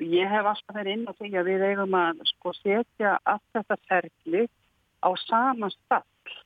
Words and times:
Ég 0.00 0.28
hef 0.28 0.46
alltaf 0.48 0.74
verið 0.74 0.94
inn 0.96 1.04
á 1.04 1.12
því 1.12 1.30
að 1.36 1.48
við 1.50 1.64
eigum 1.68 1.94
að 1.94 2.20
sko 2.30 2.52
setja 2.56 3.16
allt 3.28 3.44
þetta 3.52 3.76
ferli 3.90 4.44
á 5.04 5.10
sama 5.26 5.68
stall 5.68 6.36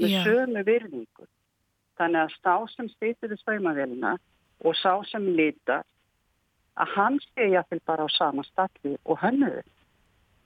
með 0.00 0.14
sömu 0.24 0.62
virðingu. 0.64 1.26
Þannig 1.98 2.20
að 2.22 2.32
stá 2.38 2.54
sem 2.72 2.88
stýttir 2.94 3.34
í 3.34 3.38
sveimavelina 3.42 4.14
og 4.64 4.78
sá 4.80 4.96
sem 5.10 5.28
lítar 5.36 5.84
að 6.80 6.96
hann 6.96 7.20
sé 7.22 7.50
jáfnvel 7.52 7.82
bara 7.86 8.08
á 8.08 8.16
sama 8.16 8.42
stalli 8.48 8.96
og 9.04 9.20
hönnuður. 9.20 9.68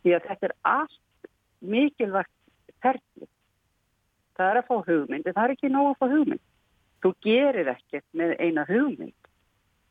Því 0.03 0.19
að 0.19 0.29
þetta 0.29 0.51
er 0.51 0.57
allt 0.75 1.31
mikilvægt 1.61 2.35
ferli. 2.83 3.31
Það 4.37 4.51
er 4.51 4.61
að 4.61 4.69
fá 4.69 4.77
hugmynd, 4.91 5.31
það 5.31 5.45
er 5.45 5.55
ekki 5.55 5.71
nóg 5.73 5.95
að 5.95 5.99
fá 6.03 6.07
hugmynd. 6.13 6.45
Þú 6.99 7.15
gerir 7.23 7.73
ekkert 7.73 8.07
með 8.13 8.37
eina 8.43 8.67
hugmynd. 8.69 9.33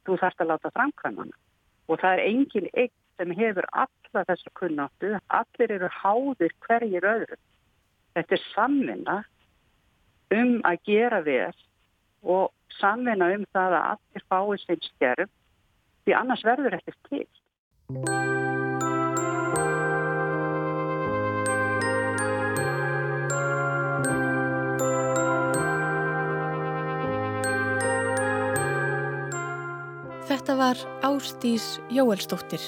Þú 0.04 0.20
þarfst 0.22 0.44
að 0.44 0.52
láta 0.52 0.76
framkvæmana 0.76 1.47
og 1.88 2.00
það 2.02 2.14
er 2.14 2.24
engin 2.28 2.70
eitt 2.74 2.96
sem 3.18 3.34
hefur 3.34 3.66
alla 3.74 4.24
þessu 4.30 4.52
kunnáttu, 4.60 5.14
allir 5.34 5.74
eru 5.78 5.90
háðir 5.92 6.54
hverjir 6.66 7.08
öðru. 7.08 7.40
Þetta 8.18 8.38
er 8.38 8.44
samvinna 8.54 9.18
um 10.34 10.58
að 10.68 10.84
gera 10.90 11.22
vel 11.26 11.54
og 12.24 12.52
samvinna 12.80 13.32
um 13.36 13.46
það 13.56 13.78
að 13.80 13.88
allir 13.94 14.28
fái 14.28 14.66
sem 14.66 14.84
skerf 14.90 15.32
því 16.06 16.20
annars 16.20 16.46
verður 16.46 16.80
ekkert 16.80 17.10
til. 17.12 18.47
Þetta 30.48 30.64
var 30.64 30.82
Ástís 31.04 31.64
Jóelsdóttir. 31.92 32.64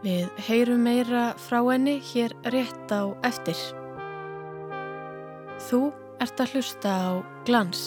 Við 0.00 0.38
heyrum 0.46 0.86
meira 0.88 1.34
frá 1.36 1.58
henni 1.66 1.98
hér 2.00 2.32
rétt 2.48 2.88
á 2.88 3.12
eftir. 3.28 3.58
Þú 5.66 5.80
ert 6.16 6.40
að 6.40 6.54
hlusta 6.54 6.88
á 6.88 7.10
glans. 7.44 7.82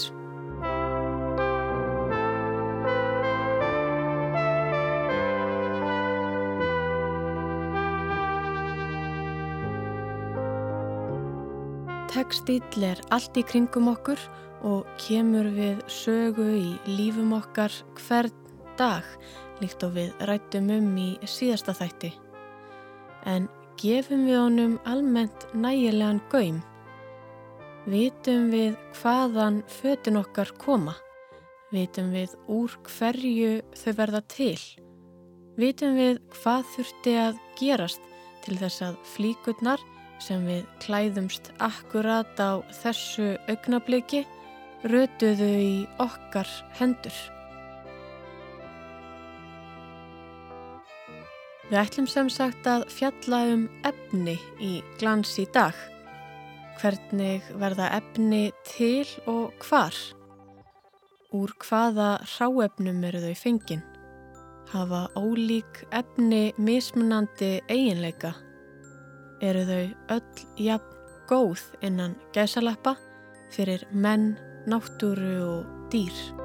Tekstýll 12.14 12.86
er 12.86 13.02
allt 13.09 13.42
í 13.42 13.48
kringum 13.50 13.89
okkur 13.95 14.22
og 14.61 14.86
kemur 15.02 15.50
við 15.58 15.81
sögu 15.89 16.45
í 16.54 16.70
lífum 16.86 17.33
okkar 17.42 17.73
hvern 17.98 18.41
dag 18.82 19.06
líkt 19.62 19.84
og 19.86 19.96
við 19.96 20.12
rættum 20.26 20.70
um 20.74 20.92
í 20.98 21.10
síðasta 21.30 21.76
þætti. 21.78 22.12
En 23.30 23.48
gefum 23.82 24.26
við 24.28 24.40
honum 24.40 24.76
almennt 24.90 25.48
nægilegan 25.54 26.22
gaum? 26.32 26.60
Vitum 27.90 28.50
við 28.54 28.78
hvaðan 29.00 29.62
fötun 29.80 30.20
okkar 30.22 30.52
koma? 30.62 30.96
Vitum 31.72 32.12
við 32.14 32.36
úr 32.52 32.73
hverju 32.90 33.62
þau 33.78 33.94
verða 33.98 34.22
til? 34.30 34.58
Vitum 35.58 35.98
við 35.98 36.20
hvað 36.36 36.68
þurfti 36.76 37.16
að 37.22 37.42
gerast 37.60 38.06
til 38.45 38.58
þess 38.60 38.86
að 38.86 39.00
flíkurnar 39.14 39.82
sem 40.22 40.45
við 40.45 40.66
klæðumst 40.84 41.52
akkurat 41.62 42.38
á 42.38 42.62
þessu 42.82 43.36
augnabliki 43.50 44.26
rötuðu 44.86 45.52
í 45.62 45.76
okkar 46.02 46.50
hendur? 46.78 47.41
Við 51.72 51.80
ætlum 51.80 52.08
sem 52.11 52.27
sagt 52.27 52.66
að 52.67 52.81
fjalla 52.91 53.38
um 53.53 53.61
efni 53.88 54.33
í 54.59 54.72
glans 55.00 55.38
í 55.39 55.45
dag. 55.55 55.77
Hvernig 56.81 57.47
verða 57.61 57.86
efni 57.95 58.50
til 58.67 59.08
og 59.32 59.55
hvar? 59.64 59.95
Úr 61.31 61.54
hvaða 61.64 62.10
ráefnum 62.27 62.99
eru 63.08 63.23
þau 63.23 63.39
fengin? 63.39 63.86
Hafa 64.73 65.05
ólík 65.15 65.86
efni 65.95 66.52
mismunandi 66.60 67.61
eiginleika? 67.71 68.33
Eru 69.39 69.64
þau 69.71 69.87
öll 70.17 70.45
jafn 70.67 70.99
góð 71.31 71.64
innan 71.87 72.20
gæsalappa 72.36 72.98
fyrir 73.55 73.87
menn, 73.95 74.33
náttúru 74.67 75.36
og 75.48 75.92
dýr? 75.95 76.41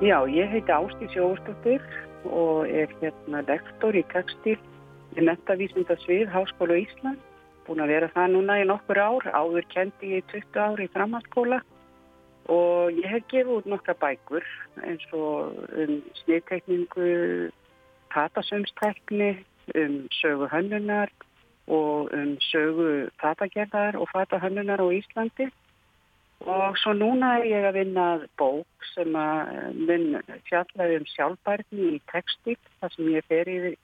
Já, 0.00 0.24
ég 0.24 0.48
heiti 0.48 0.72
Ástís 0.72 1.12
Jóstóttir 1.12 1.82
og 2.24 2.64
er 2.64 2.88
hérna 3.02 3.42
lektor 3.44 3.92
í 3.92 4.00
tekstil 4.08 4.56
í 5.12 5.24
metavísindasvið 5.26 6.30
Háskóla 6.32 6.78
Ísland. 6.80 7.20
Búin 7.66 7.82
að 7.84 7.92
vera 7.92 8.08
það 8.14 8.32
núna 8.32 8.56
í 8.62 8.64
nokkur 8.64 8.96
ár, 8.96 9.28
áður 9.28 9.68
kendi 9.68 10.14
ég 10.14 10.24
20 10.32 10.56
ár 10.56 10.80
í 10.80 10.88
framhaldsskóla 10.96 11.60
og 12.48 12.96
ég 12.96 13.12
hef 13.12 13.28
gefið 13.28 13.52
út 13.58 13.68
nokkra 13.68 13.98
bækur 14.00 14.48
eins 14.88 15.04
og 15.12 15.52
um 15.68 15.92
sniðtekningu, 16.22 17.52
fatasömstekni, 18.16 19.34
um 19.76 20.06
sögu 20.16 20.48
hönnunar 20.48 21.12
og 21.68 22.08
um 22.16 22.38
sögu 22.48 23.10
fatagerðar 23.20 24.00
og 24.00 24.08
fatahönnunar 24.16 24.80
á 24.80 24.88
Íslandi. 24.96 25.52
Og 26.40 26.78
svo 26.80 26.94
núna 26.96 27.34
er 27.38 27.46
ég 27.50 27.66
að 27.68 27.76
vinna 27.82 28.06
bók 28.40 28.86
sem 28.94 29.16
að 29.16 29.76
mun 29.76 30.06
fjallaði 30.48 31.00
um 31.00 31.06
sjálfbærni 31.12 31.88
í 31.96 32.02
textil, 32.12 32.56
þar 32.80 32.94
sem 32.94 33.10
ég 33.12 33.26
fer 33.28 33.50
yfir 33.52 33.76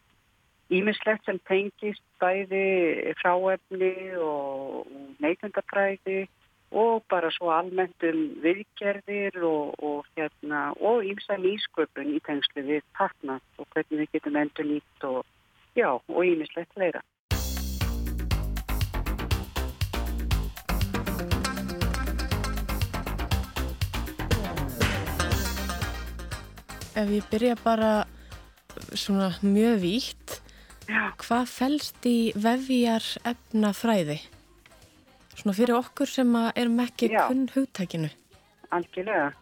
ímislegt 0.72 1.26
sem 1.26 1.38
tengist 1.46 2.02
bæði 2.20 3.12
fráefni 3.20 3.92
og 4.18 4.88
neytundafræði 5.22 6.24
og 6.72 7.04
bara 7.10 7.30
svo 7.30 7.52
almennt 7.54 8.02
um 8.08 8.22
viðgerðir 8.42 9.36
og, 9.46 9.76
og, 9.78 10.08
hérna, 10.16 10.72
og 10.80 11.04
ímsa 11.06 11.38
nýsköpun 11.38 12.16
í 12.16 12.22
tengslu 12.26 12.64
við 12.66 12.82
takna 12.98 13.38
og 13.60 13.68
hvernig 13.74 14.02
við 14.02 14.16
getum 14.16 14.40
endur 14.40 14.66
nýtt 14.72 15.06
og, 15.06 15.22
og 15.84 16.22
ímislegt 16.24 16.74
leira. 16.80 17.04
Ef 26.96 27.10
ég 27.12 27.24
byrja 27.28 27.56
bara 27.60 28.06
svona 28.96 29.28
mjög 29.44 29.80
vítt, 29.82 30.40
Já. 30.88 31.12
hvað 31.20 31.50
fælst 31.52 32.06
í 32.08 32.32
vefjar 32.32 33.04
efnafræði? 33.28 34.16
Svona 35.36 35.52
fyrir 35.58 35.76
okkur 35.76 36.08
sem 36.08 36.30
erum 36.56 36.80
ekki 36.80 37.10
Já. 37.12 37.26
kunn 37.28 37.50
hugtækinu. 37.52 38.08
Algjörlega. 38.72 39.34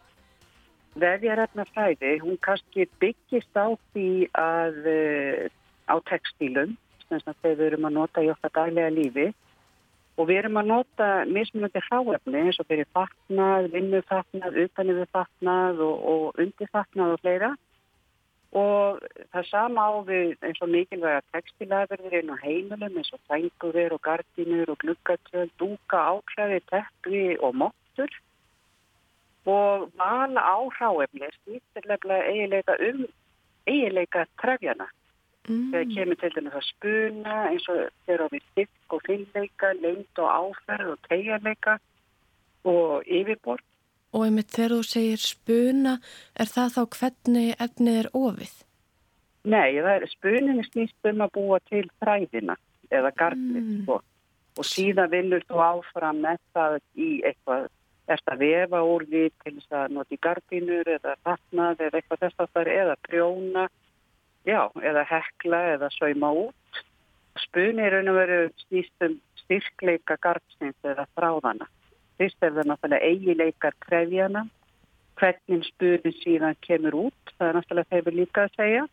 Vefjar 0.99 1.45
efnafræði, 1.45 2.11
hún 2.19 2.35
kannski 2.43 2.89
byggist 2.99 3.55
á 3.55 3.71
því 3.93 4.27
að 4.35 4.91
uh, 4.91 5.47
á 5.87 5.95
textílum, 6.11 6.75
sem 7.07 7.23
við 7.39 7.63
erum 7.69 7.87
að 7.87 7.97
nota 8.01 8.19
í 8.19 8.33
okkar 8.35 8.51
daglega 8.51 8.91
lífi, 8.91 9.29
Og 10.15 10.29
við 10.29 10.37
erum 10.39 10.59
að 10.61 10.69
nota 10.71 11.07
mismunandi 11.27 11.81
hráefni 11.89 12.41
eins 12.45 12.59
og 12.61 12.67
fyrir 12.69 12.87
fatnað, 12.95 13.71
vinnufatnað, 13.73 14.59
utanöfu 14.63 15.07
fatnað 15.11 15.81
og, 15.83 15.95
og 16.11 16.39
undirfatnað 16.43 17.15
og 17.15 17.23
fleira. 17.23 17.49
Og 18.55 19.01
það 19.35 19.49
sama 19.49 19.83
á 19.83 19.93
við 20.07 20.45
eins 20.47 20.61
og 20.63 20.71
mikilvæga 20.71 21.25
textilæðurður 21.35 22.15
inn 22.21 22.31
á 22.31 22.37
heimilum 22.45 23.01
eins 23.01 23.11
og 23.11 23.19
fængurir 23.27 23.91
og 23.91 24.01
gardinur 24.07 24.71
og 24.71 24.79
gluggatöld, 24.85 25.51
dúka, 25.59 25.99
áklæði, 26.15 26.61
teppri 26.71 27.25
og 27.43 27.57
móttur. 27.59 28.15
Og 29.51 29.89
vala 29.99 30.41
á 30.47 30.57
hráefni 30.79 31.27
stýttilega 31.41 32.21
eiginleika 32.31 32.79
um 32.87 33.03
eiginleika 33.67 34.23
trefjana. 34.39 34.87
Mm. 35.45 35.69
Þegar 35.73 35.89
kemur 35.93 36.19
til 36.21 36.31
dæmis 36.35 36.57
að 36.57 36.67
spuna 36.69 37.35
eins 37.51 37.67
og 37.69 37.81
þeirra 38.07 38.27
við 38.31 38.43
styrk 38.49 38.95
og 38.95 39.03
finnleika, 39.05 39.71
lengt 39.83 40.21
og 40.23 40.29
áferð 40.31 40.93
og 40.95 41.09
tegjarleika 41.09 41.77
og 42.65 43.05
yfirbor. 43.05 43.61
Og 44.15 44.25
einmitt 44.25 44.53
þegar 44.55 44.77
þú 44.77 44.87
segir 44.89 45.21
spuna, 45.21 45.97
er 46.39 46.49
það 46.49 46.73
þá 46.75 46.81
hvernig 46.97 47.55
efnið 47.67 47.99
er 48.01 48.09
ofið? 48.15 48.55
Nei, 49.45 49.77
það 49.77 49.93
er 49.93 50.09
spuninni 50.09 50.65
snýst 50.65 51.09
um 51.11 51.21
að 51.21 51.33
búa 51.37 51.61
til 51.69 51.85
þræðina 52.01 52.57
eða 52.89 53.11
garnið. 53.19 53.63
Mm. 53.63 53.81
Sko. 53.85 54.01
og 54.55 54.63
síðan 54.63 55.11
vinnur 55.11 55.43
þú 55.49 55.57
áfram 55.59 56.21
með 56.23 56.37
það 56.55 56.77
í 56.95 57.09
eitthvað 57.27 57.65
eftir 58.07 58.33
að 58.35 58.43
vefa 58.45 58.81
úr 58.87 59.03
því 59.09 59.23
til 59.43 59.53
þess 59.57 59.75
að 59.79 59.95
nota 59.97 60.15
í 60.15 60.19
gardínur 60.23 60.91
eða 60.93 61.15
vatnað 61.27 61.81
eða 61.87 61.99
eitthvað 61.99 62.21
þess 62.21 62.39
að 62.39 62.53
það 62.53 62.61
er 62.61 62.71
eða 62.75 62.95
prjóna 63.07 63.65
já, 64.45 64.61
eða 64.81 65.05
hekla 65.09 65.61
eða 65.75 65.89
sauma 65.95 66.31
út 66.45 66.81
spuni 67.43 67.83
er 67.83 67.97
raun 67.97 68.11
og 68.13 68.19
veru 68.19 68.41
snýstum 68.65 69.17
styrkleika 69.43 70.17
gardsins 70.21 70.77
eða 70.83 71.07
þráðana 71.17 71.69
fyrst 72.19 72.43
er 72.43 72.53
það 72.55 72.69
náttúrulega 72.71 73.09
eigileikar 73.11 73.79
krefjana 73.85 74.45
hvernig 75.19 75.65
spuni 75.71 76.13
síðan 76.21 76.59
kemur 76.65 76.99
út 77.07 77.33
það 77.37 77.49
er 77.49 77.57
náttúrulega 77.59 77.91
þeir 77.95 78.21
líka 78.21 78.47
að 78.47 78.55
segja 78.59 78.85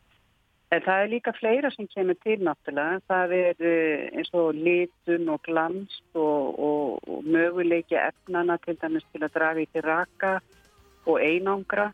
En 0.73 0.81
það 0.81 1.03
er 1.03 1.09
líka 1.11 1.31
fleira 1.37 1.69
sem 1.73 1.87
kemur 1.91 2.15
til 2.23 2.39
náttúrulega. 2.41 3.01
Það 3.11 3.33
er 3.37 3.59
eh, 3.69 4.05
eins 4.17 4.31
og 4.33 4.55
litun 4.57 5.27
og 5.29 5.43
glans 5.45 5.99
og, 6.17 6.55
og, 6.67 7.03
og 7.05 7.27
möguleiki 7.29 7.99
efnana 7.99 8.57
til 8.63 8.79
dæmis 8.81 9.05
til 9.11 9.21
að 9.21 9.35
draga 9.35 9.61
í 9.61 9.67
til 9.69 9.85
raka 9.85 10.31
og 11.05 11.19
einangra 11.21 11.91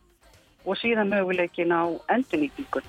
og 0.63 0.79
síðan 0.79 1.11
möguleikin 1.11 1.75
á 1.75 1.91
endurlíkingun. 2.15 2.87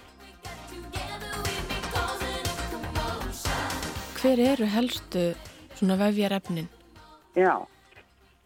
Hver 4.20 4.36
eru 4.36 4.66
helstu 4.68 5.20
svona 5.78 5.94
vefjar 5.96 6.34
efnin? 6.36 6.66
Já, 7.32 7.54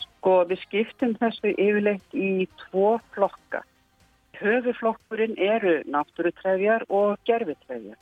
sko 0.05 0.35
við 0.47 0.61
skiptum 0.63 1.17
þessu 1.19 1.51
yfirleitt 1.51 2.15
í 2.15 2.47
tvo 2.61 2.93
flokka. 3.17 3.65
Höfuflokkurinn 4.39 5.35
eru 5.35 5.75
náttúrutrefjar 5.91 6.87
og 6.87 7.19
gerfitrefjar. 7.27 7.99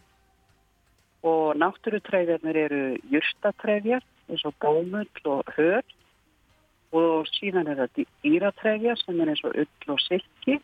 Og 1.25 1.57
náttúrutrefjarnir 1.65 2.61
eru 2.67 2.85
júrstatrefjar 3.09 4.05
eins 4.29 4.45
og 4.45 4.61
bómull 4.61 5.33
og 5.33 5.57
höf 5.57 5.97
og 6.93 7.25
síðan 7.41 7.73
er 7.73 7.87
það 7.87 8.05
dýratrefjar 8.21 9.01
sem 9.01 9.21
er 9.25 9.33
eins 9.33 9.47
og 9.49 9.57
ull 9.65 9.95
og 9.97 10.09
silki. 10.11 10.61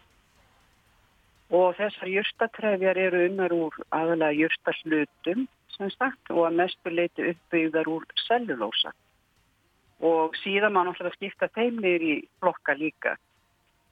Og 1.57 1.71
þessar 1.81 2.17
júrstatrefjar 2.19 3.07
eru 3.09 3.29
unnar 3.31 3.63
úr 3.65 3.87
aðalega 3.89 4.45
júrstaslutum 4.45 5.49
sem 5.79 5.91
sagt 5.95 6.33
og 6.35 6.45
að 6.49 6.59
mestu 6.61 6.93
leiti 6.93 7.31
uppbyggðar 7.33 7.91
úr 7.91 8.07
cellulósa. 8.27 8.93
Og 10.05 10.37
síðan 10.43 10.75
má 10.75 10.85
náttúrulega 10.87 11.17
skipta 11.17 11.49
þeimlir 11.55 12.05
í 12.05 12.15
flokka 12.39 12.75
líka. 12.79 13.17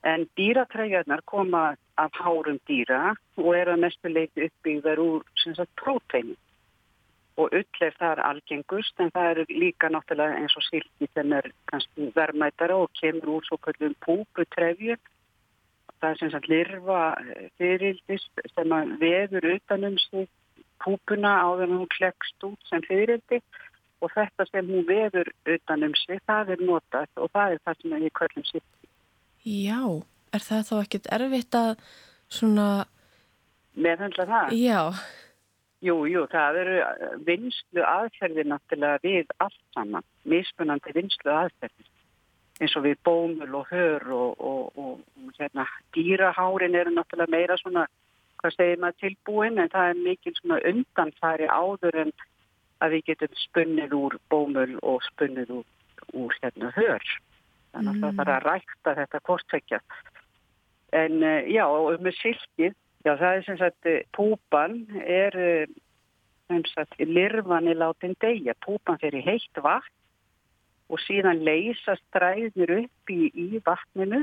En 0.06 0.26
dýratræðjarnar 0.38 1.24
koma 1.26 1.74
af 1.98 2.18
hárum 2.20 2.60
dýra 2.68 3.16
og 3.40 3.54
er 3.58 3.72
að 3.72 3.82
mestu 3.86 4.12
leiti 4.12 4.46
uppbyggðar 4.46 5.02
úr 5.02 5.24
próteini. 5.80 6.36
Og 7.36 7.52
ull 7.52 7.82
er 7.84 7.96
þar 7.98 8.22
algengust 8.24 9.02
en 9.02 9.10
það 9.12 9.30
eru 9.32 9.44
líka 9.60 9.90
náttúrulega 9.92 10.38
eins 10.40 10.54
og 10.56 10.64
silki 10.64 11.08
sem 11.12 11.34
er 11.36 11.50
kannski 11.70 12.08
verðmætara 12.14 12.78
og 12.80 12.94
kemur 13.00 13.36
úr 13.36 13.48
svo 13.48 13.58
kallum 13.60 13.92
púputrefjur. 14.06 14.96
Það 16.00 16.10
er 16.10 16.18
sem 16.20 16.32
sagt 16.32 16.48
lirfa 16.48 17.02
eh, 17.20 17.50
fyririldist 17.58 18.42
sem 18.54 18.72
að 18.72 18.96
veður 19.00 19.50
utanum 19.56 19.98
sig 20.06 20.28
púpuna 20.82 21.36
áður 21.44 21.74
hún 21.74 21.88
klekst 21.94 22.46
út 22.46 22.70
sem 22.70 22.84
fyririldi 22.86 23.40
og 24.04 24.12
þetta 24.12 24.46
sem 24.50 24.68
hún 24.68 24.86
veður 24.88 25.30
utanum 25.56 25.94
sig 25.98 26.20
það 26.28 26.56
er 26.56 26.64
notað 26.68 27.22
og 27.22 27.30
það 27.32 27.56
er 27.56 27.62
það 27.64 27.80
sem 27.80 27.96
við 27.96 28.12
kallum 28.20 28.48
silki. 28.50 28.90
Já, 29.46 29.80
er 30.34 30.46
það 30.48 30.66
þá 30.70 30.74
ekkert 30.80 31.12
erfitt 31.18 31.58
að 31.60 31.70
svona... 32.28 32.68
Meðhandla 33.76 34.26
það? 34.30 34.56
Já. 34.56 34.80
Jú, 35.84 35.96
jú, 36.08 36.22
það 36.32 36.62
eru 36.62 36.76
vinslu 37.26 37.82
aðferðir 37.84 38.48
náttúrulega 38.48 39.02
við 39.04 39.34
allt 39.44 39.60
saman, 39.76 40.06
mismunandi 40.24 40.94
vinslu 40.96 41.34
aðferðir 41.34 41.92
eins 42.56 42.76
og 42.78 42.86
við 42.86 43.00
bómul 43.04 43.58
og 43.58 43.68
hör 43.68 44.06
og, 44.16 44.40
og, 44.40 44.78
og, 44.80 45.00
og 45.20 45.36
hérna, 45.36 45.66
dýrahárin 45.96 46.76
eru 46.80 46.94
náttúrulega 46.94 47.32
meira 47.34 47.58
svona, 47.60 47.84
hvað 48.40 48.56
segir 48.56 48.82
maður 48.82 49.00
tilbúin 49.04 49.60
en 49.62 49.70
það 49.72 49.92
er 49.92 50.02
mikil 50.08 50.34
svona 50.38 50.58
undanfæri 50.70 51.48
áður 51.50 52.00
en 52.04 52.12
að 52.84 52.96
við 52.96 53.06
getum 53.10 53.38
spunnið 53.40 53.96
úr 53.96 54.18
bómul 54.32 54.72
og 54.82 55.04
spunnið 55.10 55.54
úr, 55.60 55.64
úr 56.12 56.36
hérna 56.42 56.72
hör. 56.76 57.06
Þannig 57.72 57.90
að 57.90 57.96
mm. 57.96 58.02
það 58.02 58.18
þarf 58.20 58.34
að 58.36 58.46
rækta 58.46 58.94
þetta 59.00 59.24
kortveikja 59.30 59.80
en 60.96 61.22
uh, 61.22 61.42
já, 61.50 61.64
og 61.66 62.00
með 62.04 62.18
silkið 62.20 62.74
já, 63.04 63.12
það 63.12 63.32
er 63.32 63.44
sem 63.46 63.58
sagt, 63.60 63.88
eh, 63.90 64.06
púpan 64.16 64.78
er 65.02 65.36
eh, 65.38 65.74
sem 66.46 66.64
sagt, 66.70 66.98
lirfan 67.02 67.68
er 67.70 67.78
látin 67.80 68.16
degja 68.22 68.54
púpan 68.64 69.00
fyrir 69.02 69.24
heitt 69.26 69.62
vatn 69.62 69.92
og 70.86 71.02
síðan 71.02 71.42
leysa 71.42 71.96
stræðnir 71.98 72.72
upp 72.84 73.10
í, 73.10 73.30
í 73.34 73.60
vatninu. 73.66 74.22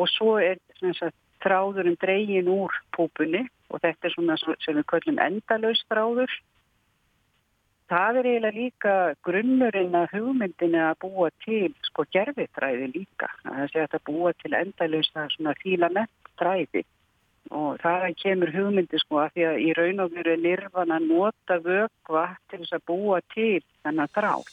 Og 0.00 0.08
svo 0.10 0.38
er 0.42 0.58
sem 0.80 0.94
sagt 0.98 1.16
þráðurinn 1.44 1.98
dreygin 2.00 2.52
úr 2.52 2.74
púpunni 2.96 3.46
og 3.70 3.82
þetta 3.82 4.08
er 4.08 4.14
svona 4.14 4.38
sem 4.40 4.78
við 4.78 4.86
köllum 4.92 5.20
endalauðs 5.22 5.84
þráður 5.90 6.38
það 7.90 8.20
er 8.20 8.28
eiginlega 8.30 8.56
líka 8.56 8.94
grunnurinn 9.26 9.98
að 9.98 10.14
hugmyndinu 10.14 10.80
að 10.84 10.96
búa 11.04 11.30
til 11.44 11.72
sko 11.88 12.06
gerfitræði 12.14 12.90
líka. 12.94 13.28
Það 13.42 13.66
sé 13.72 13.82
að 13.82 13.92
það 13.94 14.06
búa 14.10 14.32
til 14.38 14.54
endalust 14.60 15.18
að 15.18 15.34
svona 15.34 15.54
fíla 15.62 15.90
nett 15.96 16.32
træði 16.40 16.84
og 17.50 17.80
það 17.82 18.04
kemur 18.20 18.52
hugmyndi 18.54 19.00
sko 19.02 19.22
að 19.24 19.32
því 19.34 19.46
að 19.48 19.62
í 19.64 19.70
raun 19.78 20.04
og 20.04 20.12
veru 20.14 20.36
nirvan 20.38 20.94
að 20.94 21.06
nota 21.10 21.56
vögva 21.64 22.26
til 22.50 22.60
þess 22.62 22.76
að 22.76 22.86
búa 22.92 23.18
til 23.34 23.62
þennan 23.82 24.12
þráð. 24.14 24.52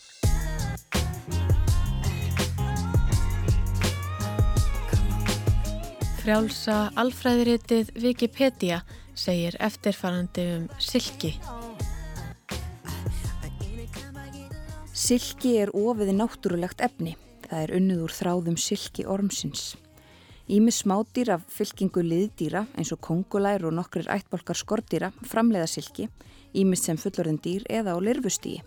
Frjálsa 6.27 6.89
alfræðiritið 6.99 7.93
Wikipedia 8.03 8.81
segir 9.15 9.55
eftirfarandi 9.63 10.43
um 10.57 10.63
silki. 10.83 11.29
Silki 14.91 15.53
er 15.61 15.69
ofiði 15.71 16.17
náttúrulegt 16.17 16.83
efni. 16.83 17.13
Það 17.45 17.61
er 17.61 17.71
unnið 17.77 18.01
úr 18.03 18.15
þráðum 18.17 18.57
silki 18.59 19.05
ormsins. 19.07 19.77
Ímis 20.51 20.81
smádýr 20.83 21.31
af 21.37 21.45
fylkingu 21.47 22.03
liðdýra 22.03 22.65
eins 22.75 22.91
og 22.91 22.99
kongulær 23.07 23.63
og 23.69 23.77
nokkrir 23.77 24.11
ættbolkar 24.11 24.59
skordýra 24.59 25.13
framleiða 25.23 25.69
silki, 25.77 26.09
ímis 26.51 26.83
sem 26.89 26.99
fullorðin 26.99 27.39
dýr 27.39 27.63
eða 27.71 27.95
á 27.95 28.03
lirfustíi. 28.03 28.59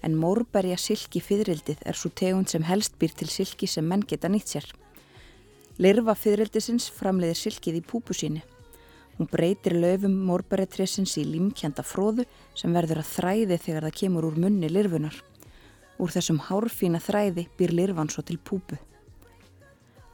En 0.00 0.16
mórberja 0.16 0.80
silki 0.80 1.20
fyririldið 1.20 1.84
er 1.84 2.00
svo 2.00 2.08
tegund 2.16 2.48
sem 2.48 2.64
helst 2.64 2.96
býr 2.96 3.12
til 3.12 3.28
silki 3.28 3.68
sem 3.68 3.84
menn 3.84 4.08
geta 4.08 4.32
nýtt 4.32 4.56
sér. 4.56 4.72
Lirfa 5.74 6.14
fyririldisins 6.14 6.84
framleiðir 6.94 7.38
silkið 7.40 7.80
í 7.80 7.82
púpu 7.82 8.14
síni. 8.14 8.44
Hún 9.18 9.26
breytir 9.30 9.74
löfum 9.74 10.14
mórberjatressins 10.28 11.16
í 11.18 11.24
límkjanda 11.26 11.82
fróðu 11.82 12.26
sem 12.54 12.74
verður 12.74 13.00
að 13.02 13.08
þræði 13.10 13.58
þegar 13.62 13.86
það 13.88 13.96
kemur 14.00 14.26
úr 14.28 14.38
munni 14.44 14.70
lirfunar. 14.70 15.16
Úr 15.98 16.14
þessum 16.14 16.38
hárfína 16.46 17.00
þræði 17.02 17.48
býr 17.58 17.74
lirfan 17.74 18.10
svo 18.10 18.22
til 18.22 18.38
púpu. 18.38 18.78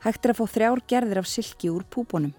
Hægt 0.00 0.24
er 0.24 0.32
að 0.32 0.40
fá 0.40 0.46
þrjár 0.54 0.80
gerðir 0.88 1.20
af 1.20 1.28
silki 1.28 1.68
úr 1.68 1.84
púpunum. 1.84 2.32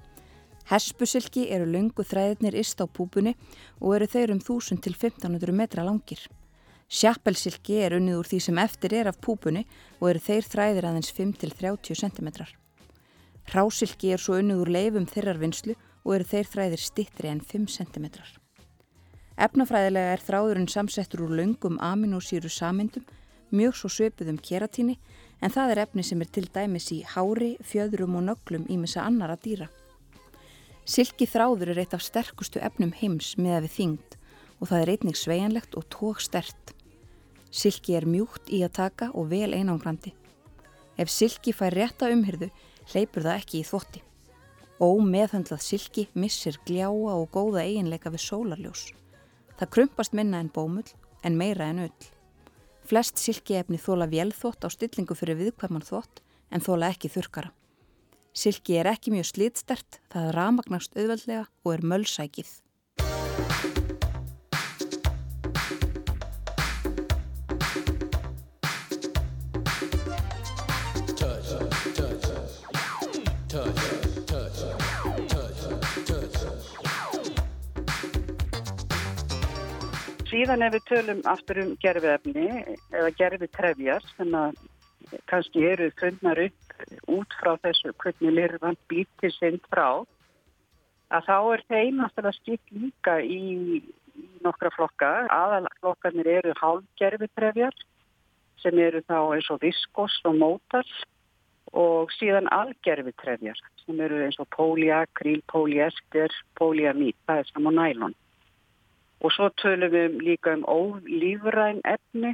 Hespusilki 0.72 1.46
eru 1.54 1.68
lungu 1.70 2.06
þræðirnir 2.06 2.58
ist 2.58 2.82
á 2.82 2.90
púpunni 2.90 3.36
og 3.78 4.00
eru 4.00 4.08
þeir 4.10 4.34
um 4.34 4.42
1000 4.42 4.82
til 4.82 4.96
1500 4.98 5.54
metra 5.54 5.86
langir. 5.86 6.25
Sjappelsilki 6.90 7.78
er 7.86 8.00
unnið 8.00 8.18
úr 8.18 8.32
því 8.34 8.42
sem 8.48 8.63
eftir 8.66 8.98
er 8.98 9.12
af 9.13 9.22
púpunni 9.22 9.68
og 10.00 10.10
eru 10.10 10.25
þeir 10.25 10.50
þræðir 10.50 10.90
aðeins 10.90 11.13
5 11.13 11.38
til 11.44 11.54
30 11.54 12.01
cm. 12.01 12.61
Rásilki 13.50 14.14
er 14.14 14.22
svo 14.22 14.38
unnið 14.40 14.62
úr 14.64 14.72
leifum 14.76 15.08
þeirrar 15.10 15.42
vinslu 15.42 15.76
og 16.06 16.14
eru 16.16 16.28
þeir 16.28 16.52
þræðir 16.54 16.84
stittri 16.86 17.32
en 17.32 17.42
5 17.42 17.68
cm. 17.74 18.06
Efnafræðilega 19.42 20.14
er 20.14 20.22
þráðurinn 20.22 20.70
samsettur 20.70 21.26
úr 21.26 21.36
lungum 21.40 21.80
aminosýru 21.82 22.50
samindum 22.52 23.08
mjög 23.52 23.76
svo 23.76 23.90
sveipuðum 23.92 24.40
keratíni 24.40 24.98
en 25.42 25.52
það 25.52 25.74
er 25.74 25.84
efni 25.86 26.04
sem 26.06 26.22
er 26.22 26.30
til 26.30 26.48
dæmis 26.54 26.92
í 26.94 27.02
hári, 27.04 27.56
fjöðrum 27.66 28.20
og 28.20 28.28
nöglum 28.30 28.68
ímessa 28.70 29.04
annara 29.04 29.38
dýra. 29.42 29.68
Silki 30.86 31.28
þráður 31.30 31.74
er 31.74 31.82
eitt 31.84 31.96
af 31.98 32.04
sterkustu 32.06 32.62
efnum 32.62 32.94
heims 32.98 33.36
með 33.38 33.58
að 33.58 33.66
við 33.66 33.76
þyngd 33.78 34.18
og 34.62 34.70
það 34.70 34.82
er 34.82 34.92
einnig 34.94 35.18
sveianlegt 35.18 35.78
og 35.78 35.88
tók 35.94 36.22
stert. 36.22 36.74
Silki 37.52 37.96
er 37.98 38.08
mjúkt 38.08 38.50
í 38.54 38.62
að 38.66 38.76
taka 38.78 39.10
og 39.18 39.30
vel 39.34 39.52
einangrandi. 39.54 40.14
Ef 40.98 41.10
silki 41.10 41.54
fær 41.56 41.74
rétta 41.74 42.12
umhyrðu, 42.14 42.52
hleypur 42.90 43.28
það 43.28 43.38
ekki 43.38 43.60
í 43.62 43.68
þvotti. 43.68 44.02
Ómeðhandlað 44.82 45.62
silki 45.62 46.08
missir 46.18 46.58
gljáa 46.66 47.14
og 47.14 47.30
góða 47.36 47.68
eiginleika 47.68 48.10
við 48.10 48.26
sólarljós. 48.26 48.88
Það 49.60 49.72
krumpast 49.76 50.18
minna 50.18 50.40
en 50.42 50.50
bómull 50.50 50.90
en 51.22 51.38
meira 51.38 51.70
en 51.70 51.86
öll. 51.86 52.10
Flest 52.90 53.22
silkiefni 53.22 53.78
þóla 53.78 54.10
vélþótt 54.10 54.66
á 54.66 54.70
stillingu 54.74 55.16
fyrir 55.16 55.38
viðkvæman 55.38 55.86
þótt 55.86 56.24
en 56.50 56.66
þóla 56.66 56.90
ekki 56.96 57.12
þurkara. 57.14 57.54
Silki 58.34 58.80
er 58.80 58.88
ekki 58.88 59.12
mjög 59.12 59.28
slítstert, 59.28 60.00
það 60.12 60.34
ramagnast 60.38 60.96
auðveldlega 60.96 61.46
og 61.66 61.74
er 61.76 61.88
mölsækið. 61.94 63.81
Síðan 80.42 80.64
ef 80.66 80.72
við 80.74 80.86
tölum 80.90 81.20
aftur 81.30 81.60
um 81.62 81.74
gerfiðefni 81.84 82.46
eða 82.98 83.10
gerfitrefjar 83.20 84.06
sem 84.16 84.32
að 84.34 84.56
kannski 85.30 85.66
eru 85.70 85.90
fundnar 86.00 86.40
upp 86.42 87.12
út 87.14 87.36
frá 87.38 87.52
þessu 87.62 87.92
hvernig 88.02 88.34
lirfan 88.40 88.78
býtir 88.90 89.34
sinn 89.36 89.60
frá 89.68 90.02
að 91.14 91.28
þá 91.28 91.36
er 91.38 91.64
þeim 91.70 92.00
náttúrulega 92.00 92.40
skipt 92.40 92.74
líka 92.74 93.20
í, 93.22 93.44
í 94.18 94.24
nokkra 94.42 94.72
flokka. 94.74 95.12
Aðalflokkarnir 95.36 96.32
eru 96.40 96.56
hálfgerfitrefjar 96.58 97.78
sem 98.64 98.82
eru 98.82 99.04
þá 99.06 99.20
eins 99.20 99.52
og 99.54 99.62
viskos 99.62 100.18
og 100.26 100.40
mótal 100.42 100.88
og 101.78 102.10
síðan 102.18 102.50
algerfitrefjar 102.56 103.62
sem 103.84 104.02
eru 104.02 104.24
eins 104.26 104.42
og 104.42 104.50
póliakril, 104.58 105.44
póliester, 105.54 106.34
póliamít, 106.58 107.20
það 107.30 107.44
er 107.44 107.54
saman 107.54 107.82
nælon. 107.84 108.18
Og 109.22 109.34
svo 109.36 109.51
tölum 109.62 109.92
við 109.94 110.18
líka 110.25 110.56
um 110.58 110.63
ólífræn 110.66 111.84
efni 111.86 112.34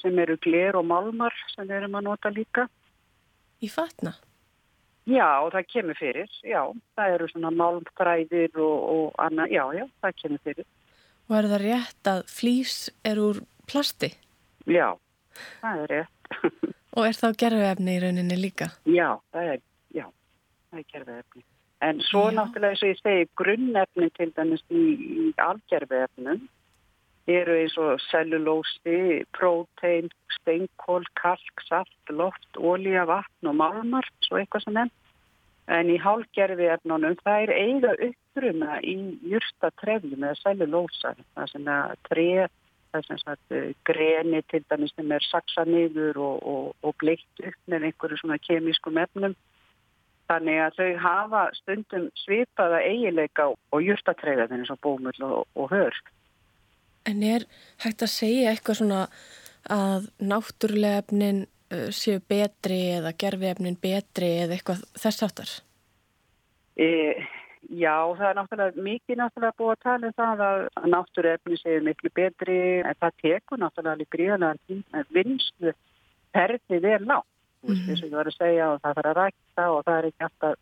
sem 0.00 0.18
eru 0.18 0.38
gler 0.40 0.78
og 0.78 0.86
malmar 0.88 1.34
sem 1.52 1.66
við 1.68 1.82
erum 1.82 1.98
að 1.98 2.06
nota 2.08 2.32
líka. 2.32 2.68
Í 3.60 3.68
fatna? 3.72 4.14
Já, 5.08 5.48
það 5.52 5.68
kemur 5.72 5.98
fyrir, 5.98 6.32
já. 6.44 6.60
Það 6.96 7.14
eru 7.16 7.28
svona 7.32 7.52
málmfræðir 7.56 8.58
og, 8.60 8.78
og 8.92 9.20
annað, 9.24 9.54
já, 9.56 9.62
já, 9.78 9.84
það 10.04 10.16
kemur 10.22 10.42
fyrir. 10.44 10.68
Og 11.28 11.36
er 11.38 11.48
það 11.52 11.64
rétt 11.64 12.10
að 12.12 12.20
flýs 12.32 12.76
er 13.08 13.20
úr 13.20 13.40
plasti? 13.68 14.12
Já, 14.68 14.88
það 15.62 15.84
er 15.84 15.94
rétt. 15.94 16.32
og 16.96 17.08
er 17.08 17.16
þá 17.16 17.28
gerðvefni 17.42 17.96
í 17.96 18.02
rauninni 18.04 18.38
líka? 18.40 18.70
Já, 18.88 19.08
það 19.32 19.54
er, 19.54 19.62
já, 19.96 20.06
það 20.68 20.82
er 20.82 20.88
gerðvefni. 20.92 21.44
En 21.80 22.00
svo 22.02 22.28
já. 22.30 22.34
náttúrulega 22.34 22.74
eins 22.74 22.82
og 22.82 22.90
ég 22.90 23.02
segi, 23.02 23.26
grunnefni 23.38 24.08
til 24.16 24.32
dæmis 24.34 24.64
í, 24.70 24.84
í 24.98 25.26
algerðvefnum 25.38 26.40
eru 27.28 27.56
eins 27.60 27.76
og 27.78 28.00
cellulósi, 28.08 29.24
prótein, 29.36 30.08
steinkól, 30.38 31.04
kalk, 31.20 31.64
salt, 31.68 32.10
loft, 32.10 32.48
ólíja, 32.56 33.04
vatn 33.08 33.50
og 33.50 33.58
malmar, 33.60 34.08
svo 34.24 34.40
eitthvað 34.40 34.64
sem 34.64 34.80
enn. 34.84 34.94
En 35.68 35.90
í 35.92 35.98
hálgerfi 36.00 36.70
efnunum 36.72 37.18
það 37.20 37.42
er 37.42 37.50
eiga 37.52 37.90
uppruna 38.06 38.78
í 38.80 38.94
júrsta 39.28 39.68
trefjum 39.82 40.24
eða 40.24 40.40
cellulósa, 40.40 41.12
það 41.36 41.52
sem 41.52 41.68
að 41.74 41.92
treð, 42.08 42.54
það 42.92 43.04
sem 43.04 43.20
að 43.34 43.56
eh, 43.58 43.74
greni 43.84 44.40
til 44.48 44.62
dæmis 44.70 44.94
sem 44.96 45.12
er 45.12 45.28
saksa 45.28 45.66
niður 45.68 46.22
og, 46.24 46.38
og, 46.54 46.70
og 46.80 46.96
bleitt 47.02 47.44
upp 47.44 47.60
með 47.68 47.90
einhverju 47.90 48.22
svona 48.22 48.40
kemískum 48.48 49.02
efnum. 49.04 49.36
Þannig 50.28 50.58
að 50.60 50.74
þau 50.76 50.88
hafa 51.00 51.42
stundum 51.56 52.08
svipaða 52.20 52.82
eigileika 52.84 53.48
og 53.48 53.80
júrsta 53.80 54.12
trefja 54.18 54.48
þennig 54.50 54.68
svo 54.68 54.76
bómull 54.84 55.22
og, 55.24 55.46
og 55.56 55.70
hörg. 55.72 56.10
En 57.08 57.22
er 57.24 57.46
hægt 57.80 58.04
að 58.04 58.12
segja 58.12 58.50
eitthvað 58.52 58.82
svona 58.82 59.06
að 59.72 60.10
náttúrulega 60.20 61.02
efnin 61.02 61.46
uh, 61.72 61.88
séu 61.94 62.20
betri 62.20 62.80
eða 62.98 63.14
gerfi 63.16 63.48
efnin 63.48 63.78
betri 63.80 64.34
eða 64.44 64.58
eitthvað 64.58 64.84
þess 65.00 65.24
aftar? 65.24 65.54
E, 66.78 66.88
já, 67.72 67.96
það 68.18 68.28
er 68.28 68.38
náttúrulega 68.38 68.86
mikið 68.90 69.20
náttúrulega 69.22 69.58
búið 69.62 69.74
að 69.74 69.82
tala 69.86 70.10
um 70.10 70.16
það 70.20 70.44
að, 70.48 70.66
að 70.82 70.90
náttúrulega 70.94 71.40
efnin 71.40 71.62
séu 71.62 71.80
miklu 71.88 72.12
betri 72.20 72.60
en 72.82 73.00
það 73.00 73.18
tekur 73.24 73.62
náttúrulega 73.64 73.96
alveg 73.96 74.12
gríðanlega 74.14 75.04
vinstu 75.16 75.74
ferðið 76.36 76.88
er 76.92 77.08
lágt. 77.08 77.32
Mm 77.62 77.74
-hmm. 77.74 77.86
þess 77.88 78.02
að 78.02 78.08
ég 78.08 78.18
var 78.18 78.30
að 78.30 78.38
segja 78.38 78.70
og 78.72 78.80
það 78.82 78.94
þarf 78.96 79.10
að 79.10 79.18
rækta 79.18 79.64
og 79.74 79.84
það 79.84 79.98
er 79.98 80.08
ekki 80.08 80.24
alltaf 80.26 80.56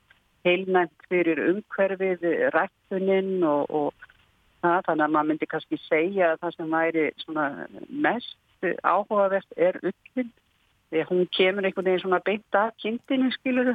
heilnæmt 0.47 1.07
fyrir 1.11 1.39
umhverfið, 1.51 2.21
ræktuninn 2.55 3.45
og, 3.45 3.63
og 3.71 3.93
það, 4.63 4.83
þannig 4.87 5.05
að 5.05 5.15
maður 5.15 5.29
myndi 5.31 5.47
kannski 5.51 5.79
segja 5.85 6.33
að 6.33 6.41
það 6.43 6.57
sem 6.57 6.77
væri 6.77 7.05
mest 7.89 8.39
áhugavert 8.83 9.51
er 9.57 9.79
ullin. 9.83 10.33
Því 10.87 11.01
að 11.03 11.09
hún 11.11 11.25
kemur 11.35 11.67
einhvern 11.67 11.89
veginn 11.89 12.05
svona 12.05 12.23
beint 12.25 12.55
af 12.55 12.71
kindinu 12.79 13.31
skilur 13.35 13.75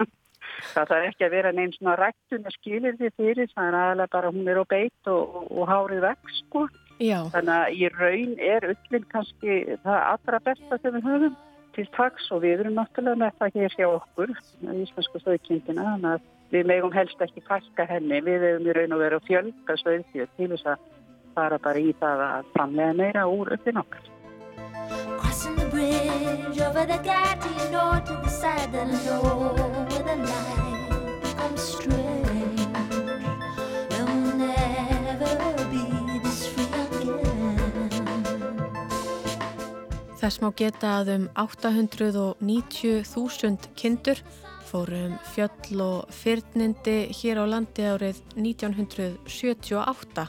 það 0.74 0.88
þarf 0.90 1.06
ekki 1.08 1.26
að 1.26 1.34
vera 1.34 1.52
neinn 1.52 1.72
svona 1.72 1.96
rættun 1.96 2.46
að 2.46 2.56
skilur 2.58 2.98
því 2.98 3.10
fyrir, 3.16 3.50
það 3.54 3.68
er 3.68 3.78
aðalega 3.80 4.12
bara 4.12 4.32
hún 4.34 4.50
er 4.52 4.60
á 4.60 4.64
beitt 4.68 5.10
og, 5.10 5.36
og, 5.40 5.46
og 5.56 5.70
hárið 5.70 6.04
vekk 6.06 6.34
sko. 6.38 6.66
Já. 7.02 7.18
þannig 7.32 7.54
að 7.56 7.72
í 7.74 7.88
raun 7.96 8.34
er 8.38 8.66
ullin 8.68 9.06
kannski 9.10 9.54
það 9.82 9.96
allra 10.12 10.38
besta 10.44 10.78
sem 10.78 10.94
við 10.94 11.08
höfum 11.08 11.32
til 11.76 11.88
taks 11.96 12.28
og 12.34 12.42
við 12.44 12.62
erum 12.62 12.78
náttúrulega 12.78 13.20
með 13.22 13.36
það 13.40 13.58
hér 13.58 13.76
hjá 13.78 13.88
okkur 13.88 14.32
í 14.32 14.78
Íslandsku 14.84 15.22
stöðkindina 15.22 15.86
þannig 15.88 16.10
að 16.12 16.30
við 16.52 16.68
megum 16.68 16.92
helst 16.92 17.24
ekki 17.24 17.44
fælka 17.48 17.86
henni, 17.88 18.20
við 18.20 18.46
hefum 18.46 18.68
í 18.68 18.76
raun 18.76 18.96
og 18.96 19.02
veru 19.04 19.20
að 19.20 19.28
fjölga 19.30 19.78
svöðfjöð 19.80 20.34
til 20.36 20.50
þess 20.52 20.70
að 20.74 20.88
fara 21.36 21.58
bara 21.64 21.80
í 21.80 21.94
það 22.00 22.24
að 22.28 22.50
framlega 22.56 22.98
meira 23.00 23.26
úr 23.28 23.54
uppin 23.56 23.80
okkar. 23.80 24.08
Crossing 25.18 25.56
the 25.56 25.66
bridge 25.72 26.60
over 26.60 26.84
the 26.84 27.00
Gatti 27.08 27.72
North 27.72 28.04
to 28.04 28.20
the 28.22 28.28
side 28.28 28.72
that 28.72 28.86
I 28.86 29.06
know 29.06 29.71
Þess 40.22 40.38
má 40.38 40.52
geta 40.54 41.00
að 41.00 41.08
um 41.16 41.24
890.000 41.34 43.64
kindur 43.74 44.20
fórum 44.68 45.16
fjöll 45.32 45.80
og 45.82 46.06
fyrnindi 46.14 47.10
hér 47.18 47.42
á 47.42 47.44
landi 47.50 47.82
árið 47.90 48.22
1978 48.38 50.22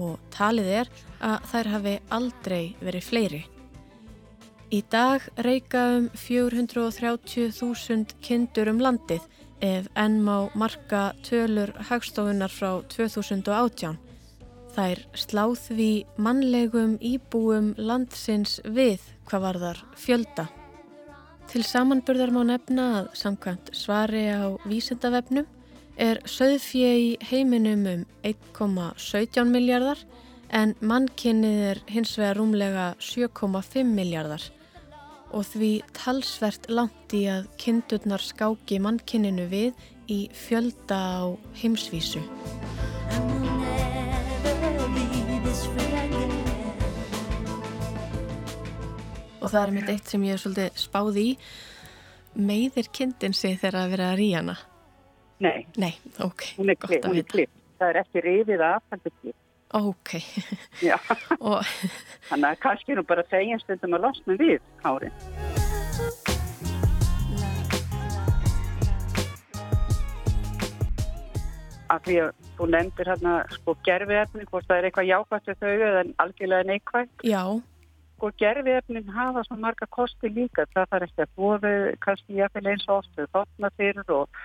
og 0.00 0.16
talið 0.32 0.68
er 0.78 0.88
að 1.20 1.44
þær 1.50 1.68
hafi 1.74 1.92
aldrei 2.16 2.64
verið 2.80 3.04
fleiri. 3.10 3.42
Í 4.72 4.80
dag 4.88 5.20
reyka 5.44 5.84
um 5.98 6.08
430.000 6.16 8.16
kindur 8.24 8.72
um 8.72 8.80
landið 8.80 9.20
ef 9.60 9.84
enn 10.00 10.24
má 10.24 10.48
marka 10.56 11.12
tölur 11.28 11.76
hagstofunar 11.90 12.48
frá 12.48 12.80
2018. 12.88 14.00
Þær 14.72 15.04
sláð 15.12 15.60
við 15.76 16.08
mannlegum 16.16 16.96
íbúum 17.04 17.76
landsins 17.76 18.64
við 18.64 19.12
hvað 19.26 19.44
var 19.46 19.58
þar 19.62 19.82
fjölda. 19.98 20.46
Til 21.46 21.62
samanburðar 21.62 22.32
má 22.34 22.42
nefna 22.46 22.86
að 23.00 23.10
samkvæmt 23.20 23.70
svari 23.76 24.26
á 24.34 24.50
vísendavefnum 24.66 25.46
er 25.96 26.20
söðfjö 26.28 26.90
í 27.00 27.08
heiminum 27.30 27.86
um 27.92 28.04
1,17 28.26 29.52
miljardar 29.52 30.02
en 30.50 30.74
mannkynnið 30.80 31.62
er 31.70 31.82
hins 31.90 32.16
vegar 32.18 32.40
rúmlega 32.40 32.86
7,5 33.00 33.86
miljardar 33.86 34.42
og 35.34 35.46
því 35.46 35.72
talsvert 35.96 36.68
langt 36.70 37.14
í 37.16 37.26
að 37.30 37.48
kindurnar 37.60 38.22
skáki 38.22 38.78
mannkynninu 38.82 39.48
við 39.50 39.86
í 40.12 40.26
fjölda 40.34 41.00
á 41.22 41.24
heimsvísu. 41.58 42.22
Og 49.46 49.52
það 49.52 49.62
er 49.62 49.74
mitt 49.76 49.90
eitt 49.92 50.08
sem 50.10 50.22
ég 50.26 50.34
er 50.34 50.40
svolítið 50.42 50.78
spáð 50.82 51.18
í 51.22 51.28
meðir 52.34 52.88
kindin 52.90 53.34
sig 53.36 53.54
þegar 53.60 53.84
að 53.84 53.92
vera 53.94 54.08
að 54.10 54.16
ríja 54.18 54.40
hana? 54.40 54.54
Nei. 55.44 55.58
Nei, 55.78 55.92
ok. 56.24 56.46
Er 56.50 56.56
hún 56.58 57.20
er 57.20 57.28
klipp. 57.30 57.52
Það 57.76 57.92
er 57.92 57.98
ekki 58.00 58.22
rifið 58.24 58.64
af, 58.66 58.82
það 58.90 59.06
er 59.10 59.14
klipp. 59.20 59.36
Ok. 59.76 60.14
Já. 60.82 60.96
og... 61.52 61.70
Þannig 62.26 62.48
að 62.48 62.58
kannski 62.64 62.96
nú 62.96 63.04
bara 63.06 63.26
segja 63.30 63.60
stundum 63.62 63.94
að 63.98 64.08
losna 64.08 64.36
við 64.40 64.58
hárið. 64.82 65.22
Af 71.86 72.02
því 72.02 72.18
að 72.24 72.34
þú 72.58 72.70
nefndir 72.74 73.12
hérna 73.12 73.38
sko 73.54 73.78
gerfiðefni, 73.86 74.50
hvort 74.50 74.66
það 74.66 74.80
er 74.80 74.90
eitthvað 74.90 75.10
jákvæmt 75.12 75.50
við 75.52 75.62
þau 75.62 75.74
eða 75.76 76.04
algjörlega 76.24 76.70
neikvæmt. 76.72 77.26
Já 77.30 77.42
sko 78.16 78.30
gerfiðefnin 78.40 79.10
hafa 79.12 79.44
svo 79.44 79.58
marga 79.60 79.86
kosti 79.92 80.30
líka, 80.32 80.64
það 80.72 80.88
þarf 80.92 81.06
ekki 81.06 81.24
að 81.24 81.34
búa 81.36 81.72
kannski 82.04 82.38
jafnvel 82.40 82.70
eins 82.72 82.86
og 82.88 83.02
oft 83.02 83.20
þóttna 83.36 83.70
fyrir 83.76 84.12
og, 84.16 84.40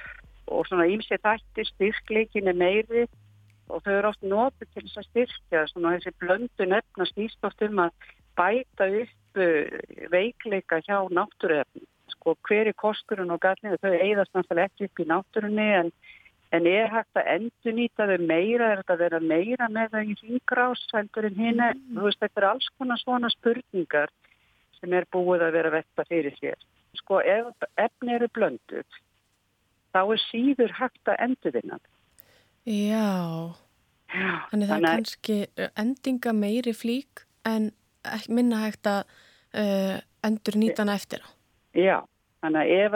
og 0.52 0.68
svona 0.68 0.88
ímsið 0.92 1.24
þættir, 1.24 1.70
styrkleikin 1.72 2.52
er 2.52 2.58
meiri. 2.60 3.06
Og 3.72 3.80
þau 3.86 3.94
eru 3.94 4.10
oft 4.10 4.26
notið 4.28 4.68
til 4.74 4.84
þess 4.84 5.00
að 5.00 5.08
styrkja 5.08 5.62
svona 5.70 5.94
þessi 5.96 6.12
blöndu 6.20 6.68
nefna 6.68 7.08
stýst 7.08 7.48
oft 7.48 7.64
um 7.64 7.80
að 7.86 8.10
bæta 8.36 8.90
upp 9.00 9.40
uh, 9.40 9.80
veikleika 10.12 10.82
hjá 10.84 10.98
náttúruefni 11.08 11.88
sko 12.12 12.36
hver 12.48 12.70
er 12.70 12.78
kosturinn 12.78 13.32
og 13.34 13.40
gallinu, 13.42 13.78
þau 13.82 13.94
eigðast 13.96 14.36
náttúrulega 14.36 14.70
ekki 14.70 14.90
upp 14.90 15.02
í 15.02 15.08
náttúrunni 15.10 15.68
en 15.78 15.92
En 16.52 16.68
er 16.68 16.90
hægt 16.92 17.16
að 17.16 17.30
endur 17.36 17.76
nýta 17.78 18.08
þau 18.10 18.18
meira, 18.28 18.72
er 18.72 18.82
þetta 18.82 18.96
að 18.98 19.04
vera 19.06 19.20
meira 19.24 19.70
með 19.72 19.94
það 19.94 20.10
í 20.12 20.16
ringrás 20.20 20.82
heldur 20.92 21.28
en 21.30 21.38
hinn 21.40 21.62
mm. 21.64 21.86
þú 21.96 22.08
veist, 22.08 22.20
þetta 22.20 22.42
er 22.42 22.48
alls 22.50 22.68
konar 22.76 23.00
svona 23.00 23.32
spurningar 23.32 24.12
sem 24.82 24.96
er 24.98 25.08
búið 25.14 25.46
að 25.48 25.56
vera 25.56 25.72
vetta 25.78 26.06
fyrir 26.10 26.36
sér. 26.42 26.60
Sko, 27.00 27.22
ef 27.24 27.68
efni 27.80 28.18
eru 28.18 28.28
blönduð, 28.36 29.00
þá 29.96 30.02
er 30.02 30.24
síður 30.26 30.76
hægt 30.76 31.12
að 31.14 31.24
endur 31.28 31.56
vinna. 31.56 31.80
Já. 32.68 33.56
Þannig 34.52 34.68
það 34.68 34.78
er 34.78 34.88
kannski 34.90 35.38
endinga 35.80 36.34
meiri 36.36 36.74
flík 36.76 37.24
en 37.48 37.72
minna 38.28 38.66
hægt 38.66 38.90
að 38.92 39.06
uh, 39.56 40.02
endur 40.28 40.60
nýtana 40.60 40.98
eftir 41.00 41.24
á. 41.24 41.30
Já, 41.72 41.98
þannig 42.42 42.62
að 42.62 42.72
ef, 42.78 42.96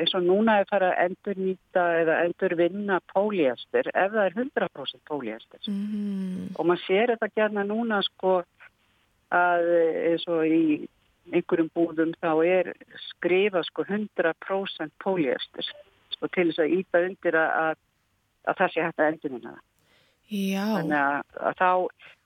eins 0.00 0.14
og 0.14 0.26
núna 0.26 0.56
er 0.60 0.68
það 0.70 0.86
að 0.88 0.98
endur 1.04 1.40
nýta 1.42 1.84
eða 2.00 2.18
endur 2.24 2.56
vinna 2.60 2.98
póliastir 3.12 3.90
ef 3.90 4.12
það 4.14 4.24
er 4.24 4.36
100% 4.38 5.04
póliastir 5.10 5.70
mm. 5.70 6.54
og 6.54 6.68
maður 6.70 6.84
sér 6.86 7.14
þetta 7.14 7.30
gerna 7.34 7.66
núna 7.66 8.00
sko 8.06 8.36
að 9.34 9.70
eins 10.12 10.26
og 10.30 10.44
í 10.46 10.64
einhverjum 11.32 11.70
búðum 11.74 12.14
þá 12.20 12.32
er 12.44 12.72
skrifa 13.08 13.62
sko 13.66 13.86
100% 13.88 14.94
póliastir 15.02 15.70
sko 16.14 16.30
til 16.30 16.50
þess 16.50 16.64
að 16.64 16.74
íta 16.78 17.04
undir 17.08 17.38
að, 17.40 17.78
að 18.44 18.58
það 18.60 18.74
sé 18.74 18.84
hægt 18.84 19.00
að 19.00 19.12
endur 19.12 19.34
vinna 19.36 19.54
það. 19.54 19.62
Já. 20.34 20.64
Þannig 20.78 20.98
að, 20.98 21.40
að 21.48 21.58
þá, 21.60 21.70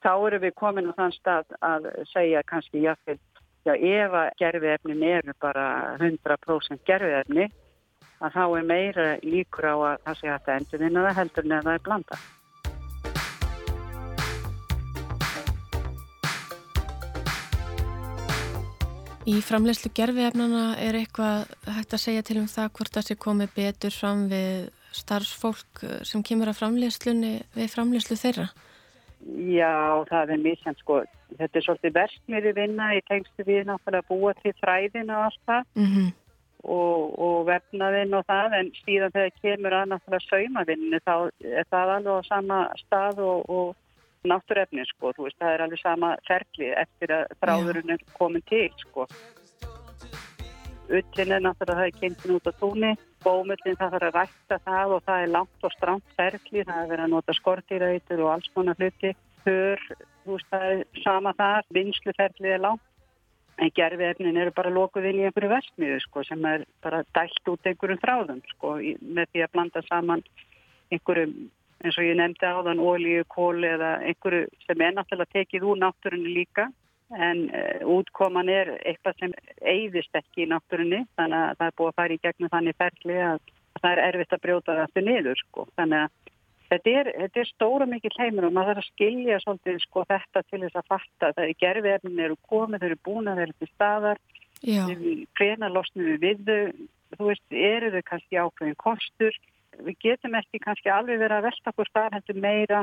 þá 0.05 0.11
erum 0.29 0.43
við 0.45 0.55
komin 0.61 0.91
á 0.91 0.93
þann 0.99 1.15
stað 1.17 1.57
að 1.67 1.89
segja 2.13 2.45
kannski 2.47 2.83
jáfnveld, 2.85 3.23
já 3.69 3.75
ef 3.77 4.15
að 4.17 4.29
gerfiðefnin 4.41 5.03
eru 5.05 5.35
bara 5.43 5.67
100% 5.99 6.85
gerfiðefni 6.89 7.49
að 8.19 8.35
þá 8.35 8.43
er 8.47 8.67
meira 8.67 9.07
líkur 9.23 9.69
á 9.69 9.75
að 9.77 10.03
það 10.07 10.19
sé 10.21 10.33
að 10.33 10.51
endur 10.57 10.83
vinna 10.83 11.07
það 11.07 11.19
heldur 11.21 11.49
að 11.53 11.69
það 11.69 11.75
er 11.75 11.87
blanda. 11.87 12.21
Í 19.29 19.43
framlegslu 19.45 19.91
gerfiðefnana 19.93 20.63
er 20.81 20.97
eitthvað 20.97 21.51
hægt 21.69 21.93
að 21.93 22.01
segja 22.01 22.25
til 22.25 22.39
um 22.41 22.49
það 22.49 22.71
hvort 22.79 22.95
það 22.95 23.09
sé 23.11 23.17
komið 23.21 23.51
betur 23.59 23.93
fram 23.93 24.25
við 24.31 24.71
starfsfólk 24.97 25.83
sem 26.09 26.23
kemur 26.25 26.49
að 26.49 26.63
framleyslunni 26.63 27.35
við 27.53 27.69
framleyslu 27.75 28.17
þeirra? 28.17 28.49
Já, 29.29 30.05
það 30.09 30.31
er 30.33 30.41
mjög 30.41 30.63
sem 30.63 30.77
sko, 30.79 30.95
þetta 31.37 31.59
er 31.59 31.65
svolítið 31.67 31.97
verstmiði 31.99 32.53
vinna 32.57 32.87
í 32.97 33.03
tengstu 33.11 33.45
við 33.45 33.67
náttúrulega 33.69 34.01
að 34.01 34.09
búa 34.09 34.33
til 34.39 34.55
þræðin 34.63 35.13
og 35.13 35.25
allt 35.27 35.43
það 35.51 35.67
mm 35.75 35.89
-hmm. 35.91 36.07
og, 36.77 37.19
og 37.27 37.37
vefnaðinn 37.51 38.15
og 38.17 38.25
það 38.31 38.57
en 38.59 38.71
síðan 38.79 39.13
þegar 39.17 39.35
kemur 39.43 39.77
að 39.77 39.91
náttúrulega 39.91 40.29
saumavinnu 40.31 41.01
þá 41.05 41.15
er 41.45 41.69
það 41.69 41.93
alveg 41.97 42.15
á 42.17 42.29
sama 42.31 42.59
stað 42.81 43.21
og, 43.21 43.51
og 43.51 43.77
náttúrefni 44.25 44.87
sko, 44.89 45.13
þú 45.13 45.29
veist, 45.29 45.39
það 45.39 45.53
er 45.55 45.65
alveg 45.67 45.83
sama 45.83 46.15
ferli 46.29 46.73
eftir 46.85 47.13
að 47.13 47.27
þráðurinn 47.43 47.95
er 47.95 48.01
komin 48.17 48.43
til 48.49 48.73
sko. 48.81 49.07
Ullin 50.89 51.33
er 51.37 51.45
náttúrulega 51.45 51.79
það 51.79 51.87
er 51.87 52.01
kynntin 52.01 52.37
út 52.39 52.49
á 52.49 52.53
tóni 52.57 52.97
bómullin 53.25 53.79
það 53.79 53.95
þarf 53.95 54.09
að 54.09 54.17
rækta 54.17 54.59
það 54.67 54.95
og 54.97 55.07
það 55.07 55.23
er 55.23 55.33
langt 55.35 55.67
og 55.67 55.75
stramt 55.75 56.15
ferli, 56.19 56.65
það 56.65 56.83
er 56.83 56.91
verið 56.93 57.05
að 57.05 57.15
nota 57.15 57.37
skortýrautur 57.39 58.23
og 58.25 58.33
alls 58.35 58.53
konar 58.55 58.79
hluti, 58.79 59.15
hör, 59.47 59.85
þú 60.25 60.37
veist 60.37 60.53
það 60.53 60.67
er 60.71 60.85
sama 61.05 61.35
þar, 61.39 61.69
vinsluferlið 61.77 62.55
er 62.55 62.65
langt, 62.65 62.85
en 63.59 63.75
gerfiðefnin 63.75 64.39
eru 64.39 64.55
bara 64.55 64.73
lokuð 64.73 65.09
inn 65.11 65.21
í 65.23 65.29
einhverju 65.29 65.51
versmiðu 65.51 66.01
sko 66.05 66.25
sem 66.27 66.45
er 66.47 66.65
bara 66.85 67.03
dælt 67.17 67.53
út 67.53 67.67
einhverjum 67.67 68.03
þráðum 68.05 68.43
sko 68.55 68.77
með 68.79 69.33
því 69.33 69.45
að 69.45 69.55
blanda 69.57 69.83
saman 69.89 70.23
einhverjum 70.95 71.49
eins 71.85 71.99
og 71.99 72.07
ég 72.07 72.19
nefndi 72.19 72.47
áðan 72.47 72.83
ólíu, 72.83 73.25
kóli 73.31 73.69
eða 73.71 73.97
einhverju 74.07 74.47
sem 74.67 74.83
er 74.83 74.95
náttúrulega 74.95 75.35
tekið 75.35 75.67
úr 75.71 75.81
náttúrunni 75.83 76.35
líka 76.35 76.69
en 77.17 77.45
uh, 77.49 77.87
útkoman 77.99 78.51
er 78.53 78.75
eitthvað 78.85 79.23
sem 79.23 79.35
eigðist 79.65 80.17
ekki 80.19 80.45
í 80.45 80.49
náttúrunni 80.51 81.05
þannig 81.17 81.39
að 81.39 81.55
það 81.61 81.71
er 81.71 81.77
búið 81.81 81.93
að 81.93 82.01
fara 82.01 82.17
í 82.17 82.23
gegnum 82.25 82.53
þannig 82.53 82.79
ferli 82.83 83.21
að, 83.25 83.39
að 83.75 83.85
það 83.85 83.93
er 83.93 84.03
erfitt 84.09 84.35
að 84.37 84.43
brjóta 84.45 84.75
það 84.75 84.83
aftur 84.85 85.07
niður 85.07 85.43
sko. 85.43 85.67
þannig 85.81 86.05
að 86.05 86.35
þetta 86.69 86.95
er, 87.01 87.11
þetta 87.23 87.41
er 87.41 87.51
stóra 87.53 87.89
mikið 87.89 88.19
heimur 88.21 88.49
og 88.49 88.55
maður 88.57 88.75
þarf 88.75 88.85
að 88.85 88.91
skilja 88.93 89.41
svolítið 89.45 89.81
sko, 89.87 90.05
þetta 90.13 90.45
til 90.45 90.63
þess 90.67 90.81
að 90.81 90.89
fatta 90.93 91.33
það 91.33 91.45
er 91.47 91.59
gerfiðefnin 91.65 92.25
eru 92.27 92.39
komið, 92.53 92.83
þau 92.83 92.89
eru 92.91 93.01
búin 93.09 93.33
að 93.33 93.43
vera 93.43 93.59
til 93.59 93.71
staðar. 93.73 94.23
Hvena 95.39 95.69
losnum 95.73 96.09
við 96.13 96.25
við 96.27 96.41
þau? 96.49 96.87
Þú 97.09 97.25
veist, 97.31 97.45
eru 97.57 97.89
þau 97.95 98.03
kannski 98.05 98.37
ákveðin 98.37 98.81
kostur? 98.83 99.37
Við 99.79 99.95
getum 100.05 100.35
ekki 100.37 100.61
kannski 100.61 100.91
alveg 100.93 101.23
verið 101.23 101.39
að 101.39 101.47
velta 101.47 101.73
okkur 101.73 101.89
starfhendur 101.89 102.41
meira 102.43 102.83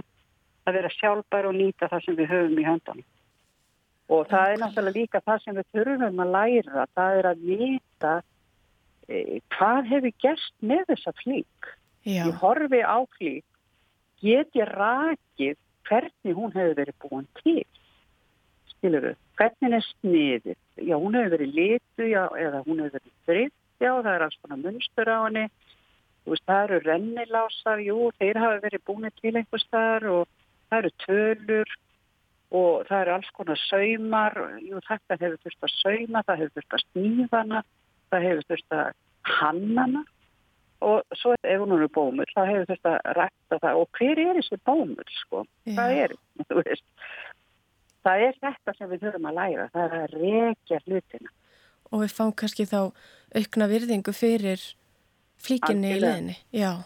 að 0.66 0.80
vera 0.80 0.90
sjálfbær 0.96 1.50
og 1.52 1.60
nýta 1.60 1.92
það 1.92 2.08
sem 2.08 2.18
við 2.18 2.32
höfum 2.32 2.58
í 2.58 2.66
höndanum 2.66 3.06
og 4.12 4.28
það 4.30 4.52
er 4.52 4.62
náttúrulega 4.62 5.00
líka 5.00 5.22
það 5.26 5.42
sem 5.44 5.58
við 5.58 5.68
þurfum 5.74 6.22
að 6.24 6.34
læra, 6.36 6.86
það 6.98 7.20
er 7.20 7.30
að 7.32 7.44
vita 7.50 8.14
e, 9.10 9.40
hvað 9.56 9.92
hefur 9.92 10.16
gerst 10.26 10.56
með 10.62 10.84
þessa 10.92 11.16
flík. 11.24 11.72
Já. 12.06 12.22
ég 12.30 12.38
horfi 12.38 12.82
á 12.86 12.98
flík. 13.18 13.46
Get 14.22 14.54
ég 14.54 14.70
rakið 14.70 15.58
hvernig 15.90 16.38
hún 16.38 16.54
hefur 16.54 16.78
verið 16.78 16.98
búin 17.02 17.28
til? 17.42 17.66
Skilur 18.76 19.10
þau, 19.10 19.20
hvernig 19.42 19.78
er 19.80 19.88
sniðið? 19.90 20.58
Já 20.86 20.96
hún 21.02 21.18
hefur 21.18 21.38
verið 21.38 21.56
litu 21.60 22.10
já, 22.10 22.24
eða 22.38 22.62
hún 22.68 22.84
hefur 22.84 23.00
verið 23.00 23.16
fritt 23.26 23.62
já 23.82 23.92
það 23.92 24.12
er 24.14 24.26
alls 24.26 24.38
konar 24.42 24.62
munstur 24.62 25.12
á 25.12 25.18
henni. 25.26 25.46
Veist, 26.26 26.46
það 26.50 26.64
eru 26.64 26.78
rennilásar, 26.86 27.82
jú 27.86 28.10
þeir 28.18 28.40
hafa 28.42 28.62
verið 28.64 28.86
búin 28.88 29.12
til 29.20 29.36
einhvers 29.36 29.68
þar 29.70 30.08
og 30.10 30.24
það 30.70 30.80
eru 30.80 30.92
tölur 31.06 31.76
og 32.54 32.86
það 32.88 33.02
eru 33.02 33.14
alls 33.16 33.32
konar 33.36 33.62
saumar, 33.66 34.36
jú 34.62 34.82
þetta 34.86 35.18
hefur 35.22 35.40
þurft 35.44 35.68
að 35.68 35.74
sauma, 35.76 36.24
það 36.28 36.42
hefur 36.42 36.54
þurft 36.60 36.76
að 36.78 36.84
sníðana, 36.86 37.64
það 38.14 38.28
hefur 38.30 38.50
þurft 38.52 38.78
að 38.80 38.92
hannana 39.36 40.04
og 40.86 41.18
svo 41.18 41.34
ef 41.40 41.62
hún 41.62 41.74
eru 41.78 41.88
bómul 41.90 42.28
þá 42.34 42.42
hefur 42.46 42.68
þurft 42.70 42.90
að 42.92 42.98
rækta 43.18 43.60
það 43.64 43.80
og 43.82 44.00
hver 44.00 44.22
er 44.22 44.40
þessi 44.40 44.60
bómul 44.68 45.08
sko, 45.22 45.46
yeah. 45.66 45.78
það 45.80 46.02
er, 46.04 46.16
þú 46.44 46.62
veist, 46.62 46.86
það 48.06 48.26
er 48.28 48.40
þetta 48.44 48.76
sem 48.78 48.92
við 48.92 49.06
þurfum 49.06 49.30
að 49.32 49.38
læra, 49.40 49.68
það 49.74 49.86
er 49.86 50.02
að 50.02 50.18
rekja 50.22 50.82
hlutina. 50.86 51.36
Og 51.92 52.02
við 52.04 52.18
fáum 52.18 52.34
kannski 52.38 52.66
þá 52.70 52.80
aukna 53.36 53.70
virðingu 53.72 54.14
fyrir 54.16 54.64
flíkinni 55.42 55.96
í 55.96 56.02
leðinni. 56.02 56.36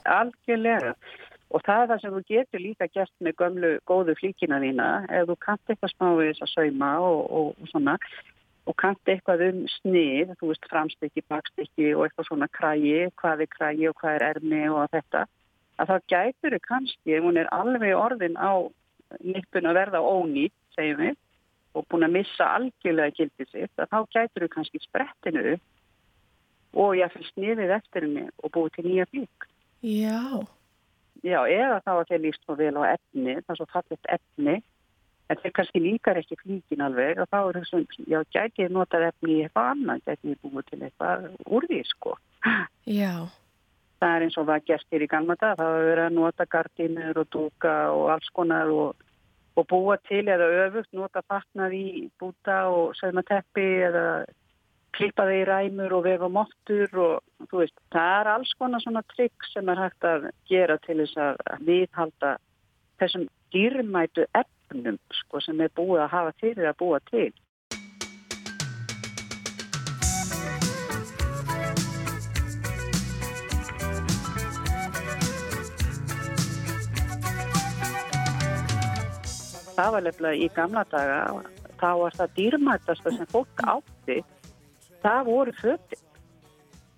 Algjörlega. 0.07 0.93
Og 1.49 1.63
það 1.65 1.81
er 1.81 1.87
það 1.89 2.01
sem 2.01 2.15
þú 2.15 2.19
getur 2.29 2.61
líka 2.61 2.87
gert 2.93 3.15
með 3.25 3.37
gömlu 3.41 3.69
góðu 3.89 4.13
flíkina 4.19 4.59
þína 4.61 4.89
ef 5.09 5.29
þú 5.29 5.35
kannt 5.45 5.71
eitthvað 5.71 5.93
smá 5.95 6.09
við 6.19 6.27
þess 6.29 6.45
að 6.45 6.51
sauma 6.53 6.89
og, 7.01 7.21
og, 7.39 7.47
og 7.57 7.71
svona 7.71 7.95
og 8.69 8.75
kannt 8.77 9.09
eitthvað 9.09 9.45
um 9.47 9.61
snið, 9.79 10.35
þú 10.37 10.51
veist 10.51 10.67
framstykki, 10.69 11.23
bakstykki 11.31 11.87
og 11.95 12.05
eitthvað 12.05 12.27
svona 12.27 12.49
krægi, 12.53 13.07
hvað 13.17 13.45
er 13.45 13.49
krægi 13.55 13.87
og 13.89 13.95
hvað 14.01 14.17
er 14.17 14.25
ermi 14.27 14.61
og 14.69 14.91
þetta, 14.93 15.23
að 15.79 15.93
það 15.93 16.05
gætur 16.13 16.55
þau 16.55 16.65
kannski, 16.67 17.15
ef 17.15 17.25
hún 17.25 17.39
er 17.41 17.49
alveg 17.55 17.95
orðin 17.97 18.37
á 18.37 18.51
nippun 19.25 19.69
að 19.71 19.79
verða 19.79 20.03
ónýtt, 20.05 20.55
segjum 20.75 21.01
við, 21.01 21.17
og 21.73 21.87
búin 21.89 22.05
að 22.05 22.15
missa 22.19 22.51
algjörlega 22.59 23.15
gildið 23.17 23.51
sitt, 23.55 23.73
að 23.81 23.89
þá 23.89 23.99
gætur 24.17 24.45
þau 24.45 24.53
kannski 24.57 24.83
sprettinu 24.83 25.57
og 26.77 26.95
ég 26.99 27.13
fylgst 27.15 27.41
niður 27.41 27.77
eftir 27.79 28.05
henni 28.05 28.27
og 28.37 28.53
búið 28.53 28.75
til 28.77 28.85
nýja 28.85 29.09
flík. 29.09 29.49
Já. 29.81 30.45
Já, 31.25 31.39
eða 31.51 31.79
þá 31.83 31.91
að 31.97 32.05
þeir 32.11 32.21
líst 32.25 32.45
svo 32.45 32.55
vel 32.59 32.75
á 32.79 32.83
efni, 32.95 33.33
það 33.41 33.53
er 33.53 33.59
svo 33.59 33.67
fallit 33.73 34.11
efni, 34.15 34.55
en 35.29 35.41
þeir 35.41 35.53
kannski 35.57 35.81
líkar 35.83 36.19
ekki 36.21 36.37
flíkin 36.39 36.85
alveg 36.85 37.19
og 37.21 37.27
þá 37.29 37.39
er 37.41 37.59
þessum, 37.59 37.83
já, 38.09 38.19
gæti 38.33 38.65
ég 38.65 38.73
notað 38.73 39.09
efni 39.09 39.35
í 39.35 39.43
eitthvað 39.43 39.69
annað, 39.73 40.01
gæti 40.07 40.33
ég 40.33 40.41
búið 40.45 40.69
til 40.69 40.81
eitthvað 40.87 41.27
úr 41.45 41.69
því, 41.69 41.81
sko. 41.91 42.15
Já. 42.87 43.13
Það 43.99 44.15
er 44.15 44.25
eins 44.25 44.39
og 44.39 44.47
það 44.47 44.65
gestir 44.71 45.03
í 45.03 45.11
gamla 45.11 45.35
dag, 45.41 45.59
það 45.59 45.77
verið 45.89 46.05
að 46.05 46.17
nota 46.17 46.49
gardínur 46.55 47.19
og 47.19 47.31
dúka 47.35 47.75
og 47.91 48.05
alls 48.15 48.29
konar 48.31 48.71
og, 48.71 49.07
og 49.59 49.67
búa 49.67 49.99
til 50.07 50.23
eða 50.23 50.47
öfugt, 50.65 50.93
nota 50.95 51.25
fatnað 51.27 51.75
í 51.75 51.87
búta 52.21 52.61
og 52.71 52.95
sögma 52.95 53.25
teppi 53.27 53.67
eða 53.89 54.05
klippa 54.95 55.25
þeir 55.29 55.41
í 55.41 55.47
ræmur 55.49 55.95
og 55.97 56.05
vefa 56.05 56.29
móttur 56.33 57.01
og 57.03 57.49
þú 57.49 57.61
veist, 57.61 57.75
það 57.93 58.13
er 58.19 58.29
alls 58.33 58.53
konar 58.59 58.83
svona 58.83 59.03
trygg 59.13 59.49
sem 59.53 59.69
er 59.69 59.83
hægt 59.83 60.07
að 60.07 60.29
gera 60.49 60.77
til 60.85 60.99
þess 61.01 61.19
að 61.25 61.67
viðhalda 61.67 62.37
þessum 62.99 63.27
dýrmætu 63.53 64.25
efnum 64.37 64.97
sko, 65.21 65.43
sem 65.43 65.61
er 65.61 65.71
búið 65.75 66.05
að 66.05 66.11
hafa 66.15 66.33
fyrir 66.41 66.71
að 66.71 66.81
búa 66.81 66.99
til. 67.09 67.29
Það 79.79 79.93
var 79.95 80.03
lefnilega 80.03 80.35
í 80.43 80.47
gamla 80.51 80.81
daga, 80.91 81.19
þá 81.79 81.91
var 82.01 82.15
það 82.19 82.33
dýrmætasta 82.35 83.13
sem 83.15 83.29
fólk 83.31 83.61
átti 83.63 84.17
það 85.03 85.31
voru 85.31 85.55
föttin. 85.59 86.05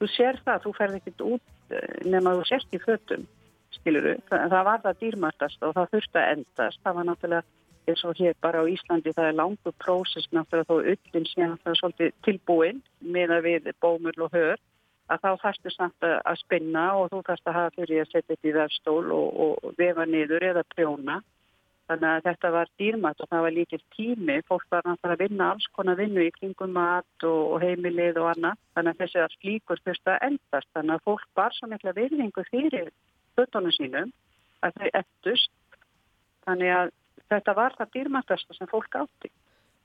Þú 0.02 0.10
sér 0.10 0.42
það, 0.46 0.64
þú 0.66 0.74
ferð 0.80 1.00
ekkert 1.00 1.24
út 1.28 1.74
eh, 1.78 1.96
nema 2.10 2.36
þú 2.40 2.46
sérst 2.50 2.74
í 2.74 2.82
föttum, 2.82 3.26
skiluru. 3.78 4.16
Það, 4.30 4.46
það 4.54 4.68
var 4.70 4.86
það 4.86 5.02
dýrmættast 5.04 5.66
og 5.68 5.76
það 5.78 5.92
þurfti 5.96 6.22
að 6.22 6.32
endast. 6.36 6.82
Það 6.82 6.98
var 6.98 7.10
náttúrulega 7.10 7.44
eins 7.90 8.04
og 8.06 8.18
hér 8.18 8.36
bara 8.42 8.62
á 8.62 8.66
Íslandi 8.70 9.14
það 9.16 9.30
er 9.30 9.38
langu 9.38 9.72
prósess 9.82 10.30
náttúrulega 10.36 10.70
þó 10.70 10.76
öllin 10.94 11.30
síðan 11.30 11.58
það 11.64 11.72
er 11.72 11.80
svolítið 11.80 12.12
tilbúin 12.26 12.82
með 13.02 13.34
að 13.38 13.48
við 13.48 13.70
bómul 13.82 14.18
og 14.22 14.36
hör 14.36 14.60
að 15.12 15.24
þá 15.24 15.32
þarfstu 15.44 15.74
samt 15.74 16.08
að 16.08 16.40
spinna 16.44 16.86
og 17.00 17.10
þú 17.12 17.22
þarfst 17.28 17.50
að 17.50 17.58
hafa 17.58 17.76
fyrir 17.80 18.04
að 18.04 18.12
setja 18.12 18.28
þetta 18.30 18.50
í 18.50 18.56
verðstól 18.58 19.06
og, 19.16 19.40
og 19.46 19.74
vefa 19.82 20.06
niður 20.06 20.48
eða 20.52 20.64
prjóna 20.76 21.18
Þannig 21.92 22.08
að 22.08 22.28
þetta 22.30 22.50
var 22.56 22.70
dýrmætt 22.80 23.22
og 23.24 23.28
það 23.28 23.42
var 23.44 23.54
líkil 23.56 23.80
tími. 23.92 24.36
Fólk 24.48 24.68
var 24.72 24.86
náttúrulega 24.86 25.18
að 25.18 25.24
vinna 25.26 25.48
alls 25.52 25.66
konar 25.76 25.98
vinnu 26.00 26.24
í 26.24 26.32
kringum 26.38 26.72
mat 26.78 27.26
og 27.28 27.58
heimilið 27.60 28.20
og 28.22 28.30
annað. 28.32 28.62
Þannig 28.78 28.94
að 28.94 29.02
þessi 29.02 29.26
slíkur 29.34 29.82
fyrst 29.84 30.08
að 30.08 30.24
endast. 30.30 30.70
Þannig 30.78 30.96
að 30.96 31.04
fólk 31.10 31.26
var 31.36 31.58
svo 31.58 31.68
mikla 31.68 31.94
virðingu 31.98 32.46
fyrir 32.48 32.94
fötunum 33.36 33.76
sínum 33.76 34.14
að 34.64 34.78
þau 34.80 34.88
eftust. 35.02 35.52
Þannig 36.48 36.76
að 36.78 36.94
þetta 37.34 37.58
var 37.60 37.76
það 37.80 37.92
dýrmættasta 37.98 38.56
sem 38.56 38.72
fólk 38.72 39.00
átti. 39.02 39.34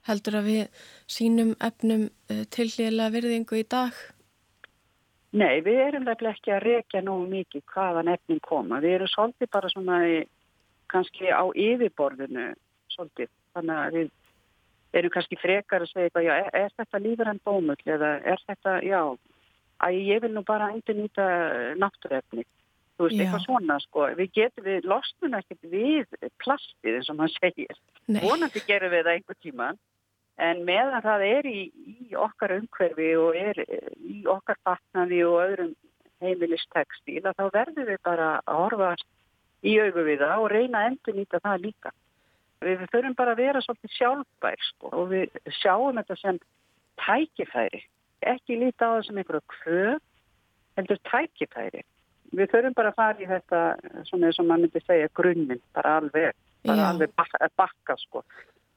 Heldur 0.07 0.39
að 0.39 0.53
við 0.53 0.85
sínum 1.11 1.57
efnum 1.59 2.07
eh, 2.31 2.45
tilhliðlega 2.55 3.17
virðingu 3.17 3.59
í 3.59 3.67
dag? 3.67 3.99
Nei, 5.35 5.59
við 5.67 5.83
erum 5.89 6.07
nefnilega 6.07 6.39
ekki 6.39 6.55
að 6.55 6.65
rekja 6.69 7.03
nógu 7.03 7.27
mikið 7.35 7.67
hvaðan 7.75 8.15
efnin 8.15 8.41
koma. 8.47 8.79
Við 8.85 9.01
erum 9.01 9.11
svolítið 9.11 9.51
bara 9.59 9.75
svona 9.75 10.01
í 10.07 10.21
kannski 10.93 11.31
á 11.33 11.45
yfirborðinu 11.53 12.51
svolítið. 12.95 13.31
Þannig 13.57 13.81
að 13.81 13.97
við 13.97 15.01
erum 15.01 15.15
kannski 15.15 15.39
frekar 15.41 15.85
að 15.85 15.93
segja 15.93 16.09
eitthvað, 16.09 16.27
já, 16.29 16.35
er, 16.37 16.51
er 16.65 16.77
þetta 16.81 17.01
lífur 17.05 17.31
en 17.33 17.41
bómull 17.45 17.95
eða 17.97 18.13
er 18.33 18.45
þetta, 18.49 18.77
já, 18.87 19.01
að 19.87 19.99
ég 20.01 20.23
vil 20.25 20.33
nú 20.35 20.45
bara 20.47 20.71
endur 20.75 20.99
nýta 20.99 21.27
náttúrefni. 21.81 22.47
Þú 22.97 23.05
veist, 23.05 23.17
já. 23.19 23.27
eitthvað 23.27 23.45
svona, 23.45 23.77
sko. 23.85 24.07
Við 24.17 24.31
getum, 24.39 24.65
við 24.65 24.87
losnum 24.89 25.37
ekkert 25.37 25.67
við 25.73 26.31
plastið 26.41 27.01
eins 27.01 27.11
og 27.13 27.19
maður 27.19 27.35
segir. 27.37 27.83
Nei. 28.09 28.23
Vonandi 28.25 28.63
gerum 28.65 28.95
við 28.95 29.05
það 29.05 29.19
einhver 29.19 29.39
tíma. 29.45 29.73
En 30.47 30.63
meðan 30.69 31.05
það 31.05 31.25
er 31.27 31.49
í, 31.49 31.61
í 31.73 32.17
okkar 32.21 32.57
umhverfi 32.59 33.11
og 33.21 33.37
er 33.41 33.61
í 33.65 34.23
okkar 34.29 34.59
fatnaði 34.65 35.23
og 35.25 35.37
öðrum 35.45 35.75
heimilistekstíl 36.25 37.23
að 37.25 37.37
þá 37.37 37.47
verður 37.53 37.89
við 37.91 38.01
bara 38.05 38.29
að 38.45 38.59
horfast 38.61 39.09
í 39.67 39.77
augu 39.83 40.05
við 40.07 40.23
það 40.23 40.45
og 40.45 40.51
reyna 40.53 40.83
að 40.83 40.91
endur 40.93 41.17
nýta 41.17 41.43
það 41.43 41.65
líka. 41.67 41.93
Við 42.65 42.87
þurfum 42.93 43.17
bara 43.19 43.35
að 43.35 43.43
vera 43.43 43.63
svolítið 43.65 43.95
sjálfbær 43.99 44.63
sko, 44.71 44.93
og 44.97 45.11
við 45.13 45.37
sjáum 45.59 46.01
þetta 46.01 46.17
sem 46.23 46.39
tækifæri, 47.03 47.83
ekki 48.33 48.57
líta 48.63 48.89
á 48.89 48.95
það 48.97 49.05
sem 49.09 49.21
einhverju 49.21 49.45
kvöð, 49.59 50.01
heldur 50.79 51.03
tækifæri. 51.11 51.85
Við 52.37 52.53
þurfum 52.53 52.77
bara 52.79 52.93
að 52.93 52.99
fara 53.03 53.23
í 53.23 53.31
þetta, 53.31 53.63
svona 54.09 54.31
eins 54.31 54.41
og 54.41 54.49
maður 54.49 54.65
myndi 54.65 54.85
segja, 54.87 55.13
grunninn, 55.21 55.63
bara 55.77 55.97
alveg, 56.01 56.37
bara 56.67 56.89
alveg 56.95 57.13
bakka, 57.19 57.51
bakka 57.61 57.99
sko. 58.07 58.25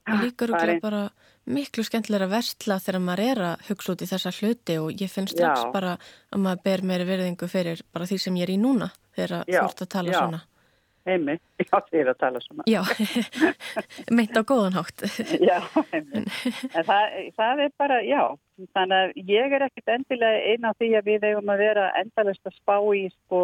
Það 0.10 0.24
líkur 0.26 0.54
okkur 0.56 0.76
bara 0.82 1.02
miklu 1.50 1.84
skemmtilega 1.86 2.28
að 2.28 2.34
versla 2.34 2.78
þegar 2.82 3.04
maður 3.06 3.24
er 3.26 3.42
að 3.46 3.66
hugsa 3.70 3.94
út 3.94 4.04
í 4.04 4.08
þessa 4.10 4.32
hluti 4.38 4.78
og 4.82 5.02
ég 5.02 5.12
finnst 5.12 5.36
strax 5.36 5.66
já. 5.66 5.72
bara 5.74 5.96
að 5.98 6.44
maður 6.46 6.64
ber 6.66 6.84
meiri 6.90 7.08
verðingu 7.10 7.50
fyrir 7.52 7.84
bara 7.94 8.08
því 8.10 8.18
sem 8.24 8.40
ég 8.40 8.48
er 8.48 8.54
í 8.54 8.58
núna 8.62 8.90
þegar 9.18 9.46
þú 9.46 9.62
ert 9.64 9.84
að 9.86 9.92
tala 9.96 10.14
já. 10.14 10.20
svona 10.20 10.42
heimi, 11.08 11.38
já 11.68 11.80
þið 11.88 12.02
er 12.02 12.12
að 12.12 12.20
tala 12.24 12.42
svona. 12.44 12.66
Já, 12.70 12.82
meint 14.18 14.36
á 14.36 14.42
góðanhátt 14.42 15.06
Já, 15.50 15.58
heimi 15.94 16.26
en 16.26 16.86
það, 16.88 17.18
það 17.38 17.64
er 17.66 17.74
bara, 17.80 18.04
já 18.06 18.22
þannig 18.76 19.00
að 19.00 19.32
ég 19.32 19.56
er 19.56 19.66
ekkit 19.70 19.96
endilega 19.96 20.54
eina 20.54 20.76
því 20.78 20.94
að 21.00 21.10
við 21.10 21.28
eigum 21.30 21.52
að 21.54 21.66
vera 21.66 21.90
endalist 22.00 22.48
að 22.50 22.56
spá 22.58 22.76
í 22.96 23.06
sko 23.14 23.44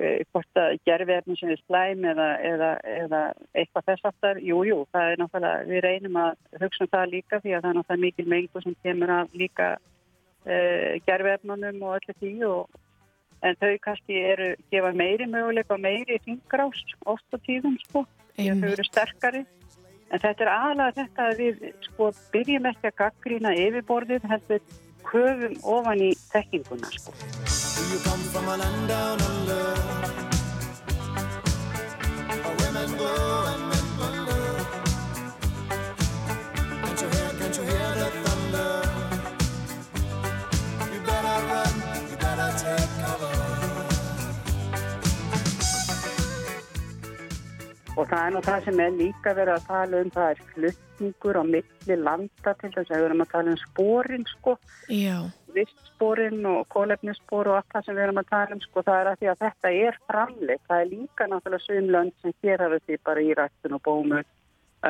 eh, 0.00 0.22
hvort 0.32 0.60
að 0.60 0.78
gerfiðarnir 0.88 1.40
sem 1.40 1.52
er 1.54 1.64
slæm 1.64 2.06
eða, 2.12 2.28
eða, 2.52 2.70
eða 3.04 3.24
eitthvað 3.52 3.90
þess 3.90 4.08
aftar 4.10 4.40
jú, 4.42 4.62
jú, 4.68 4.78
það 4.94 5.10
er 5.10 5.20
náttúrulega, 5.22 5.66
við 5.70 5.84
reynum 5.88 6.22
að 6.22 6.62
hugsa 6.62 6.86
um 6.86 6.94
það 6.94 7.12
líka 7.18 7.42
því 7.42 7.56
að 7.56 7.66
það 7.66 7.70
er 7.72 7.80
náttúrulega 7.80 8.06
mikil 8.06 8.30
mengu 8.32 8.64
sem 8.64 8.78
kemur 8.86 9.14
af 9.18 9.36
líka 9.36 9.68
eh, 10.46 11.02
gerfiðarnunum 11.04 11.84
og 11.84 11.98
öllu 12.00 12.18
því 12.22 12.34
og 12.48 12.80
en 13.44 13.58
þau 13.60 13.72
kannski 13.84 14.20
eru 14.32 14.48
gefa 14.72 14.92
meiri 14.96 15.26
möguleika 15.30 15.76
og 15.76 15.82
meiri 15.84 16.20
fingrás 16.24 16.80
oft 17.04 17.28
á 17.34 17.38
tíðum 17.44 17.76
sko, 17.84 18.04
því 18.36 18.48
að 18.52 18.64
þau 18.64 18.70
eru 18.72 18.86
sterkari. 18.88 19.42
En 20.12 20.22
þetta 20.22 20.44
er 20.44 20.52
aðalega 20.52 20.96
þetta 21.00 21.28
að 21.28 21.40
við 21.42 21.54
sko 21.88 22.10
byrjum 22.34 22.68
ekki 22.70 22.90
að 22.90 22.98
gaggrína 23.02 23.54
yfirborðið 23.64 24.28
heldur 24.32 24.62
höfum 25.10 25.54
ofan 25.76 26.04
í 26.04 26.12
tekkinguna 26.32 26.88
sko 26.94 27.12
það 48.14 48.26
er 48.26 48.34
nú 48.34 48.42
það 48.44 48.66
sem 48.66 48.80
er 48.84 48.98
líka 48.98 49.32
verið 49.34 49.54
að 49.54 49.64
tala 49.68 50.00
um, 50.02 50.10
það 50.14 50.28
er 50.32 50.42
flutningur 50.50 51.38
á 51.40 51.44
milli 51.48 51.96
landa 51.98 52.52
til 52.60 52.70
þess 52.74 52.92
að 52.92 53.00
við 53.00 53.06
erum 53.08 53.24
að 53.24 53.32
tala 53.32 53.54
um 53.54 53.58
spórin 53.62 54.26
sko, 54.30 54.54
vistspórin 55.56 56.46
og 56.50 56.60
kólefnisspór 56.74 57.50
og 57.50 57.58
allt 57.58 57.74
það 57.74 57.88
sem 57.88 57.98
við 57.98 58.06
erum 58.06 58.22
að 58.22 58.30
tala 58.30 58.56
um 58.56 58.62
sko, 58.62 58.84
það 58.86 59.00
er 59.00 59.10
að 59.10 59.18
því 59.18 59.30
að 59.32 59.42
þetta 59.42 59.74
er 59.88 59.98
framleitt, 60.10 60.64
það 60.68 60.84
er 60.84 60.92
líka 60.92 61.28
náttúrulega 61.30 61.66
sögumlönd 61.66 62.16
sem 62.22 62.36
hér 62.44 62.64
hafið 62.66 62.86
því 62.86 63.00
bara 63.10 63.24
í 63.24 63.36
rættun 63.40 63.78
og 63.78 63.84
bómu, 63.88 64.22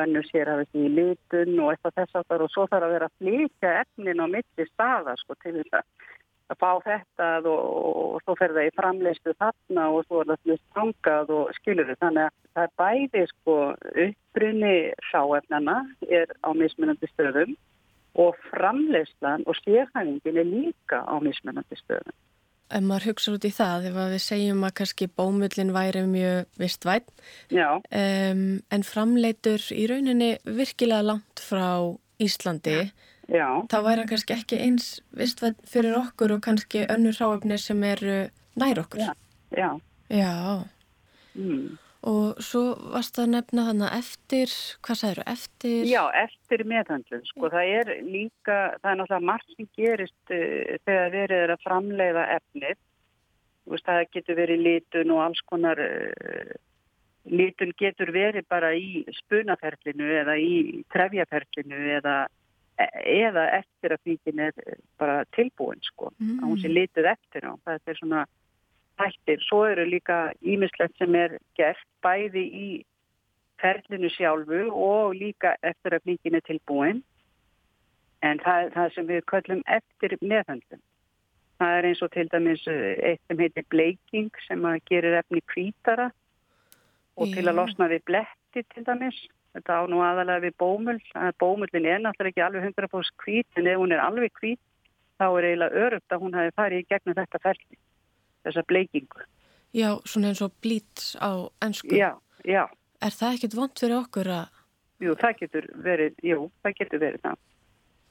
önnur 0.01 0.29
hér 0.33 0.51
hafið 0.53 0.71
því 0.71 0.85
í 0.85 0.93
litun 0.99 1.63
og 1.63 1.71
eitthvað 1.73 1.97
þess 2.01 2.19
aftar 2.21 2.45
og 2.45 2.53
svo 2.53 2.67
þarf 2.69 2.89
að 2.89 2.95
vera 2.97 3.09
að 3.09 3.17
flytja 3.23 3.73
efnin 3.81 4.21
á 4.21 4.27
milli 4.37 4.69
staða 4.73 5.17
sko 5.21 5.37
til 5.41 5.57
þess 5.61 5.79
að 5.81 6.13
að 6.51 6.59
fá 6.61 6.71
þetta 6.85 7.29
og, 7.49 7.61
og 8.15 8.17
svo 8.23 8.35
fer 8.39 8.53
það 8.55 8.67
í 8.69 8.73
framleistu 8.77 9.33
þarna 9.39 9.85
og 9.93 10.05
svo 10.05 10.21
er 10.21 10.31
það 10.31 10.41
slust 10.43 10.65
tangað 10.77 11.31
og 11.37 11.53
skilur 11.59 11.89
þau. 11.89 12.01
Þannig 12.03 12.25
að 12.25 12.35
það 12.57 12.67
er 12.67 12.75
bæði 12.81 13.23
sko 13.31 13.55
uppbrunni 14.05 14.75
sáefnana 15.11 15.77
er 16.09 16.35
á 16.45 16.49
mismunandi 16.57 17.09
stöðum 17.13 17.55
og 18.21 18.37
framleislan 18.51 19.43
og 19.49 19.57
stjórnæfingin 19.59 20.39
er 20.39 20.47
líka 20.51 21.01
á 21.03 21.15
mismunandi 21.23 21.79
stöðum. 21.81 22.15
Ef 22.65 22.81
maður 22.81 23.11
hugsa 23.11 23.33
út 23.35 23.45
í 23.45 23.51
það, 23.53 23.89
ef 23.91 23.97
við 23.97 24.21
segjum 24.23 24.63
að 24.65 24.77
kannski 24.79 25.07
bómullin 25.13 25.73
væri 25.75 26.01
mjög 26.09 26.47
vistvætt, 26.57 27.11
um, 27.53 28.39
en 28.73 28.85
framleitur 28.87 29.61
í 29.69 29.83
rauninni 29.91 30.31
virkilega 30.47 31.05
langt 31.11 31.43
frá 31.45 31.93
Íslandi, 32.25 32.79
ja 32.79 33.13
Já. 33.31 33.65
þá 33.71 33.77
væri 33.81 34.03
hann 34.03 34.11
kannski 34.11 34.35
ekki 34.35 34.59
eins 34.61 34.89
vistvæð 35.17 35.57
fyrir 35.69 35.97
okkur 35.97 36.35
og 36.35 36.43
kannski 36.45 36.85
önnur 36.93 37.17
ráöfnir 37.17 37.61
sem 37.61 37.81
eru 37.83 38.19
nær 38.55 38.81
okkur. 38.83 39.01
Já. 39.01 39.13
Já. 39.57 39.69
Já. 40.09 40.63
Mm. 41.35 41.77
Og 42.05 42.37
svo 42.45 42.75
varst 42.93 43.15
það 43.17 43.23
að 43.23 43.31
nefna 43.33 43.63
þannig 43.65 43.93
eftir, 43.97 44.51
hvað 44.85 44.97
sagður, 44.99 45.21
eftir? 45.31 45.77
Já, 45.89 46.01
eftir 46.21 46.63
meðhandlun. 46.69 47.23
Sko 47.31 47.49
það 47.49 47.71
er 47.79 47.89
líka, 48.05 48.57
það 48.83 48.91
er 48.91 48.99
náttúrulega 48.99 49.29
margt 49.31 49.55
sem 49.55 49.69
gerist 49.73 50.35
uh, 50.35 50.75
þegar 50.85 51.15
verið 51.15 51.41
er 51.47 51.53
að 51.55 51.65
framleiða 51.65 52.27
efnið. 52.35 52.77
Veist, 53.73 53.87
það 53.89 54.03
getur 54.13 54.37
verið 54.37 54.63
lítun 54.67 55.15
og 55.15 55.23
alls 55.23 55.41
konar, 55.49 55.81
uh, 55.81 56.53
lítun 57.25 57.73
getur 57.81 58.13
verið 58.13 58.45
bara 58.53 58.69
í 58.77 59.01
spunaferlinu 59.23 60.11
eða 60.21 60.37
í 60.37 60.83
trefjaferlinu 60.93 61.81
eða 61.97 62.19
eða 63.15 63.45
eftir 63.59 63.95
að 63.95 64.03
fíkin 64.07 64.41
er 64.47 64.57
bara 64.99 65.23
tilbúin 65.37 65.81
sko, 65.85 66.11
mm. 66.17 66.39
að 66.39 66.49
hún 66.49 66.59
sé 66.61 66.71
litið 66.71 67.11
eftir 67.13 67.47
og 67.49 67.61
það 67.65 67.93
er 67.93 67.99
svona 67.99 68.25
hættir. 68.99 69.43
Svo 69.47 69.63
eru 69.69 69.85
líka 69.89 70.19
ímislegt 70.41 70.97
sem 70.99 71.15
er 71.19 71.37
gert 71.59 71.87
bæði 72.05 72.45
í 72.45 72.69
ferlinu 73.61 74.09
sjálfu 74.11 74.65
og 74.71 75.15
líka 75.15 75.55
eftir 75.63 75.95
að 75.95 76.09
fíkin 76.09 76.39
er 76.39 76.45
tilbúin 76.47 77.03
en 78.25 78.41
það 78.43 78.73
það 78.75 78.91
sem 78.95 79.07
við 79.09 79.25
köllum 79.31 79.63
eftir 79.77 80.17
meðhandlum. 80.21 80.83
Það 81.55 81.77
er 81.77 81.87
eins 81.87 82.03
og 82.03 82.11
til 82.11 82.27
dæmis 82.31 82.65
eh, 82.67 82.95
eitt 83.11 83.21
sem 83.29 83.39
heitir 83.39 83.65
bleiking 83.71 84.31
sem 84.47 84.65
gerir 84.89 85.15
efni 85.21 85.41
kvítara 85.53 86.09
og 87.15 87.31
til 87.31 87.45
að 87.47 87.61
losna 87.61 87.87
við 87.91 88.03
bletti 88.09 88.65
til 88.73 88.83
dæmis 88.87 89.21
Þetta 89.55 89.75
á 89.79 89.83
nú 89.87 90.01
aðalega 90.03 90.43
við 90.43 90.55
bómull. 90.59 91.01
Bómullin 91.39 91.87
er 91.87 92.01
náttúrulega 92.03 92.33
ekki 92.33 92.43
alveg 92.43 92.65
100% 92.75 93.23
hvít 93.23 93.59
en 93.59 93.69
ef 93.71 93.79
hún 93.79 93.95
er 93.95 94.03
alveg 94.03 94.33
hvít 94.41 94.59
þá 95.15 95.25
er 95.29 95.47
eiginlega 95.49 95.85
örugt 95.85 96.11
að 96.11 96.23
hún 96.25 96.35
hafi 96.35 96.53
farið 96.59 96.81
í 96.81 96.87
gegnum 96.91 97.17
þetta 97.19 97.41
ferli, 97.43 97.79
þessa 98.43 98.63
bleikingu. 98.67 99.27
Já, 99.75 99.89
svona 100.07 100.31
eins 100.31 100.43
og 100.43 100.55
blít 100.63 101.03
á 101.19 101.31
ennsku. 101.63 101.95
Já, 101.95 102.11
já. 102.43 102.63
Er 103.03 103.15
það 103.15 103.37
ekkit 103.37 103.57
vond 103.57 103.79
fyrir 103.79 103.99
okkur 104.01 104.31
að... 104.31 104.61
Jú, 105.03 105.15
það 105.19 105.39
getur 105.41 105.69
verið, 105.83 106.19
jú, 106.23 106.39
það 106.63 106.77
getur 106.79 107.03
verið 107.03 107.23
það. 107.25 107.39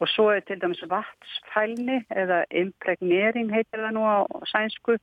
Og 0.02 0.10
svo 0.10 0.26
er 0.34 0.42
til 0.44 0.58
dæmis 0.60 0.82
vatsfælni 0.90 2.00
eða 2.12 2.42
impregnering 2.52 3.52
heitir 3.52 3.84
það 3.84 3.94
nú 3.96 4.02
á 4.04 4.16
sænsku 4.50 4.98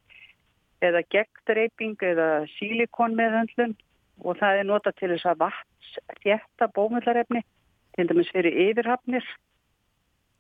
eða 0.86 1.02
gegndreiping 1.14 2.02
eða 2.06 2.28
sílikonmeðhandlun 2.58 3.74
og 4.22 4.38
það 4.40 4.60
er 4.60 4.68
nota 4.70 4.94
til 4.98 5.12
þess 5.14 5.30
að 5.32 5.42
vats 5.46 5.96
þjætta 6.24 6.70
bómullarefni 6.76 7.42
til 7.98 8.08
dæmis 8.08 8.32
fyrir 8.32 8.60
yfirhafnir 8.70 9.26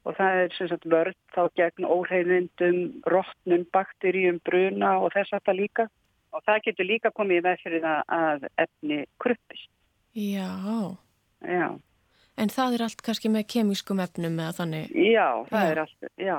og 0.05 0.15
það 0.17 0.39
er 0.43 0.55
sem 0.57 0.69
sagt 0.71 0.87
vörð 0.89 1.17
þá 1.35 1.41
gegn 1.59 1.85
óhreinvindum, 1.85 2.79
rótnum, 3.05 3.67
bakteríum, 3.73 4.39
bruna 4.45 4.95
og 5.01 5.11
þess 5.13 5.35
að 5.37 5.45
það 5.49 5.59
líka 5.59 5.89
og 6.31 6.45
það 6.47 6.63
getur 6.69 6.89
líka 6.89 7.11
komið 7.11 7.45
með 7.45 7.61
fyrir 7.65 7.85
það 7.85 8.17
að 8.21 8.49
efni 8.65 9.03
kruppist 9.21 9.69
Já. 10.13 10.97
Já. 11.39 11.67
En 12.35 12.49
það 12.51 12.75
er 12.75 12.83
allt 12.85 13.03
kannski 13.05 13.31
með 13.31 13.47
kemískum 13.53 14.01
efnum 14.03 14.39
eða 14.39 14.55
þannig? 14.59 14.95
Já, 14.95 15.27
það 15.47 15.65
Já. 15.65 15.71
er 15.71 15.81
allt, 15.83 16.09
já. 16.19 16.37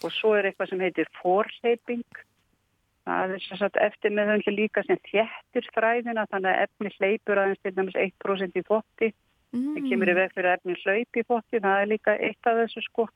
Og 0.00 0.12
svo 0.14 0.34
er 0.36 0.48
eitthvað 0.48 0.70
sem 0.70 0.82
heitir 0.84 1.10
forleiping. 1.20 2.04
Það 3.08 3.34
er 3.34 3.42
sem 3.44 3.58
sagt 3.60 3.78
eftir 3.80 4.12
með 4.14 4.34
höndlu 4.34 4.52
líka 4.54 4.82
sem 4.84 4.98
þjættir 5.08 5.66
þræðina 5.74 6.26
þannig 6.30 6.50
að 6.50 6.62
efni 6.66 6.92
hleypur 6.98 7.40
aðeins 7.40 7.62
til 7.64 7.72
dæmis 7.76 7.96
1% 8.02 8.60
í 8.60 8.64
þotti. 8.68 9.08
Mm. 9.50 9.70
Það 9.74 9.88
kemur 9.88 10.12
í 10.12 10.16
veg 10.18 10.34
fyrir 10.34 10.50
að 10.50 10.58
efni 10.58 10.76
hlaup 10.82 11.18
í 11.18 11.24
þotti, 11.30 11.62
það 11.64 11.80
er 11.80 11.90
líka 11.90 12.16
eitt 12.28 12.50
af 12.50 12.60
þessu 12.60 12.84
sko. 12.86 13.08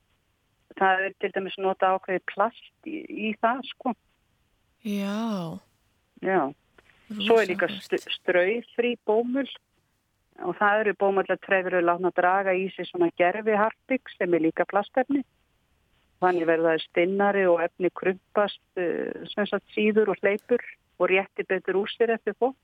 Það 0.75 1.05
er 1.05 1.15
til 1.21 1.31
dæmis 1.37 1.57
nota 1.61 1.93
ákveði 1.95 2.23
plast 2.33 2.89
í, 2.89 2.97
í 3.29 3.31
það 3.39 3.61
sko. 3.69 3.93
Já. 4.85 5.59
Já. 6.25 6.41
Svo 7.21 7.37
er 7.37 7.49
líka 7.51 7.69
st 7.69 8.01
strauðfrí 8.17 8.95
bómull 9.05 9.49
og 10.43 10.57
það 10.59 10.81
eru 10.81 10.93
bómullar 10.99 11.39
trefur 11.45 11.77
að 11.77 11.87
láta 11.87 12.11
draga 12.17 12.53
í 12.57 12.65
sig 12.73 12.89
svona 12.89 13.11
gerfi 13.19 13.55
harpik 13.55 14.09
sem 14.17 14.33
er 14.33 14.43
líka 14.47 14.65
plastefni. 14.67 15.21
Þannig 16.23 16.47
verða 16.47 16.75
það 16.75 16.85
stinnari 16.85 17.43
og 17.49 17.63
efni 17.65 17.91
krumpast 17.91 18.61
uh, 18.79 19.25
sem 19.33 19.49
sagt 19.49 19.67
síður 19.75 20.13
og 20.13 20.21
hleypur 20.23 20.63
og 20.99 21.11
rétti 21.11 21.43
betur 21.47 21.81
úr 21.81 21.91
sér 21.91 22.15
eftir 22.15 22.37
fólk. 22.39 22.55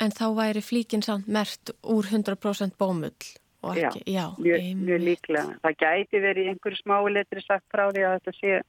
En 0.00 0.12
þá 0.16 0.26
væri 0.34 0.62
flíkin 0.64 1.04
samt 1.04 1.28
mert 1.28 1.72
úr 1.84 2.08
100% 2.08 2.76
bómull 2.80 3.14
og 3.60 3.76
ekki, 3.76 4.00
já, 4.08 4.30
mjög, 4.40 4.68
mjög 4.80 5.02
líklega. 5.04 5.56
Það 5.60 5.74
gæti 5.82 6.20
verið 6.24 6.52
einhverju 6.54 6.78
smái 6.80 7.10
letri 7.12 7.42
sagt 7.44 7.66
frá 7.68 7.90
því 7.90 8.06
að 8.08 8.14
þetta 8.16 8.36
sé 8.38 8.60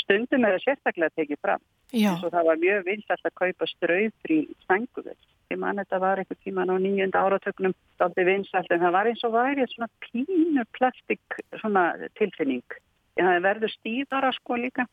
stundum 0.00 0.46
eða 0.48 0.62
sérstaklega 0.64 1.16
tekið 1.18 1.40
fram. 1.44 1.62
Já, 1.90 2.14
eins 2.14 2.24
og 2.24 2.32
það 2.32 2.48
var 2.48 2.62
mjög 2.62 2.86
vinsalt 2.86 3.28
að 3.28 3.36
kaupa 3.42 3.68
strauðfrí 3.68 4.38
sænguvel. 4.64 5.18
Ég 5.50 5.58
man 5.58 5.80
þetta 5.82 5.98
var 6.00 6.22
eitthvað 6.22 6.42
tíman 6.46 6.70
á 6.72 6.76
nýjönda 6.78 7.24
áratögnum 7.26 7.74
daldi 8.00 8.26
vinsalt 8.28 8.70
en 8.70 8.84
það 8.84 8.96
var 8.96 9.10
eins 9.10 9.24
og 9.26 9.34
væri 9.34 9.66
svona 9.68 9.90
pínu 10.06 10.64
plastik 10.78 11.40
svona 11.60 11.84
tilfinning. 12.18 12.78
Það 13.18 13.42
verður 13.44 13.74
stíðara 13.74 14.32
sko 14.36 14.56
líka. 14.60 14.86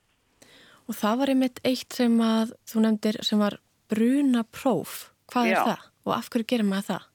og 0.87 0.95
það 0.95 1.17
var 1.19 1.29
einmitt 1.33 1.59
eitt 1.67 1.93
sem 1.93 2.13
að 2.23 2.55
þú 2.69 2.81
nefndir 2.85 3.17
sem 3.27 3.39
var 3.39 3.59
bruna 3.91 4.43
próf. 4.43 5.11
Hvað 5.27 5.47
Já. 5.47 5.51
er 5.51 5.63
það? 5.67 5.85
Og 6.07 6.13
af 6.15 6.29
hverju 6.31 6.47
gerir 6.47 6.67
maður 6.67 6.87
það? 6.87 7.07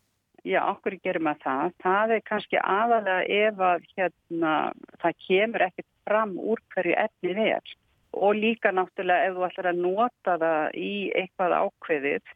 Já, 0.43 0.59
okkur 0.67 0.97
gerum 1.05 1.29
að 1.31 1.45
það. 1.45 1.73
Það 1.85 2.13
er 2.17 2.23
kannski 2.27 2.59
aðalega 2.59 3.19
ef 3.31 3.61
að 3.63 3.85
hérna, 3.95 4.55
það 4.99 5.19
kemur 5.27 5.65
ekkert 5.69 5.89
fram 6.03 6.33
úr 6.35 6.63
hverju 6.75 6.97
efnið 6.99 7.41
er. 7.45 7.75
Og 8.13 8.35
líka 8.37 8.73
náttúrulega 8.75 9.29
ef 9.29 9.37
þú 9.37 9.45
ætlar 9.47 9.69
að 9.71 9.83
nota 9.85 10.35
það 10.43 10.79
í 10.83 10.95
eitthvað 11.21 11.55
ákveðið, 11.63 12.35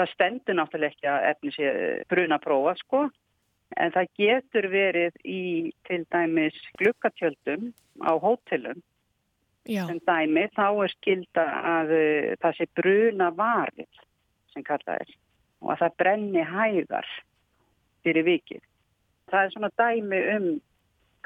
það 0.00 0.12
stendur 0.14 0.58
náttúrulega 0.58 0.96
ekki 0.96 1.10
að 1.12 1.28
efni 1.30 1.54
sé 1.54 1.70
bruna 2.10 2.40
prófa, 2.42 2.74
sko. 2.82 3.04
En 3.78 3.92
það 3.94 4.08
getur 4.18 4.66
verið 4.72 5.18
í 5.24 5.42
til 5.86 6.02
dæmis 6.10 6.56
glukkatjöldum 6.80 7.70
á 8.02 8.12
hótelum 8.18 8.80
Já, 9.68 9.84
sem 9.86 10.00
dæmi, 10.08 10.46
þá 10.56 10.66
er 10.84 10.92
skilda 10.96 11.44
að 11.76 11.92
uh, 11.94 12.30
það 12.42 12.56
sé 12.56 12.66
bruna 12.80 13.28
varið 13.36 14.00
sem 14.54 14.64
kallað 14.66 15.04
er 15.04 15.12
og 15.60 15.74
að 15.74 15.82
það 15.82 15.96
brenni 16.00 16.44
hægar 16.48 17.08
fyrir 18.00 18.24
vikið. 18.24 18.62
Það 19.30 19.44
er 19.44 19.52
svona 19.54 19.70
dæmi 19.78 20.20
um, 20.34 20.48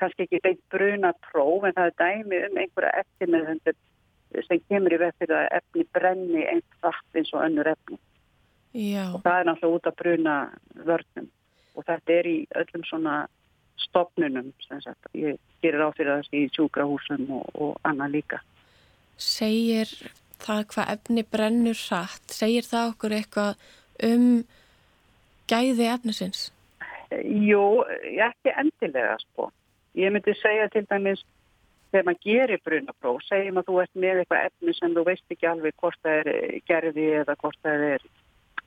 kannski 0.00 0.26
ekki 0.26 0.42
beint 0.42 0.62
bruna 0.74 1.12
próf, 1.28 1.64
en 1.64 1.76
það 1.76 1.90
er 1.90 1.98
dæmi 2.02 2.40
um 2.48 2.59
einhverja 2.64 3.04
eftirmiðhundur 3.04 3.78
sem 4.48 4.62
kemur 4.66 4.96
í 4.96 4.98
veg 4.98 5.14
fyrir 5.22 5.38
að 5.38 5.52
efni 5.61 5.87
brenni 5.94 6.42
eins 6.50 6.83
rætt 6.83 7.20
eins 7.20 7.33
og 7.37 7.44
önnur 7.46 7.70
efni. 7.70 8.00
já, 8.74 9.07
Og 9.14 9.22
það 9.22 9.38
er 9.38 9.48
náttúrulega 9.48 9.78
út 9.78 9.87
af 9.87 9.96
bruna 10.02 10.37
vörnum 10.74 11.30
og 11.74 11.87
þetta 11.87 12.18
er 12.18 12.28
í 12.30 12.37
öllum 12.60 12.84
svona 12.88 13.14
stopnunum 13.82 14.52
sem 14.66 14.80
sagt. 14.82 15.08
Ég 15.14 15.38
gerir 15.62 15.82
á 15.82 15.90
fyrir 15.96 16.20
þessi 16.20 16.44
í 16.44 16.50
sjúkrahúsum 16.54 17.26
og, 17.38 17.48
og 17.54 17.72
annað 17.88 18.18
líka. 18.18 18.42
segir 19.16 19.90
það 20.42 20.64
hvað 20.72 20.90
efni 20.94 21.22
brennur 21.22 21.78
hratt, 21.78 22.26
segir 22.30 22.66
það 22.66 22.90
okkur 22.92 23.16
eitthvað 23.18 23.54
um 24.02 24.26
gæði 25.50 25.87
efnisins? 25.92 26.48
Jú, 27.22 27.84
ekki 28.02 28.54
endilega 28.58 29.16
sko. 29.22 29.50
Ég 29.94 30.10
myndi 30.10 30.34
segja 30.40 30.66
til 30.72 30.82
dæmis 30.90 31.22
þegar 31.92 32.06
maður 32.08 32.24
gerir 32.26 32.62
brunapróf, 32.66 33.22
segjum 33.28 33.60
að 33.60 33.68
þú 33.68 33.80
ert 33.84 34.00
með 34.02 34.20
eitthvað 34.22 34.46
efni 34.48 34.74
sem 34.74 34.94
þú 34.96 35.04
veist 35.06 35.34
ekki 35.37 35.46
alveg 35.46 35.76
hvort 35.78 36.00
það 36.02 36.20
er 36.20 36.60
gerði 36.66 37.06
eða 37.20 37.37
hvort 37.38 37.60
það 37.62 37.84
er 37.92 38.06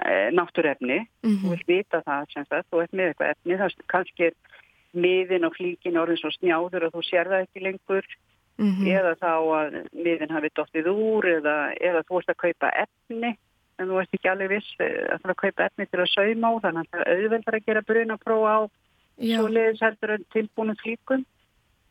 e, 0.06 0.30
náttúrefni. 0.36 1.00
Þú 1.24 1.30
Mm 1.30 1.50
vilt 1.52 1.68
vita 1.68 2.02
það 2.06 2.32
sem 2.34 2.46
það, 2.50 2.64
þú 2.70 2.82
ert 2.84 2.94
með 2.94 3.08
eitthvað 3.08 3.34
efni, 3.34 3.58
það 3.58 3.66
er 3.66 3.90
kannski 3.94 4.30
er 4.30 4.36
miðin 4.98 5.46
og 5.48 5.56
flíkin 5.58 6.00
orðin 6.00 6.22
svo 6.22 6.32
snjáður 6.32 6.88
að 6.88 6.96
þú 6.96 7.04
sér 7.06 7.28
það 7.28 7.44
ekki 7.46 7.64
lengur 7.64 8.06
-hmm. 8.58 8.88
eða 8.88 9.14
þá 9.22 9.34
að 9.60 9.76
miðin 9.94 10.34
hafi 10.36 10.50
dottið 10.56 10.88
úr 10.88 11.26
eða, 11.38 11.58
eða 11.78 12.04
þú 12.08 12.20
ert 12.20 12.30
að 12.30 12.42
kaupa 12.46 12.70
efni 12.84 13.38
en 13.78 13.88
þú 13.88 14.00
ert 14.02 14.14
ekki 14.14 14.30
alveg 14.32 14.50
viss 14.50 14.70
eh, 14.80 15.06
að 15.14 15.20
þú 15.22 15.26
ert 15.30 15.36
að 15.36 15.44
kaupa 15.44 15.66
efni 15.68 15.86
til 15.86 16.00
að 16.02 16.14
sauma 16.16 16.48
á 16.50 16.54
þannig 16.66 16.82
að 16.82 16.92
það 16.92 17.02
er 17.02 17.12
auðveldar 17.14 17.58
að 17.58 17.66
gera 17.68 17.88
brunapróf 17.90 18.46
á 18.48 18.58
svo 19.18 19.48
leiðis 19.50 19.82
heldur 19.82 20.14
en 20.16 20.26
tilbúinu 20.34 20.76
flíkum. 20.82 21.26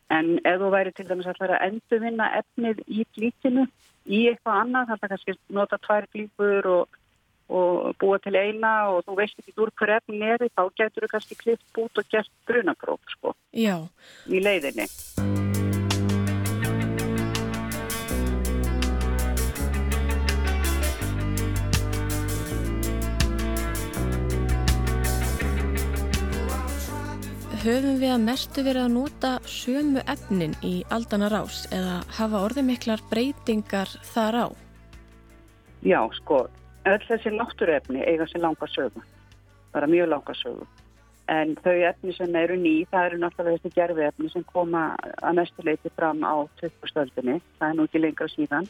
En 0.07 0.37
ef 0.47 0.61
þú 0.61 0.69
væri 0.71 0.93
til 0.95 1.07
dæmis 1.09 1.27
að 1.27 1.41
að 1.49 1.65
endurvinna 1.67 2.27
efnið 2.39 2.83
í 2.87 3.03
flíkinu 3.15 3.65
í 4.07 4.21
eitthvað 4.29 4.61
annað, 4.61 4.87
þannig 4.87 5.03
að 5.03 5.11
kannski 5.13 5.33
nota 5.57 5.79
tvær 5.83 6.07
flíkur 6.13 6.69
og, 6.71 6.99
og 7.47 7.95
búa 8.01 8.19
til 8.23 8.35
eina 8.35 8.89
og 8.91 9.05
þú 9.07 9.17
veist 9.21 9.39
ekki 9.39 9.55
úr 9.63 9.71
hver 9.79 9.97
efnin 9.99 10.25
er, 10.27 10.47
þá 10.51 10.63
getur 10.75 11.07
þú 11.07 11.11
kannski 11.15 11.39
klipt 11.39 11.65
bút 11.75 12.01
og 12.01 12.11
gert 12.11 12.31
brunapróf 12.49 13.15
sko, 13.15 13.35
já, 13.55 13.79
í 14.27 14.43
leiðinni. 14.43 14.89
höfum 27.67 27.97
við 27.99 28.11
að 28.13 28.21
mestu 28.23 28.63
verið 28.63 28.85
að 28.85 28.93
nota 28.93 29.29
sömu 29.49 30.03
efnin 30.07 30.53
í 30.63 30.75
aldana 30.93 31.27
rás 31.33 31.65
eða 31.75 31.97
hafa 32.15 32.39
orðið 32.45 32.67
miklar 32.69 33.01
breytingar 33.09 33.91
þar 34.07 34.37
á? 34.39 34.47
Já, 35.83 35.99
sko, 36.15 36.45
öll 36.93 37.05
þessi 37.07 37.31
náttúruefni 37.35 38.03
eiga 38.07 38.27
sér 38.29 38.43
langa 38.43 38.67
sögu, 38.71 39.03
bara 39.73 39.87
mjög 39.87 40.11
langa 40.13 40.35
sögu. 40.37 40.67
En 41.27 41.55
þau 41.59 41.75
efni 41.89 42.13
sem 42.15 42.35
eru 42.39 42.55
ný, 42.55 42.85
það 42.87 43.09
eru 43.09 43.17
náttúrulega 43.19 43.59
þessi 43.59 43.75
gerfi 43.75 44.05
efni 44.07 44.29
sem 44.31 44.45
koma 44.47 44.83
að 45.19 45.39
mestu 45.41 45.65
leiti 45.67 45.91
fram 45.95 46.23
á 46.23 46.47
20. 46.61 46.87
stöldinni, 46.91 47.41
það 47.59 47.67
er 47.69 47.75
nú 47.75 47.87
ekki 47.87 48.01
lengra 48.03 48.29
síðan. 48.31 48.69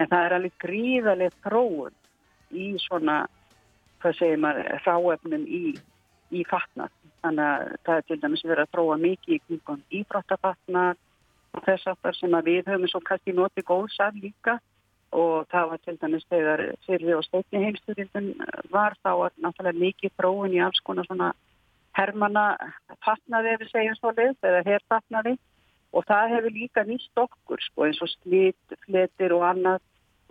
En 0.00 0.08
það 0.08 0.26
er 0.26 0.36
alveg 0.38 0.56
gríðarlega 0.64 1.36
þróun 1.44 1.98
í 2.56 2.72
svona, 2.86 3.18
hvað 4.00 4.18
segir 4.18 4.40
maður, 4.40 4.72
ráefnum 4.86 5.44
í, 5.44 5.62
í 6.32 6.44
fatnað. 6.48 6.96
Þannig 7.22 7.44
að 7.50 7.76
það 7.84 8.00
er 8.00 8.08
til 8.08 8.20
dæmis 8.24 8.44
verið 8.48 8.64
að 8.64 8.72
þróa 8.72 8.98
mikið 9.04 9.36
í 9.36 9.40
kringum 9.46 9.82
íbrottafatnað 10.00 11.02
og 11.52 11.64
þess 11.68 11.90
aftar 11.92 12.16
sem 12.16 12.34
að 12.34 12.48
við 12.48 12.72
höfum 12.72 12.88
svo 12.90 13.02
kannski 13.04 13.36
notið 13.36 13.68
góðs 13.68 14.00
af 14.00 14.16
líka 14.16 14.56
og 15.12 15.46
það 15.52 15.70
var 15.70 15.80
til 15.84 15.96
dæmis 16.00 16.26
þegar 16.32 16.62
fyrir 16.86 17.16
og 17.18 17.24
steitni 17.26 17.60
heimsturildin 17.66 18.30
var 18.72 18.96
þá 19.04 19.10
að 19.12 19.40
náttúrulega 19.44 19.84
mikið 19.84 20.14
þróun 20.16 20.56
í 20.56 20.60
alls 20.64 20.80
konar 20.86 21.08
svona 21.08 21.32
hermana 21.96 22.44
fatnaði 23.04 23.52
ef 23.52 23.62
við 23.62 23.72
segjum 23.72 23.98
svo 23.98 24.12
leið 24.16 24.48
eða 24.48 24.62
herfatnaði. 24.70 25.34
Og 25.92 26.06
það 26.08 26.30
hefur 26.32 26.54
líka 26.56 26.84
nýst 26.88 27.20
okkur 27.20 27.60
sko 27.60 27.84
eins 27.84 28.00
og 28.00 28.08
slitt, 28.08 28.76
fletir 28.86 29.34
og 29.36 29.44
annað. 29.50 29.82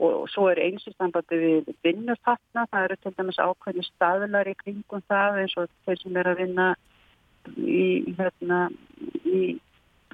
Og 0.02 0.26
svo 0.34 0.48
er 0.50 0.58
eins 0.64 0.88
í 0.90 0.94
sambandi 0.96 1.38
við 1.38 1.68
vinnufatna, 1.86 2.64
það 2.72 2.86
eru 2.88 2.96
til 2.98 3.12
dæmis 3.20 3.38
ákveðni 3.38 3.84
staðlar 3.86 4.50
í 4.50 4.56
kringum 4.58 5.04
það 5.12 5.44
eins 5.44 5.54
og 5.62 5.70
þeir 5.86 6.00
sem 6.02 6.18
er 6.18 6.30
að 6.32 6.42
vinna 6.42 6.66
í, 7.54 8.16
hérna, 8.18 8.64
í 9.30 9.44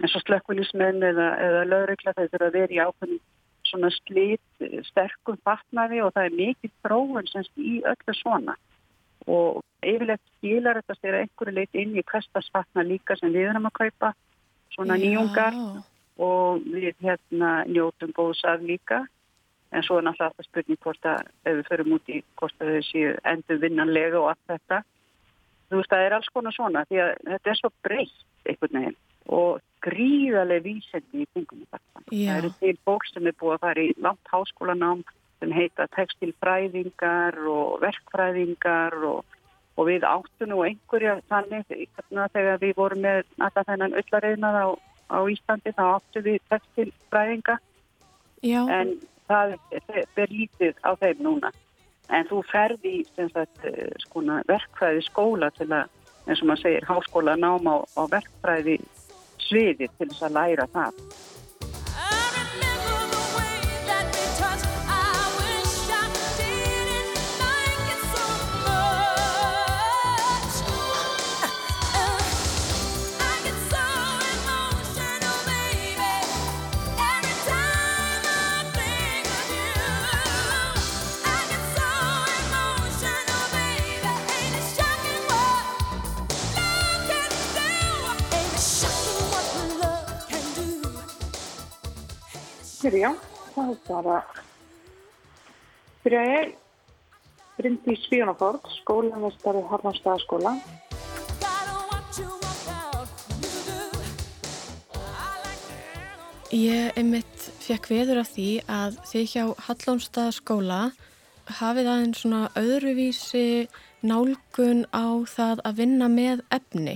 eins 0.01 0.17
og 0.19 0.25
slökkulismenn 0.25 0.99
eða, 1.07 1.29
eða 1.39 1.63
lögregla 1.71 2.17
þeir 2.17 2.33
þurfa 2.33 2.49
að 2.49 2.59
vera 2.59 2.75
í 2.75 2.83
ákveðni 2.83 3.21
svona 3.67 3.91
slít 3.93 4.65
sterkum 4.89 5.37
fatnaði 5.45 6.01
og 6.03 6.13
það 6.15 6.29
er 6.29 6.37
mikið 6.39 6.73
þróun 6.85 7.29
semst 7.31 7.53
í 7.59 7.79
öllu 7.83 8.15
svona. 8.17 8.55
Og 9.27 9.61
yfirlegt 9.83 10.23
skilar 10.37 10.79
þetta 10.79 10.95
sér 10.97 11.19
einhverju 11.21 11.55
leiti 11.55 11.83
inn 11.83 11.97
í 11.99 12.05
hverstasfatna 12.07 12.85
líka 12.87 13.17
sem 13.19 13.33
við 13.33 13.51
erum 13.51 13.69
að 13.69 13.77
kaupa 13.83 14.13
svona 14.75 14.97
nýjungar. 14.99 15.53
Já. 15.53 15.85
og 16.17 16.63
við 16.65 16.95
hérna 17.05 17.49
njótum 17.69 18.09
góðs 18.17 18.39
af 18.49 18.63
líka. 18.65 19.03
En 19.69 19.83
svo 19.83 19.99
er 19.99 20.05
náttúrulega 20.07 20.31
alltaf 20.31 20.47
spurning 20.47 20.79
hvort 20.81 21.05
að 21.05 21.27
ef 21.45 21.57
við 21.57 21.67
förum 21.67 21.91
út 21.97 22.09
í 22.09 22.21
hvort 22.39 22.63
að 22.63 22.71
þau 22.73 22.85
séu 22.87 23.11
endur 23.27 23.59
vinnanlega 23.61 24.17
og 24.17 24.31
allt 24.31 24.53
þetta. 24.53 24.79
Þú 25.67 25.81
veist 25.81 25.91
það 25.91 26.05
er 26.05 26.15
alls 26.17 26.31
konar 26.33 26.55
svona 26.55 26.85
því 26.87 27.01
að 27.03 27.11
þetta 27.27 27.51
er 27.51 27.59
svo 27.59 27.71
breytt 27.85 28.23
einhvern 28.47 28.79
veginn 28.79 28.97
og 29.27 29.61
gríðarlega 29.85 30.65
vísendi 30.65 31.23
í 31.23 31.29
kringum 31.33 31.63
þetta. 31.69 32.03
Já. 32.11 32.27
Það 32.31 32.37
eru 32.37 32.51
til 32.59 32.75
bók 32.87 33.07
sem 33.11 33.29
er 33.29 33.37
búið 33.39 33.55
að 33.57 33.63
fara 33.65 33.85
í 33.85 33.95
langt 34.01 34.33
háskólanám 34.33 35.03
sem 35.37 35.51
heita 35.53 35.85
textilfræðingar 35.93 37.37
og 37.51 37.81
verkfræðingar 37.83 38.97
og 39.05 39.37
og 39.77 39.85
við 39.85 40.05
áttum 40.09 40.51
nú 40.51 40.63
einhverja 40.65 41.19
þannig 41.29 41.67
hérna, 41.69 42.25
þegar 42.33 42.61
við 42.61 42.73
vorum 42.79 43.03
með 43.05 43.23
alltaf 43.37 43.67
þennan 43.69 43.95
öllarreynað 44.01 44.57
á, 44.57 44.67
á 45.13 45.17
Íslandi 45.29 45.73
þá 45.77 45.83
áttum 45.85 46.25
við 46.25 46.39
textilfræðinga 46.49 47.57
en 48.73 48.95
það 49.29 49.55
er 49.77 50.33
lítið 50.33 50.81
á 50.81 50.91
þeim 50.97 51.23
núna 51.27 51.53
en 52.09 52.27
þú 52.29 52.41
ferði 52.49 53.01
í 53.01 53.29
skona, 54.01 54.41
verkfræði 54.47 55.03
skóla 55.05 55.51
til 55.57 55.69
að, 55.69 55.91
eins 56.25 56.41
og 56.41 56.49
maður 56.49 56.63
segir, 56.63 56.87
háskóla 56.87 57.35
náma 57.37 57.77
á, 57.77 57.79
á 57.99 58.03
verkfræði 58.09 58.79
sviði 59.45 59.89
til 59.97 60.09
þess 60.09 60.27
að 60.27 60.37
læra 60.39 60.67
það 60.73 61.03
Já, 92.87 93.09
það 93.51 93.71
er 93.73 93.79
bara 93.83 94.17
byrja 96.05 96.19
ég 96.23 96.51
Bryndi 97.57 97.91
í 97.91 97.97
Svíunafórd, 97.99 98.69
skólanvestari 98.77 99.59
Harnarstaðaskóla. 99.67 100.53
Ég 106.55 106.95
einmitt 106.95 107.47
fekk 107.59 107.89
veður 107.91 108.21
af 108.21 108.31
því 108.37 108.45
að 108.71 108.95
þið 109.09 109.25
hjá 109.33 109.43
Hallónstaðaskóla 109.65 110.77
hafið 111.57 111.89
aðeins 111.91 112.21
svona 112.23 112.45
öðruvísi 112.55 113.67
nálgun 113.99 114.85
á 114.95 115.27
það 115.27 115.65
að 115.67 115.83
vinna 115.83 116.07
með 116.07 116.45
efni. 116.55 116.95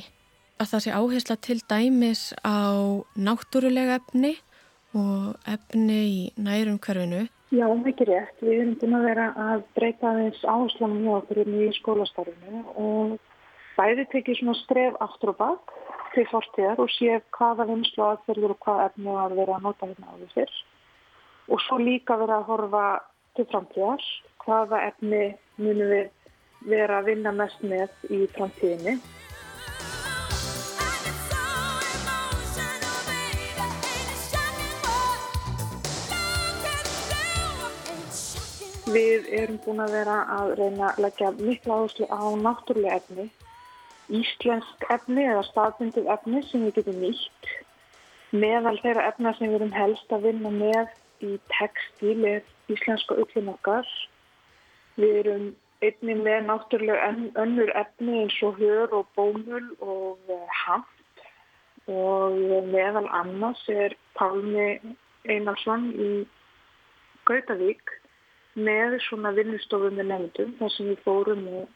Að 0.56 0.72
það 0.72 0.86
sé 0.86 0.96
áhersla 0.96 1.38
til 1.50 1.60
dæmis 1.68 2.24
á 2.48 2.72
náttúrulega 3.20 4.00
efni 4.00 4.38
og 4.98 5.36
efni 5.48 6.00
í 6.08 6.18
nærum 6.38 6.80
hverfinu. 6.84 7.28
Já, 7.52 7.68
mikið 7.68 8.08
rétt. 8.08 8.38
Við 8.40 8.54
erum 8.56 8.76
búin 8.80 8.96
að 8.96 9.08
vera 9.10 9.28
að 9.46 9.64
breyta 9.76 10.10
aðeins 10.12 10.44
áherslanum 10.48 11.04
hjá 11.04 11.14
okkur 11.18 11.42
í 11.44 11.70
skólastarfinu 11.80 12.62
og 12.80 13.18
bæði 13.76 14.08
tekið 14.14 14.40
svona 14.40 14.58
stref 14.62 15.00
aftur 15.04 15.34
og 15.34 15.40
bakk 15.42 15.74
til 16.16 16.26
fortíðar 16.32 16.80
og 16.84 16.92
sé 16.96 17.20
hvaða 17.38 17.68
vinslu 17.70 18.06
aðferður 18.08 18.56
og 18.56 18.62
hvað 18.66 18.84
efni 18.88 19.16
að 19.24 19.38
vera 19.40 19.58
að 19.58 19.68
nota 19.68 19.90
hérna 19.90 20.16
áður 20.16 20.34
fyrr. 20.36 20.58
Og 21.52 21.64
svo 21.66 21.80
líka 21.82 22.20
vera 22.20 22.40
að 22.40 22.50
horfa 22.52 22.86
til 23.36 23.48
framtíðar 23.52 24.08
hvaða 24.46 24.84
efni 24.90 25.24
munum 25.60 25.92
við 25.92 26.10
vera 26.72 27.02
að 27.02 27.12
vinna 27.12 27.34
mest 27.36 27.64
með 27.66 28.12
í 28.12 28.26
framtíðinni. 28.36 29.00
Við 38.92 39.28
erum 39.38 39.58
búin 39.64 39.80
að 39.80 39.94
vera 39.96 40.16
að 40.36 40.50
reyna 40.60 40.88
að 40.90 40.98
leggja 41.06 41.28
miklu 41.38 41.76
áherslu 41.76 42.08
á 42.12 42.24
náttúrulega 42.44 42.98
efni, 42.98 43.26
íslensk 44.20 44.84
efni 44.92 45.24
eða 45.32 45.44
staðbundið 45.48 46.10
efni 46.12 46.42
sem 46.48 46.66
við 46.66 46.80
getum 46.80 46.98
nýtt, 47.00 47.52
meðal 48.36 48.74
þeirra 48.82 49.06
efna 49.12 49.32
sem 49.38 49.48
við 49.48 49.60
erum 49.60 49.72
helst 49.78 50.12
að 50.12 50.26
vinna 50.28 50.52
með 50.58 50.92
í 51.24 51.38
textíli 51.54 52.34
íslenska 52.74 53.16
ullin 53.24 53.54
okkar. 53.54 53.88
Við 55.00 55.22
erum 55.22 55.48
einni 55.88 56.18
með 56.26 56.50
náttúrulega 56.50 57.14
önnur 57.46 57.72
efni 57.86 58.20
eins 58.26 58.42
og 58.50 58.60
hör 58.60 59.00
og 59.00 59.16
bómul 59.16 59.64
og 59.80 60.36
eh, 60.36 60.60
hamp. 60.66 60.92
Og 61.88 62.44
meðal 62.74 63.08
annars 63.22 63.64
er 63.72 63.96
Pálmi 64.20 64.70
Einarsson 65.32 65.90
í 65.96 66.12
Gautavík 67.30 68.01
með 68.56 68.98
svona 69.08 69.32
vinnustofum 69.36 69.96
með 69.96 70.10
nefndum 70.12 70.56
þar 70.60 70.74
sem 70.76 70.90
við 70.92 71.06
fórum 71.06 71.46
og 71.62 71.70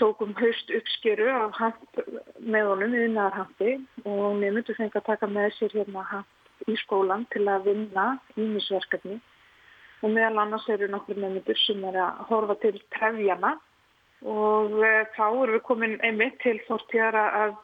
tókum 0.00 0.34
haust 0.36 0.72
uppskeru 0.78 1.28
af 1.32 1.54
hamp 1.60 2.00
með 2.40 2.72
honum 2.72 2.96
í 2.96 3.04
vinnarhampi 3.04 3.76
og 4.04 4.40
nefndu 4.40 4.74
fengið 4.76 5.00
að 5.00 5.08
taka 5.12 5.30
með 5.30 5.54
sér 5.58 5.78
hérna 5.78 6.04
hamp 6.10 6.68
í 6.70 6.76
skólan 6.82 7.24
til 7.32 7.46
að 7.48 7.70
vinna 7.70 8.06
ímisverkefni 8.36 9.20
og 10.02 10.12
meðal 10.12 10.42
annars 10.42 10.68
eru 10.72 10.88
nokkur 10.92 11.18
nefndur 11.22 11.58
sem 11.64 11.84
er 11.88 12.00
að 12.02 12.26
horfa 12.30 12.58
til 12.64 12.76
trefjana 12.96 13.54
og 14.26 14.76
e, 14.82 14.92
þá 15.16 15.26
erum 15.28 15.54
við 15.54 15.64
komin 15.68 15.96
einmitt 16.04 16.38
til 16.42 16.58
þórtíðar 16.68 17.16
að 17.22 17.56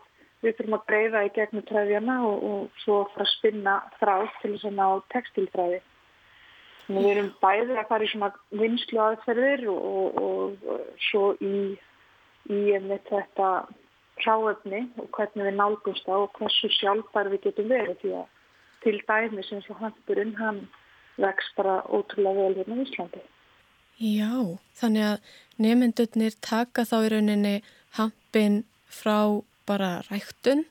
við 0.43 0.57
þurfum 0.59 0.77
að 0.79 0.87
breyða 0.91 1.25
í 1.27 1.33
gegnum 1.37 1.65
trefjana 1.69 2.19
og, 2.27 2.45
og 2.51 2.83
svo 2.85 2.99
að 3.07 3.31
spinna 3.37 3.79
þráð 4.01 4.29
til 4.41 4.53
þess 4.55 4.69
að 4.71 4.79
ná 4.79 4.87
textilfræði. 5.15 5.81
Við 6.93 7.11
erum 7.13 7.31
bæðið 7.43 7.79
að 7.81 7.89
fara 7.89 8.05
í 8.05 8.11
svona 8.13 8.33
vinslu 8.61 9.01
aðferðir 9.07 9.65
og, 9.73 10.19
og, 10.23 10.67
og 10.73 11.01
svo 11.11 11.25
í, 11.41 11.79
í 12.53 12.61
þetta 13.09 13.51
ráöfni 14.23 14.85
og 15.01 15.09
hvernig 15.17 15.49
við 15.49 15.59
nálgumst 15.59 16.09
á 16.09 16.17
og 16.17 16.33
hversu 16.39 16.71
sjálfbar 16.79 17.31
við 17.33 17.49
getum 17.49 17.71
verið 17.73 18.01
því 18.03 18.15
að 18.21 18.27
til 18.83 18.99
dæmi 19.09 19.45
sem 19.47 19.63
svo 19.63 19.77
handburinn 19.79 20.35
hann 20.39 20.67
vext 21.21 21.55
bara 21.57 21.81
ótrúlega 21.87 22.49
vel 22.49 22.59
hérna 22.59 22.79
í 22.81 22.87
Íslandi. 22.87 23.23
Já, 24.03 24.59
þannig 24.81 25.07
að 25.07 25.33
nefndurnir 25.63 26.37
taka 26.43 26.85
þá 26.89 26.97
í 26.99 27.11
rauninni 27.13 27.57
hampin 27.99 28.63
frá 28.91 29.43
bara 29.69 30.01
ræktun 30.09 30.65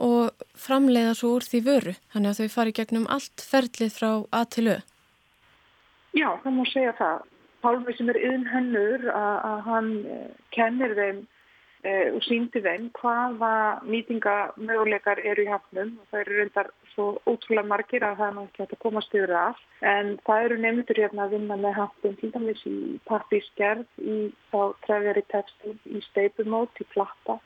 og 0.00 0.44
framleiða 0.56 1.14
svo 1.16 1.36
úr 1.36 1.44
því 1.44 1.62
vöru, 1.66 1.94
þannig 2.12 2.32
að 2.32 2.40
þau 2.40 2.54
fari 2.56 2.76
gegnum 2.76 3.08
allt 3.12 3.44
ferlið 3.44 3.92
frá 3.96 4.10
að 4.30 4.46
til 4.56 4.66
auð. 4.74 4.84
Já, 6.16 6.30
það 6.42 6.54
má 6.56 6.64
segja 6.72 6.92
það. 6.96 7.24
Pálmi 7.64 7.94
sem 7.96 8.10
er 8.12 8.18
yðin 8.20 8.46
hennur 8.48 9.08
að 9.12 9.58
hann 9.66 9.88
eh, 10.12 10.28
kennir 10.54 10.94
þeim 10.96 11.18
e, 11.84 11.92
og 12.14 12.22
síndi 12.24 12.62
þeim 12.64 12.86
hvaða 12.96 13.50
nýtingamöguleikar 13.90 15.20
eru 15.24 15.44
í 15.44 15.50
hafnum. 15.50 15.92
Og 16.00 16.08
það 16.12 16.22
eru 16.22 16.38
reyndar 16.38 16.70
svo 16.94 17.08
ótrúlega 17.28 17.68
margir 17.72 18.06
að 18.06 18.16
það 18.20 18.30
er 18.30 18.36
náttúrulega 18.38 18.68
ekki 18.68 18.78
að 18.78 18.84
komast 18.86 19.18
yfir 19.18 19.34
að 19.42 19.60
en 19.92 20.14
það 20.28 20.46
eru 20.46 20.58
nefndur 20.62 21.02
hérna 21.02 21.26
að 21.26 21.36
vinna 21.36 21.60
með 21.66 21.78
hafnum 21.82 22.16
til 22.22 22.32
dæmis 22.38 22.64
í 22.70 22.76
pappísgerð 23.10 24.00
í 24.14 24.16
þá 24.54 24.60
trefjari 24.86 25.26
textil 25.34 25.76
í 25.84 26.04
steipumót 26.08 26.80
í 26.80 26.90
platta. 26.96 27.40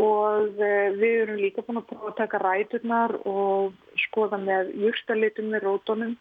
Og 0.00 0.60
e, 0.64 0.74
við 0.96 1.22
erum 1.26 1.44
líka 1.44 1.66
búin 1.66 1.82
að 1.82 1.90
prófa 1.92 2.12
að 2.14 2.20
taka 2.24 2.44
ræturnar 2.46 3.18
og 3.28 3.96
skoða 4.08 4.40
með 4.40 4.76
júrstalitum 4.80 5.52
með 5.52 5.68
rótonum 5.68 6.20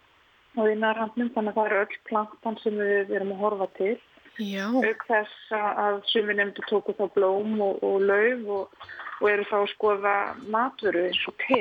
og 0.60 0.68
í 0.68 0.78
nærhandnum 0.80 1.32
þannig 1.36 1.54
að 1.54 1.60
það 1.60 1.70
eru 1.70 1.84
öll 1.84 2.00
plantan 2.10 2.58
sem 2.64 2.80
við 2.80 3.14
erum 3.18 3.36
að 3.36 3.44
horfa 3.46 3.70
til. 3.80 3.98
Já. 4.40 4.72
auk 4.72 5.04
þess 5.06 5.52
að 5.54 5.98
sumi 6.08 6.34
nefndu 6.34 6.64
tóku 6.70 6.96
þá 6.98 7.04
blóm 7.14 7.60
og, 7.62 7.82
og 7.84 7.98
lauf 8.02 8.46
og, 8.56 8.86
og 9.20 9.28
eru 9.30 9.44
þá 9.50 9.58
að 9.60 9.72
skoða 9.74 10.14
matvöru 10.54 11.04
eins 11.10 11.26
og 11.30 11.36
te 11.44 11.60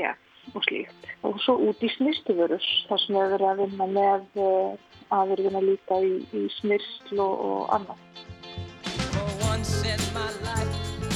og 0.54 0.64
slíkt. 0.64 1.10
Og 1.26 1.36
svo 1.44 1.58
út 1.66 1.82
í 1.84 1.90
snistuvörus 1.96 2.68
þar 2.88 3.02
sem 3.02 3.18
við 3.18 3.34
erum 3.36 3.50
að 3.50 3.60
vinna 3.64 3.88
með 3.90 4.40
eh, 4.46 4.86
að 5.18 5.32
við 5.32 5.42
erum 5.44 5.58
að 5.60 5.68
líka 5.72 6.00
í, 6.06 6.14
í 6.32 6.46
snistl 6.60 7.20
og, 7.26 7.34
og 7.50 7.74
annað. 7.76 8.06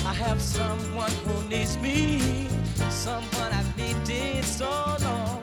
I 0.04 0.12
have 0.12 0.40
someone 0.40 1.10
who 1.24 1.48
needs 1.48 1.78
me 1.78 2.44
someone 2.90 3.52
I've 3.52 3.76
needed 3.76 4.44
so 4.44 4.70
long 5.02 5.33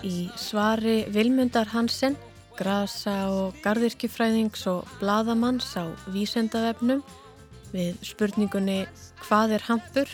Í 0.00 0.30
svari 0.40 1.02
Vilmundar 1.12 1.68
Hansen, 1.74 2.14
grasa 2.56 3.14
og 3.28 3.58
gardirkjufræðings 3.60 4.62
og 4.70 4.88
bladamanns 5.00 5.74
á 5.76 5.92
vísendavefnum 6.08 7.02
við 7.74 7.98
spurningunni 8.04 8.78
hvað 9.20 9.58
er 9.58 9.66
hampur, 9.68 10.08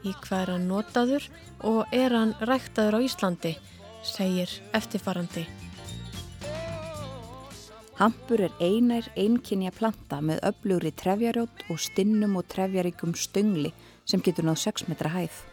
í 0.00 0.14
hvað 0.24 0.40
er 0.40 0.52
hann 0.54 0.68
notaður 0.70 1.26
og 1.68 1.92
er 1.92 2.16
hann 2.16 2.32
ræktaður 2.48 2.96
á 2.96 3.00
Íslandi, 3.04 3.52
segir 4.06 4.48
eftirfarandi. 4.76 5.44
Hampur 8.00 8.40
er 8.44 8.56
einær 8.60 9.10
einkynja 9.16 9.72
planta 9.76 10.22
með 10.24 10.40
öflugri 10.48 10.94
trefjarjótt 10.96 11.66
og 11.72 11.80
stinnum 11.80 12.36
og 12.40 12.48
trefjaríkum 12.52 13.12
stöngli 13.16 13.74
sem 14.08 14.24
getur 14.24 14.48
náð 14.48 14.64
6 14.64 14.88
metra 14.88 15.12
hæð. 15.12 15.44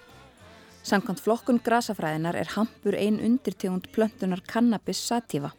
Samkvæmt 0.83 1.21
flokkun 1.23 1.61
grasafræðinar 1.63 2.35
er 2.35 2.49
hampur 2.57 2.97
ein 2.99 3.21
undirtegund 3.23 3.85
plöntunar 3.95 4.41
cannabis 4.43 4.99
sativa. 4.99 5.53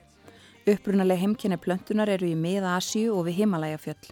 Upprunalega 0.68 1.22
heimkynni 1.22 1.56
plöntunar 1.56 2.12
eru 2.12 2.28
í 2.28 2.36
miða 2.36 2.74
Asíu 2.76 3.14
og 3.16 3.24
við 3.30 3.38
Himalajafjöll. 3.38 4.10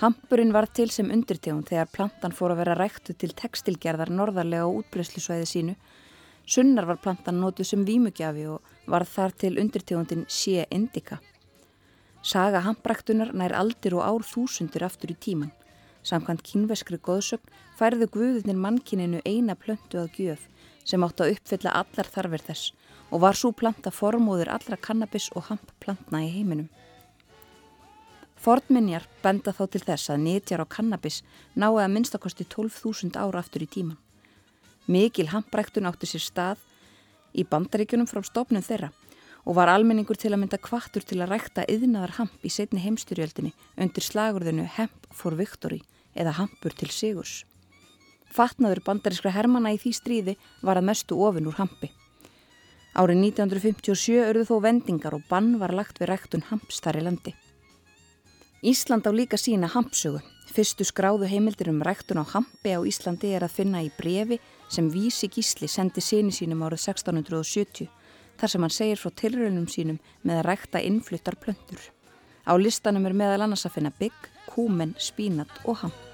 Hampurinn 0.00 0.54
var 0.56 0.70
til 0.72 0.88
sem 0.88 1.12
undirtegund 1.12 1.68
þegar 1.68 1.92
plantan 1.92 2.32
fór 2.32 2.54
að 2.54 2.62
vera 2.62 2.78
ræktu 2.78 3.12
til 3.20 3.34
tekstilgerðar 3.36 4.08
norðarlega 4.08 4.64
á 4.64 4.76
útbreyslusvæði 4.80 5.50
sínu. 5.52 5.76
Sunnar 6.48 6.88
var 6.88 7.02
plantan 7.04 7.36
nótuð 7.44 7.68
sem 7.74 7.84
vímugjafi 7.84 8.48
og 8.48 8.64
var 8.88 9.04
þar 9.04 9.36
til 9.44 9.58
undirtegundin 9.60 10.24
C. 10.24 10.64
indica. 10.70 11.20
Saga 12.24 12.64
hampræktunar 12.64 13.34
nær 13.36 13.52
aldir 13.60 14.00
og 14.00 14.08
ár 14.08 14.24
þúsundur 14.24 14.88
aftur 14.88 15.12
í 15.12 15.20
tíman. 15.20 15.52
Samkvæmt 16.06 16.44
kynveskri 16.46 16.96
góðsögn 16.96 17.50
færðu 17.76 18.08
guðunir 18.14 18.56
mannkininu 18.56 19.20
eina 19.28 19.56
plöntu 19.56 20.00
að 20.00 20.16
gjöf 20.16 20.46
sem 20.84 21.02
átt 21.04 21.20
að 21.20 21.34
uppfylla 21.36 21.74
allar 21.82 22.08
þarfir 22.08 22.44
þess 22.46 22.72
og 23.10 23.24
var 23.24 23.36
svo 23.36 23.50
planta 23.52 23.92
formóður 23.92 24.52
allra 24.54 24.78
kannabis 24.80 25.28
og 25.36 25.48
hampplantna 25.50 26.22
í 26.24 26.30
heiminum. 26.32 26.70
Fordminjar 28.40 29.04
benda 29.20 29.52
þá 29.52 29.66
til 29.68 29.82
þess 29.84 30.12
að 30.12 30.22
nýtjar 30.24 30.64
á 30.64 30.72
kannabis 30.72 31.20
nái 31.52 31.74
að 31.74 31.92
minnstakosti 31.92 32.46
12.000 32.48 33.20
ára 33.20 33.42
aftur 33.42 33.66
í 33.66 33.68
tíman. 33.68 33.98
Mikil 34.88 35.28
hampræktun 35.28 35.88
átti 35.90 36.08
sér 36.08 36.24
stað 36.24 36.64
í 37.36 37.44
bandaríkunum 37.44 38.08
frá 38.08 38.24
stofnum 38.24 38.64
þeirra 38.64 38.88
og 39.44 39.56
var 39.56 39.68
almenningur 39.72 40.18
til 40.20 40.32
að 40.32 40.40
mynda 40.42 40.58
kvartur 40.60 41.04
til 41.04 41.20
að 41.20 41.34
rækta 41.34 41.66
yðnaðar 41.68 42.16
hamp 42.16 42.44
í 42.44 42.52
setni 42.52 42.80
heimstyrjöldinni 42.84 43.52
undir 43.76 44.04
slagurðinu 44.04 44.66
Hemp 44.76 45.08
for 45.12 45.36
Victory 45.36 45.82
eða 46.14 46.36
Hampur 46.38 46.74
til 46.76 46.90
Sigurs. 46.94 47.44
Fatnaður 48.30 48.82
bandarískra 48.86 49.32
hermana 49.34 49.72
í 49.74 49.78
því 49.82 49.92
stríði 49.96 50.36
var 50.62 50.78
að 50.78 50.86
mestu 50.90 51.18
ofin 51.18 51.48
úr 51.50 51.58
hampi. 51.58 51.90
Árið 52.94 53.22
1957 53.30 54.18
örðu 54.24 54.46
þó 54.48 54.56
vendingar 54.62 55.14
og 55.14 55.26
bann 55.30 55.56
var 55.58 55.74
lagt 55.74 56.00
við 56.02 56.10
ræktun 56.10 56.46
hamps 56.50 56.80
þar 56.82 56.98
í 57.00 57.04
landi. 57.06 57.34
Ísland 58.62 59.06
á 59.06 59.12
líka 59.14 59.38
sína 59.38 59.70
hampsögu. 59.70 60.20
Fyrstu 60.50 60.84
skráðu 60.84 61.28
heimildir 61.30 61.70
um 61.70 61.82
ræktun 61.86 62.18
á 62.20 62.24
hampi 62.26 62.74
á 62.74 62.82
Íslandi 62.82 63.30
er 63.30 63.46
að 63.46 63.54
finna 63.54 63.82
í 63.86 63.90
brefi 63.94 64.40
sem 64.68 64.90
Vísi 64.90 65.30
Gísli 65.30 65.68
sendi 65.70 66.02
síni 66.02 66.34
sínum 66.34 66.64
árið 66.66 66.90
1670 66.90 67.86
þar 68.40 68.50
sem 68.50 68.66
hann 68.66 68.74
segir 68.74 68.98
frá 68.98 69.14
tilraunum 69.14 69.68
sínum 69.70 70.00
með 70.26 70.40
að 70.40 70.46
rækta 70.48 70.82
innfluttar 70.82 71.38
plöndur. 71.38 71.80
Á 72.42 72.52
listanum 72.58 73.06
er 73.06 73.14
meðal 73.14 73.44
annars 73.46 73.66
að 73.68 73.76
finna 73.78 73.92
bygg, 73.94 74.18
kúmen, 74.52 74.94
spínat 74.98 75.50
og 75.64 75.82
hamp. 75.82 76.06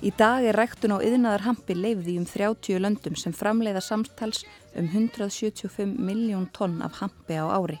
Í 0.00 0.10
dag 0.16 0.46
er 0.48 0.56
ræktun 0.56 0.94
á 0.96 0.98
yðnaðar 1.04 1.42
hampi 1.44 1.74
leifði 1.76 2.14
um 2.16 2.24
30 2.24 2.80
löndum 2.80 3.16
sem 3.20 3.34
framleiða 3.36 3.82
samtals 3.84 4.46
um 4.72 4.86
175 4.88 5.98
miljón 6.00 6.46
tonn 6.56 6.80
af 6.80 7.02
hampi 7.02 7.36
á 7.36 7.44
ári. 7.52 7.76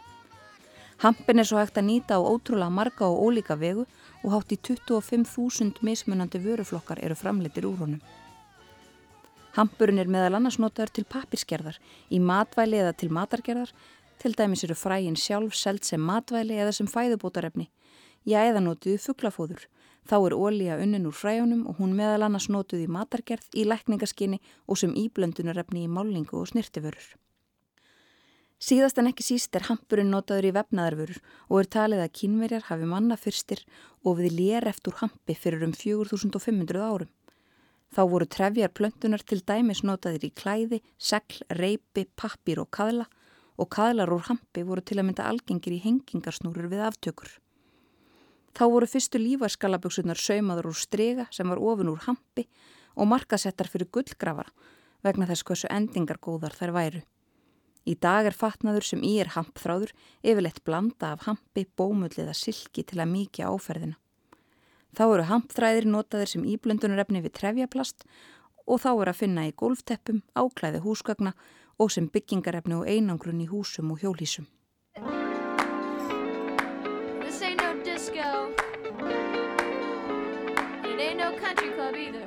Hampin 1.00 1.40
er 1.40 1.48
svo 1.48 1.56
hægt 1.56 1.78
að 1.80 1.86
nýta 1.88 2.18
á 2.18 2.20
ótrúlega 2.20 2.68
marga 2.68 3.08
og 3.08 3.22
ólíka 3.24 3.56
vegu 3.56 3.86
og 4.20 4.34
hátt 4.34 4.52
í 4.52 4.58
25.000 4.60 5.80
mismunandi 5.80 6.42
vöruflokkar 6.44 7.00
eru 7.00 7.16
framleitir 7.16 7.64
úr 7.64 7.78
honum. 7.80 8.02
Hampurinn 9.56 9.98
er 9.98 10.12
meðal 10.12 10.36
annars 10.36 10.60
notaður 10.60 10.92
til 10.98 11.06
pappirskerðar, 11.08 11.80
í 12.12 12.20
matvæli 12.20 12.82
eða 12.84 12.92
til 13.00 13.08
matargerðar, 13.16 13.72
til 14.20 14.36
dæmis 14.36 14.64
eru 14.66 14.76
fræin 14.76 15.16
sjálf 15.16 15.56
selt 15.56 15.88
sem 15.88 16.00
matvæli 16.00 16.60
eða 16.60 16.76
sem 16.76 16.86
fæðubótarefni, 16.86 17.70
já 18.28 18.44
eða 18.44 18.60
notuðu 18.60 19.00
fugglafóður, 19.00 19.64
Þá 20.08 20.16
er 20.26 20.34
ólíja 20.34 20.76
unnin 20.82 21.06
úr 21.08 21.14
fræjunum 21.14 21.66
og 21.70 21.80
hún 21.80 21.92
meðal 21.98 22.24
annars 22.26 22.48
notuð 22.50 22.86
í 22.86 22.90
matargerð, 22.90 23.44
í 23.54 23.66
lækningaskinni 23.68 24.40
og 24.66 24.80
sem 24.80 24.94
íblöndunarefni 24.96 25.84
í 25.84 25.90
málingu 25.90 26.40
og 26.40 26.48
snirtiförur. 26.50 27.12
Síðast 28.60 28.98
en 29.00 29.08
ekki 29.08 29.24
síst 29.24 29.56
er 29.56 29.68
hampurinn 29.70 30.10
notaður 30.12 30.50
í 30.50 30.54
vefnaðarvörur 30.56 31.20
og 31.48 31.60
er 31.60 31.68
talið 31.76 32.02
að 32.04 32.16
kínverjar 32.18 32.66
hafi 32.68 32.88
manna 32.88 33.16
fyrstir 33.16 33.62
og 34.04 34.18
við 34.18 34.34
lér 34.36 34.68
eftir 34.68 34.98
hampi 34.98 35.36
fyrir 35.36 35.64
um 35.64 35.72
4500 35.72 36.82
árum. 36.84 37.12
Þá 37.90 38.02
voru 38.10 38.26
trefjar 38.28 38.74
plöntunar 38.74 39.24
til 39.24 39.40
dæmis 39.46 39.80
notaðir 39.82 40.28
í 40.28 40.34
klæði, 40.36 40.82
segl, 40.98 41.40
reipi, 41.56 42.04
pappir 42.20 42.60
og 42.62 42.68
kaðla 42.70 43.08
og 43.60 43.68
kaðlar 43.74 44.12
úr 44.14 44.24
hampi 44.30 44.64
voru 44.64 44.82
til 44.84 44.98
að 44.98 45.10
mynda 45.10 45.28
algengir 45.28 45.76
í 45.76 45.82
hengingarsnúrur 45.84 46.70
við 46.72 46.84
aftökur. 46.88 47.30
Þá 48.56 48.64
voru 48.72 48.88
fyrstu 48.90 49.20
lífarskalaböksunar 49.20 50.18
saumaður 50.18 50.72
úr 50.72 50.78
strega 50.80 51.28
sem 51.34 51.48
var 51.52 51.60
ofin 51.60 51.92
úr 51.92 52.02
hampi 52.06 52.48
og 52.96 53.10
markasettar 53.12 53.68
fyrir 53.70 53.90
gullgrafara 53.92 54.50
vegna 55.04 55.28
þess 55.28 55.46
hversu 55.46 55.70
endingar 55.70 56.18
góðar 56.20 56.56
þær 56.56 56.74
væru. 56.76 57.02
Í 57.88 57.94
dag 57.96 58.26
er 58.28 58.36
fatnaður 58.36 58.84
sem 58.84 59.04
í 59.06 59.14
er 59.22 59.30
hampþráður 59.36 59.94
yfirleitt 60.20 60.60
blanda 60.66 61.14
af 61.14 61.24
hampi, 61.28 61.64
bómull 61.64 62.12
eða 62.12 62.34
silki 62.36 62.84
til 62.84 63.00
að 63.00 63.12
mikið 63.14 63.48
áferðina. 63.48 63.96
Þá 64.96 65.04
eru 65.06 65.24
hampþræðir 65.30 65.86
notaðir 65.88 66.32
sem 66.32 66.44
íblöndunarefni 66.44 67.22
við 67.24 67.36
trefjaplast 67.38 68.04
og 68.66 68.82
þá 68.82 68.90
er 68.92 69.12
að 69.12 69.20
finna 69.22 69.46
í 69.48 69.54
golfteppum, 69.56 70.20
áklæði 70.34 70.82
húsgagna 70.84 71.32
og 71.80 71.90
sem 71.90 72.08
byggingarefni 72.12 72.74
og 72.76 72.88
einangrun 72.88 73.40
í 73.40 73.48
húsum 73.48 73.92
og 73.94 74.02
hjólísum. 74.04 74.46
country 81.40 81.70
club 81.76 81.94
either. 81.96 82.26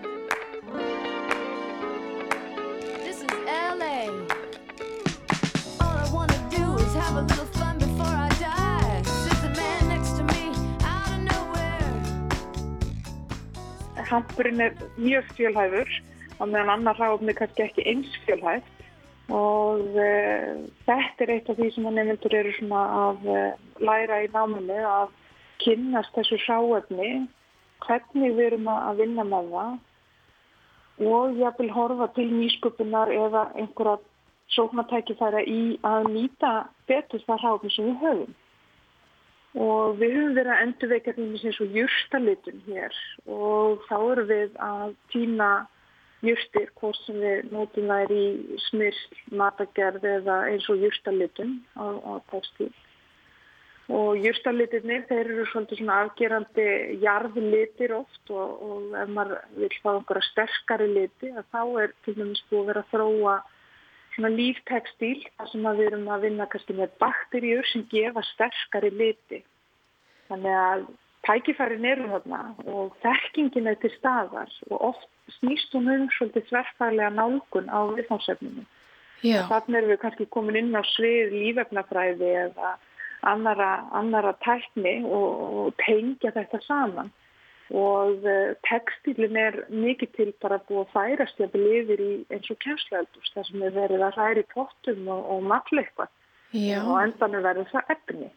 This 3.05 3.17
is 3.25 3.31
LA. 3.77 3.99
All 5.83 5.97
I 6.03 6.09
wanna 6.15 6.39
do 6.49 6.65
is 6.83 6.93
have 7.01 7.15
a 7.15 7.21
little 7.21 7.49
fun 7.59 7.77
before 7.77 8.15
I 8.27 8.29
die. 8.39 9.01
Sits 9.23 9.43
a 9.43 9.51
man 9.61 9.81
next 9.93 10.11
to 10.17 10.23
me 10.33 10.43
out 10.93 11.09
of 11.15 11.19
nowhere. 11.31 11.93
Hampurinn 14.11 14.61
er 14.61 14.71
mjög 14.97 15.25
fjölhæfur 15.37 15.89
og 16.39 16.47
meðan 16.49 16.69
annar 16.75 16.95
ráfni 17.01 17.33
kannski 17.39 17.61
ekki 17.67 17.81
eins 17.91 18.11
fjölhæft 18.25 18.72
og 19.31 19.85
uh, 19.95 20.49
þetta 20.87 21.25
er 21.25 21.33
eitt 21.37 21.49
af 21.49 21.59
því 21.59 21.69
sem 21.75 21.87
að 21.87 21.97
nefndur 21.99 22.35
eru 22.41 22.51
svona 22.57 22.83
að 23.05 23.29
uh, 23.31 23.61
læra 23.79 24.23
í 24.25 24.29
náminni 24.33 24.81
að 24.87 25.13
kynnast 25.63 26.15
þessu 26.17 26.41
sáöfni 26.43 27.11
hvernig 27.85 28.35
við 28.35 28.45
erum 28.49 28.69
að 28.71 29.03
vinna 29.03 29.25
með 29.27 29.51
það 29.53 31.09
og 31.13 31.39
ég 31.39 31.59
vil 31.59 31.71
horfa 31.73 32.07
til 32.15 32.29
nýsköpunar 32.31 33.11
eða 33.11 33.47
einhverja 33.57 33.97
sóknartækifæra 34.53 35.41
í 35.49 35.77
að 35.87 36.09
nýta 36.13 36.53
betur 36.89 37.23
það 37.25 37.43
ráðum 37.43 37.73
sem 37.73 37.87
við 37.89 38.01
höfum. 38.03 38.33
Og 39.63 39.97
við 39.99 40.15
höfum 40.17 40.35
verið 40.37 40.53
að 40.53 40.63
endurveika 40.65 41.13
því 41.15 41.27
eins 41.33 41.61
og 41.61 41.77
júrstalitun 41.77 42.61
hér 42.67 42.99
og 43.29 43.83
þá 43.89 43.95
eru 43.97 44.25
við 44.29 44.55
að 44.67 44.95
týna 45.13 45.49
júrstir 46.23 46.71
hvort 46.79 46.99
sem 47.03 47.19
við 47.19 47.51
nótum 47.51 47.91
þær 47.91 48.13
í 48.15 48.25
smyrst, 48.69 49.21
matagerð 49.35 50.07
eða 50.17 50.39
eins 50.51 50.67
og 50.71 50.81
júrstalitun 50.83 51.57
á, 51.75 51.85
á 51.99 52.13
textil. 52.31 52.71
Og 53.91 54.15
júrstalitirnir, 54.23 55.03
þeir 55.09 55.25
eru 55.25 55.45
svolítið 55.51 55.81
svona 55.81 55.97
afgerandi 56.05 56.67
jarðlitir 57.03 57.91
oft 57.97 58.31
og, 58.31 58.61
og 58.63 58.93
ef 58.95 59.09
maður 59.11 59.41
vil 59.57 59.73
fá 59.83 59.89
einhverja 59.91 60.29
sterkari 60.29 60.87
liti 60.93 61.33
þá 61.51 61.61
er 61.83 61.91
til 62.05 62.15
dæmis 62.15 62.45
búið 62.47 62.61
að 62.61 62.69
vera 62.71 62.83
að 62.85 62.93
þróa 62.93 63.35
svona 64.13 64.31
líftekstíl 64.37 65.17
þar 65.35 65.51
sem 65.51 65.67
við 65.67 65.85
erum 65.89 66.07
að 66.15 66.27
vinna 66.29 66.47
kannski 66.47 66.77
með 66.77 66.95
bakterjur 67.03 67.67
sem 67.73 67.83
gefa 67.91 68.23
sterkari 68.31 68.93
liti. 68.95 69.41
Þannig 70.29 70.59
að 70.61 70.85
tækifærin 71.27 71.85
eru 71.87 72.09
þarna 72.11 72.41
og 72.67 72.95
þekkingin 73.03 73.69
er 73.71 73.79
til 73.81 73.91
staðar 73.97 74.51
og 74.69 74.87
oft 74.91 75.09
snýst 75.39 75.75
hún 75.75 75.89
um 75.91 76.07
svolítið 76.17 76.49
þverfælega 76.49 77.11
nálgun 77.15 77.71
á 77.71 77.79
viðfánsefninu. 77.95 78.65
Þannig 79.23 79.77
erum 79.79 79.91
við 79.93 80.01
kannski 80.01 80.27
komin 80.35 80.59
inn 80.59 80.75
á 80.75 80.83
svið 80.83 81.31
lífefnafræði 81.31 82.31
eða 82.47 82.73
annara, 83.23 83.69
annara 83.95 84.33
tækni 84.43 84.97
og, 85.07 85.43
og 85.63 85.75
tengja 85.85 86.33
þetta 86.35 86.59
saman. 86.67 87.11
Og 87.73 88.25
uh, 88.27 88.51
textilin 88.67 89.37
er 89.39 89.61
mikið 89.71 90.09
til 90.17 90.33
bara 90.43 90.59
búið 90.67 90.83
að 90.83 90.91
færast 90.97 91.39
ég 91.39 91.53
að 91.55 91.63
lifir 91.63 92.03
í 92.03 92.11
eins 92.35 92.51
og 92.51 92.59
kemsleldus 92.65 93.31
þar 93.33 93.47
sem 93.47 93.63
er 93.63 93.77
verið 93.77 94.03
að 94.03 94.19
ræri 94.19 94.43
pottum 94.51 95.07
og, 95.07 95.23
og 95.37 95.47
matleikvað 95.47 96.11
og 96.83 96.97
endan 96.99 97.39
er 97.39 97.45
verið 97.47 97.71
það 97.71 97.95
efni 97.95 98.27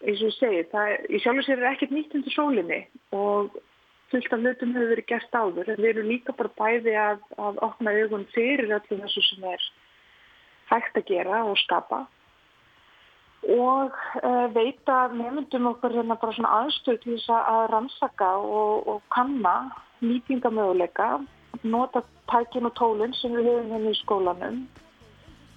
eins 0.00 0.22
og 0.22 0.30
ég 0.30 0.36
segi, 0.36 0.62
það, 0.72 0.94
í 1.08 1.20
sjálf 1.20 1.42
og 1.42 1.48
sér 1.48 1.60
er 1.60 1.72
ekkert 1.72 1.92
nýtt 1.94 2.14
undir 2.16 2.34
sólinni 2.34 2.80
og 3.16 3.58
fullt 4.10 4.32
af 4.34 4.40
hlutum 4.40 4.72
hefur 4.74 4.92
verið 4.94 5.08
gert 5.10 5.36
áður. 5.36 5.68
En 5.70 5.82
við 5.82 5.90
erum 5.92 6.08
líka 6.10 6.34
bara 6.36 6.54
bæði 6.58 6.96
að, 6.98 7.20
að 7.38 7.60
opna 7.66 7.94
augun 7.98 8.26
fyrir 8.34 8.72
öllu 8.78 9.02
þessu 9.02 9.26
sem 9.28 9.44
er 9.52 9.68
hægt 10.70 10.98
að 10.98 11.06
gera 11.10 11.44
og 11.46 11.58
skapa 11.60 12.06
og 13.40 13.94
uh, 14.20 14.46
veita 14.52 15.08
nefndum 15.16 15.70
okkur 15.70 15.94
hérna 15.96 16.16
bara 16.20 16.34
svona 16.36 16.56
aðstöð 16.60 16.98
til 17.00 17.14
þess 17.14 17.30
að 17.32 17.62
rannsaka 17.72 18.28
og, 18.36 18.88
og 18.90 19.00
kanna 19.14 19.70
nýtingamöguleika, 20.04 21.22
nota 21.64 22.02
tækin 22.28 22.68
og 22.68 22.74
tólinn 22.76 23.16
sem 23.16 23.32
við 23.36 23.48
höfum 23.48 23.72
hérna 23.72 23.94
í 23.94 24.00
skólanum 24.02 24.60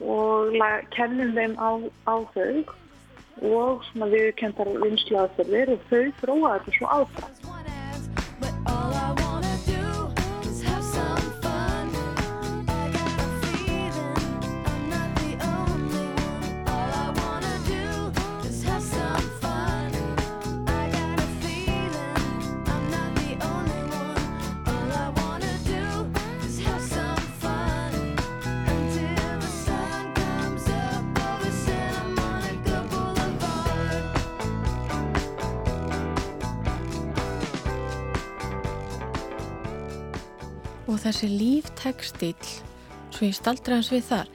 og 0.04 0.56
kennum 0.96 1.36
þeim 1.36 1.58
á, 1.60 1.72
á 2.08 2.16
þau 2.34 2.64
og 3.42 3.82
svona 3.90 4.10
viðkendar 4.12 4.70
vinslu 4.84 5.18
aðferðir 5.24 5.74
og 5.74 5.88
þau 5.90 6.04
þróa 6.22 6.54
þetta 6.58 6.78
svo 6.78 6.92
áfram. 7.00 7.63
Þessi 41.02 41.30
líftekstil, 41.32 42.34
svo 43.14 43.28
ég 43.30 43.38
staldra 43.38 43.80
hans 43.80 43.92
við 43.94 44.08
þar, 44.10 44.32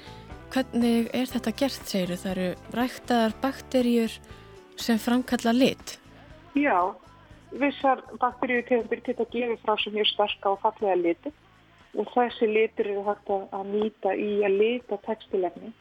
hvernig 0.55 1.11
er 1.17 1.29
þetta 1.33 1.55
gert, 1.61 1.91
segir 1.91 2.15
þú? 2.15 2.21
Það 2.23 2.33
eru 2.33 2.79
ræktaðar 2.79 3.37
bakterjur 3.43 4.17
sem 4.79 5.03
framkalla 5.03 5.55
lit? 5.57 5.99
Já, 6.59 6.79
vissar 7.53 8.03
bakterjutegundir 8.23 9.05
geta 9.07 9.29
gefið 9.33 9.61
frá 9.65 9.77
sem 9.83 9.95
mjög 9.97 10.11
sterka 10.15 10.55
og 10.55 10.63
fallega 10.65 10.99
liti. 11.03 11.35
Og 11.99 12.09
þessi 12.13 12.47
litur 12.51 12.91
eru 12.93 13.05
hægt 13.07 13.31
að 13.33 13.71
nýta 13.73 14.13
í 14.13 14.43
að 14.45 14.59
lita 14.61 14.99
tekstilefni 15.07 15.73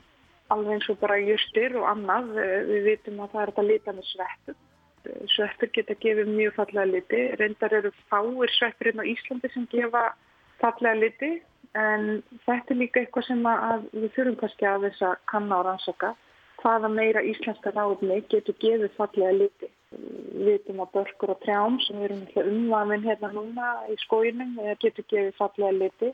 alveg 0.54 0.78
eins 0.78 0.88
og 0.92 1.00
bara 1.02 1.18
justir 1.20 1.76
og 1.76 1.90
annað. 1.90 2.32
Við 2.70 2.86
vitum 2.92 3.20
að 3.24 3.34
það 3.34 3.44
er 3.44 3.54
að 3.54 3.70
lita 3.72 3.96
með 3.98 4.10
sveppur 4.14 4.58
sveppur 5.32 5.70
geta 5.76 5.96
gefið 6.02 6.32
mjög 6.32 6.56
fallega 6.58 6.88
liti. 6.92 7.22
Reyndar 7.40 7.76
eru 7.80 7.92
fáir 8.12 8.54
sveppur 8.56 8.92
inn 8.92 9.04
á 9.04 9.06
Íslandi 9.08 9.52
sem 9.54 9.68
gefa 9.72 10.04
fallega 10.62 11.00
liti 11.00 11.32
en 11.78 12.22
þetta 12.46 12.74
er 12.74 12.80
líka 12.82 13.02
eitthvað 13.02 13.28
sem 13.28 13.44
að 13.52 13.88
við 13.94 14.14
þurfum 14.16 14.38
kannski 14.42 14.68
að 14.68 14.88
þess 14.88 15.06
að 15.10 15.16
kanna 15.32 15.60
og 15.60 15.68
rannsaka. 15.68 16.14
Hvaða 16.58 16.90
meira 16.90 17.22
íslenska 17.22 17.74
ráðni 17.76 18.22
getur 18.32 18.58
gefið 18.64 18.96
fallega 18.98 19.34
liti. 19.36 19.70
Við 19.94 20.48
veitum 20.48 20.82
að 20.84 20.94
börkur 20.96 21.34
og 21.36 21.42
trjám 21.44 21.78
sem 21.86 22.00
við 22.02 22.10
erum 22.10 22.54
umvafinn 22.54 23.06
hérna 23.06 23.30
núna 23.36 23.74
í 23.94 23.98
skóinum 24.04 24.58
getur 24.82 25.06
gefið 25.06 25.36
fallega 25.38 25.76
liti. 25.78 26.14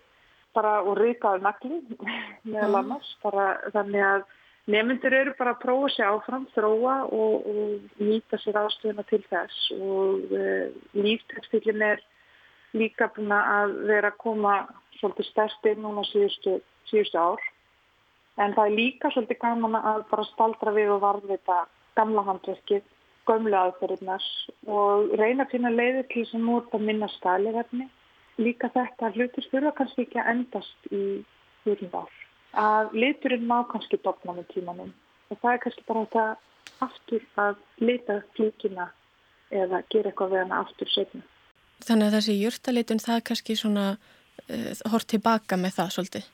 Bara 0.54 0.82
og 0.84 1.00
reykaðu 1.00 1.46
nakli 1.46 1.80
meðal 2.52 2.82
annars. 2.84 3.16
Bara 3.24 3.54
þannig 3.74 4.08
að 4.12 4.32
Nefnendur 4.64 5.12
eru 5.12 5.34
bara 5.36 5.52
að 5.58 5.60
prófa 5.60 5.90
sér 5.92 6.14
áfram, 6.14 6.46
þróa 6.54 6.94
og, 7.12 7.48
og 7.52 7.98
nýta 8.00 8.38
sér 8.40 8.62
ástöðuna 8.62 9.04
til 9.10 9.20
þess. 9.28 9.66
Og 9.76 10.32
uh, 10.32 10.70
líftekstillin 10.96 11.84
er 11.84 12.04
líka 12.78 13.10
búin 13.16 13.34
að 13.36 13.76
vera 13.90 14.12
að 14.12 14.20
koma 14.24 14.54
svolítið 15.00 15.30
stærsti 15.30 15.76
núna 15.82 16.04
síðustu, 16.10 16.60
síðustu 16.90 17.20
ár. 17.20 17.44
En 18.42 18.56
það 18.56 18.70
er 18.70 18.78
líka 18.80 19.12
svolítið 19.14 19.42
gaman 19.44 19.78
að 19.78 20.06
bara 20.10 20.26
staldra 20.32 20.74
við 20.74 20.94
og 20.96 21.04
varðvita 21.04 21.60
gamla 21.98 22.24
handverkið, 22.30 22.86
gömlu 23.30 23.56
aðferðinars 23.56 24.30
og 24.68 25.14
reyna 25.20 25.46
að 25.46 25.54
finna 25.54 25.72
leiður 25.72 26.08
til 26.12 26.42
múrt 26.42 26.74
að 26.74 26.88
minna 26.88 27.10
skaliðarni. 27.18 27.88
Líka 28.42 28.72
þetta 28.74 29.12
hlutir 29.14 29.46
fyrir 29.52 29.76
kannski 29.78 30.08
ekki 30.08 30.20
að 30.20 30.32
endast 30.34 30.90
í 30.90 31.04
húrlund 31.64 31.94
ár. 31.94 32.16
Að 32.54 32.96
liturinn 32.98 33.46
má 33.50 33.62
kannski 33.70 34.02
dopna 34.02 34.34
með 34.34 34.50
tímanum 34.56 34.92
og 35.30 35.38
það 35.42 35.54
er 35.54 35.62
kannski 35.64 35.86
bara 35.88 36.06
þetta 36.06 36.26
aftur 36.86 37.24
að 37.42 37.62
lita 37.82 38.20
flíkina 38.34 38.90
eða 39.54 39.84
gera 39.94 40.10
eitthvað 40.10 40.34
við 40.34 40.44
hana 40.44 40.60
aftur 40.66 40.90
setna. 40.90 41.22
Þannig 41.84 42.08
að 42.08 42.16
þessi 42.18 42.38
júrtalitun 42.40 43.04
það 43.04 43.26
kannski 43.30 43.58
svona 43.60 43.86
uh, 43.96 44.72
hort 44.94 45.10
tilbaka 45.12 45.60
með 45.60 45.78
það 45.80 45.94
svolítið? 45.98 46.30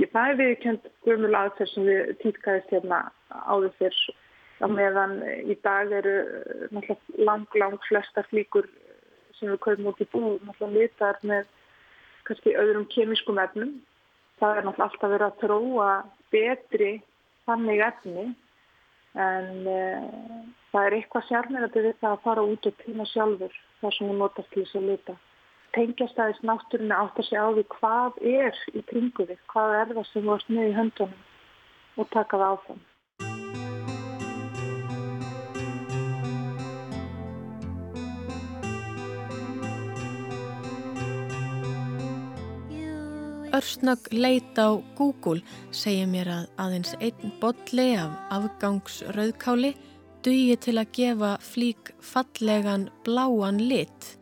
Ég 0.00 0.12
við 0.38 0.54
kjönd 0.62 0.90
gömul 1.04 1.34
aðferð 1.36 1.72
sem 1.74 1.86
við 1.86 2.12
týrkaðist 2.22 2.70
hérna 2.72 3.00
áður 3.28 3.74
fyrr 3.78 3.98
á 4.60 4.66
meðan 4.68 5.18
í 5.44 5.56
dag 5.64 5.92
eru 5.92 6.14
náttúrulega 6.72 7.24
lang, 7.28 7.44
lang 7.60 7.76
flesta 7.88 8.24
flíkur 8.30 8.68
sem 9.36 9.50
við 9.52 9.60
kaupum 9.64 9.90
út 9.92 10.00
í 10.00 10.08
bú 10.12 10.22
litar 10.72 11.20
með 11.20 11.48
kannski 12.28 12.56
öðrum 12.56 12.86
kemískum 12.92 13.40
efnum. 13.42 13.76
Það 14.40 14.56
er 14.56 14.66
náttúrulega 14.66 14.88
alltaf 14.88 15.12
verið 15.14 15.26
að 15.28 15.40
tróa 15.44 15.90
betri 16.32 16.92
þannig 17.48 17.84
efni 17.84 18.26
en 19.18 19.48
uh, 19.66 20.44
það 20.70 20.86
er 20.86 20.96
eitthvað 20.98 21.26
sérmennandi 21.28 21.82
við 21.86 21.96
það 22.00 22.12
að 22.12 22.22
fara 22.26 22.44
út 22.52 22.68
og 22.70 22.76
týna 22.84 23.06
sjálfur 23.10 23.56
það 23.80 23.96
sem 23.96 24.10
hún 24.10 24.22
notast 24.22 24.52
til 24.52 24.64
þess 24.64 24.78
að 24.78 24.88
lita. 24.90 25.16
Tengjast 25.74 26.18
aðeins 26.18 26.44
náttúrinu 26.46 26.94
átt 26.94 27.18
að 27.18 27.28
segja 27.28 27.46
á 27.46 27.50
því 27.54 27.64
hvað 27.74 28.22
er 28.34 28.62
í 28.74 28.84
kringu 28.90 29.26
þig, 29.26 29.42
hvað 29.52 29.74
er 29.80 29.92
það 29.96 30.06
sem 30.12 30.30
varst 30.30 30.50
með 30.50 30.70
í 30.70 30.76
höndunum 30.78 32.00
og 32.00 32.10
taka 32.14 32.38
það 32.38 32.54
áfram. 32.54 32.80
Örsnögg 43.60 44.08
leit 44.12 44.56
á 44.56 44.72
Google 44.96 45.42
segir 45.68 46.06
mér 46.08 46.28
að 46.32 46.44
aðeins 46.62 46.94
einn 46.96 47.32
bolli 47.42 47.90
af 48.00 48.14
afgangsrauðkáli 48.32 49.74
dugi 50.24 50.54
til 50.64 50.78
að 50.80 50.94
gefa 50.96 51.32
flík 51.44 51.90
fallegan 52.00 52.86
bláan 53.04 53.60
lit. 53.60 54.14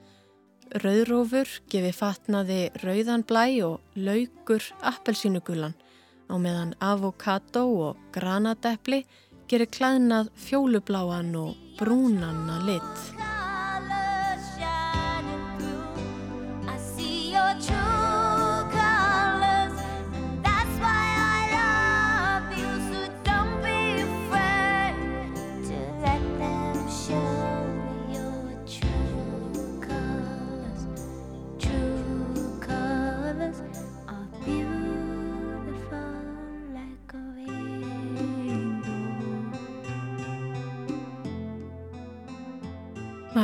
Rauðrófur 0.82 1.52
gefi 1.70 1.92
fatnaði 1.94 2.58
rauðan 2.82 3.22
blæ 3.30 3.44
og 3.68 3.94
laugur 3.94 4.66
appelsínugulan 4.90 5.78
á 6.26 6.34
meðan 6.34 6.74
avokado 6.82 7.62
og 7.86 8.02
granadepli 8.18 9.04
gerir 9.46 9.70
klæðnað 9.70 10.34
fjólubláan 10.48 11.30
og 11.38 11.54
brúnanna 11.78 12.58
lit. 12.66 13.17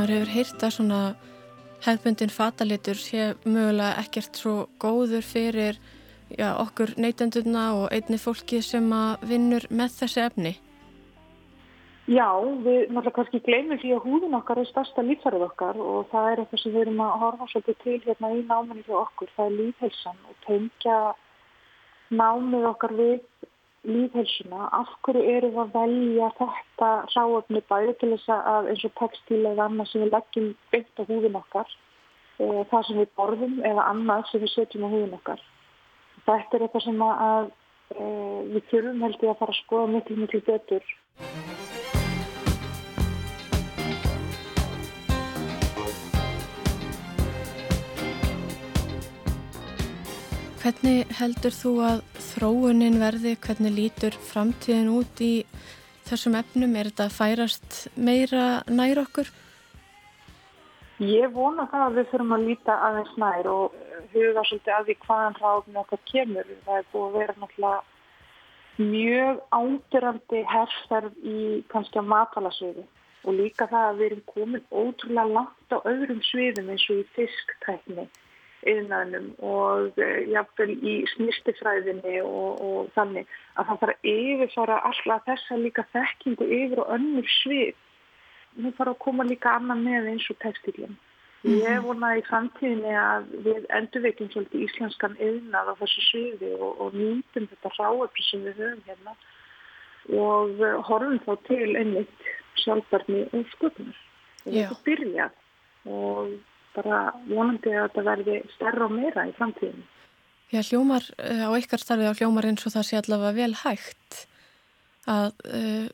Maður 0.04 0.18
hefur 0.18 0.32
heyrt 0.34 0.62
að 0.66 0.72
svona 0.74 0.96
hefðbundin 1.80 2.32
fatalitur 2.32 2.98
sé 3.00 3.28
mögulega 3.46 4.02
ekkert 4.02 4.36
svo 4.36 4.52
góður 4.76 5.24
fyrir 5.24 5.78
já, 6.28 6.50
okkur 6.60 6.90
neytendurna 7.00 7.62
og 7.78 7.86
einni 7.88 8.18
fólki 8.20 8.60
sem 8.60 8.90
að 8.92 9.24
vinnur 9.30 9.64
með 9.70 9.94
þessi 10.02 10.20
efni. 10.26 10.52
Já, 12.04 12.28
við 12.36 12.92
náttúrulega 12.92 13.14
kannski 13.16 13.40
gleymum 13.48 13.80
því 13.80 13.94
að 13.96 14.04
húðin 14.04 14.36
okkar 14.42 14.60
er 14.60 14.68
stærsta 14.74 15.06
lífsarið 15.08 15.46
okkar 15.46 15.80
og 15.80 16.12
það 16.12 16.28
er 16.34 16.44
eitthvað 16.44 16.64
sem 16.66 16.76
við 16.76 16.82
erum 16.82 17.00
að 17.06 17.16
horfa 17.24 17.50
svolítið 17.54 17.80
til 17.86 17.98
hérna 18.04 18.32
í 18.34 18.44
náminni 18.44 18.84
fyrir 18.84 19.00
okkur. 19.06 19.34
Það 19.38 19.46
er 19.46 19.58
lífhelsan 19.62 20.22
og 20.28 20.36
tengja 20.44 20.98
námið 22.20 22.68
okkar 22.74 22.98
við 23.00 23.16
lífhelsuna, 23.84 24.68
af 24.72 24.92
hverju 25.06 25.24
eru 25.36 25.50
við 25.54 25.60
að 25.62 25.74
velja 25.78 26.28
þetta 26.38 26.90
ráöfni 27.14 27.62
bæði 27.70 27.96
til 28.00 28.10
þess 28.14 28.30
að 28.36 28.70
eins 28.72 28.84
og 28.88 28.94
textil 29.00 29.40
eða 29.40 29.66
annað 29.68 29.90
sem 29.90 30.04
við 30.04 30.14
leggjum 30.16 30.48
byggt 30.72 31.02
á 31.02 31.08
húðin 31.10 31.40
okkar, 31.40 31.74
e, 32.38 32.46
það 32.70 32.86
sem 32.88 33.02
við 33.02 33.12
borðum 33.20 33.58
eða 33.72 33.88
annað 33.92 34.30
sem 34.30 34.44
við 34.44 34.54
setjum 34.54 34.88
á 34.88 34.92
húðin 34.94 35.18
okkar. 35.18 35.44
Þetta 36.24 36.56
er 36.56 36.66
eitthvað 36.66 36.86
sem 36.88 37.04
að 37.08 37.50
e, 37.50 38.08
við 38.54 38.70
þurfum 38.72 39.04
held 39.08 39.28
ég 39.28 39.34
að 39.34 39.38
fara 39.42 39.56
að 39.56 39.62
skoða 39.62 39.92
miklu 39.96 40.20
miklu 40.22 40.42
betur. 40.48 40.90
Hvernig 50.64 51.10
heldur 51.18 51.52
þú 51.52 51.70
að 51.84 51.98
þróunin 52.24 52.94
verði, 52.96 53.34
hvernig 53.36 53.74
lítur 53.76 54.14
framtíðin 54.16 54.86
út 54.94 55.20
í 55.20 55.44
þessum 56.08 56.38
efnum? 56.38 56.72
Er 56.80 56.88
þetta 56.88 57.08
færast 57.12 57.76
meira 58.00 58.62
nær 58.72 59.02
okkur? 59.02 59.28
Ég 61.04 61.28
vona 61.36 61.66
það 61.68 61.84
að 61.84 61.98
við 61.98 62.08
þurfum 62.14 62.32
að 62.38 62.46
líta 62.48 62.78
aðeins 62.88 63.12
nær 63.20 63.50
og 63.52 63.76
huga 64.14 64.46
svolítið 64.48 64.74
að 64.78 64.88
því 64.88 64.96
hvaðan 65.04 65.38
ráðum 65.42 65.78
okkar 65.82 66.02
kemur. 66.14 66.50
Það 66.64 66.80
er 66.80 66.90
búið 66.94 67.06
að 67.10 67.20
vera 67.20 67.38
náttúrulega 67.44 68.88
mjög 68.88 69.46
ándirandi 69.60 70.44
herrferð 70.54 71.22
í 71.28 71.38
kannski 71.74 72.00
á 72.00 72.04
matalasviði 72.16 72.88
og 73.28 73.36
líka 73.36 73.68
það 73.68 73.90
að 73.90 74.00
við 74.00 74.10
erum 74.10 74.26
komin 74.32 74.68
ótrúlega 74.72 75.38
langt 75.42 75.76
á 75.76 75.78
öðrum 75.84 76.24
sviðum 76.32 76.72
eins 76.72 76.88
og 76.88 77.04
í 77.04 77.10
fisktækni 77.20 78.08
yðnaðnum 78.70 79.30
og 79.44 79.98
uh, 80.00 80.18
jáfnvel 80.30 80.74
í 80.74 80.94
snýstifræðinni 81.14 82.20
og, 82.24 82.60
og 82.64 82.92
þannig 82.96 83.26
að 83.54 83.70
það 83.70 83.80
þarf 83.82 83.94
að 83.94 84.12
yfirfara 84.12 84.78
alltaf 84.90 85.26
þessa 85.28 85.58
líka 85.60 85.86
þekkingu 85.94 86.48
yfir 86.58 86.84
og 86.84 86.94
önnur 86.96 87.32
svið. 87.40 87.74
Nú 88.54 88.70
þarf 88.76 88.94
að 88.94 89.02
koma 89.06 89.26
líka 89.26 89.56
annan 89.58 89.84
með 89.86 90.12
eins 90.12 90.30
og 90.30 90.38
textilinn. 90.44 90.96
Mm 91.44 91.52
-hmm. 91.52 91.66
Ég 91.68 91.82
vona 91.84 92.16
í 92.16 92.22
framtíðinni 92.30 92.94
að 92.96 93.24
við 93.46 93.66
endurveitum 93.78 94.30
svolítið 94.30 94.64
íslenskan 94.66 95.16
yðnað 95.20 95.70
á 95.70 95.74
þessu 95.80 96.00
sviði 96.08 96.52
og, 96.56 96.80
og 96.80 96.94
nýtum 96.94 97.48
þetta 97.50 97.74
ráöfni 97.78 98.24
sem 98.30 98.44
við 98.44 98.54
höfum 98.62 98.82
hérna 98.86 99.12
og 100.08 100.50
uh, 100.60 100.80
horfum 100.88 101.20
þá 101.26 101.32
til 101.48 101.76
einmitt 101.76 102.32
sjálfbarni 102.64 103.28
og 103.32 103.46
sköpunar. 103.52 104.00
Þetta 104.44 104.76
byrja 104.84 105.30
og 105.84 106.32
bara 106.74 107.00
vonandi 107.28 107.72
að 107.72 107.88
þetta 107.88 108.06
verði 108.08 108.38
stærra 108.54 108.88
og 108.88 108.94
meira 108.94 109.26
í 109.28 109.34
framtíðinu. 109.38 109.84
Já, 110.52 110.60
hljómar 110.62 111.06
uh, 111.18 111.46
á 111.48 111.52
ykkar 111.58 111.82
starfi 111.82 112.06
á 112.06 112.14
hljómar 112.14 112.46
eins 112.46 112.66
og 112.66 112.74
það 112.74 112.86
sé 112.88 112.98
allavega 113.00 113.36
vel 113.38 113.54
hægt 113.64 114.18
að 115.10 115.32
uh, 115.48 115.88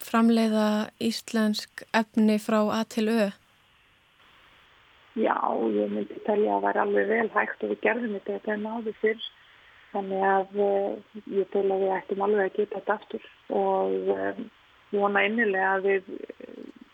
framleiða 0.00 0.66
íslensk 1.02 1.84
efni 1.96 2.38
frá 2.42 2.60
A 2.74 2.80
til 2.88 3.08
Ö. 3.12 3.28
Já, 5.18 5.36
ég 5.74 5.90
myndi 5.92 6.22
telja 6.26 6.56
að 6.56 6.62
það 6.62 6.66
væri 6.66 6.82
alveg 6.84 7.08
vel 7.10 7.28
hægt 7.34 7.64
og 7.64 7.72
við 7.74 7.84
gerðum 7.86 8.16
þetta 8.16 8.36
þetta 8.38 8.56
en 8.56 8.68
áður 8.70 8.98
fyrr. 9.02 9.28
Þannig 9.90 10.26
að 10.32 10.60
uh, 10.64 11.16
ég 11.34 11.50
tel 11.54 11.66
að 11.66 11.84
við 11.84 11.96
ættum 11.96 12.26
alveg 12.26 12.46
að 12.46 12.58
geta 12.58 12.78
þetta 12.78 12.96
aftur 12.98 13.30
og 13.60 14.12
um, 14.14 14.44
vona 14.94 15.24
innilega 15.26 15.72
að 15.76 15.88
við 15.88 16.12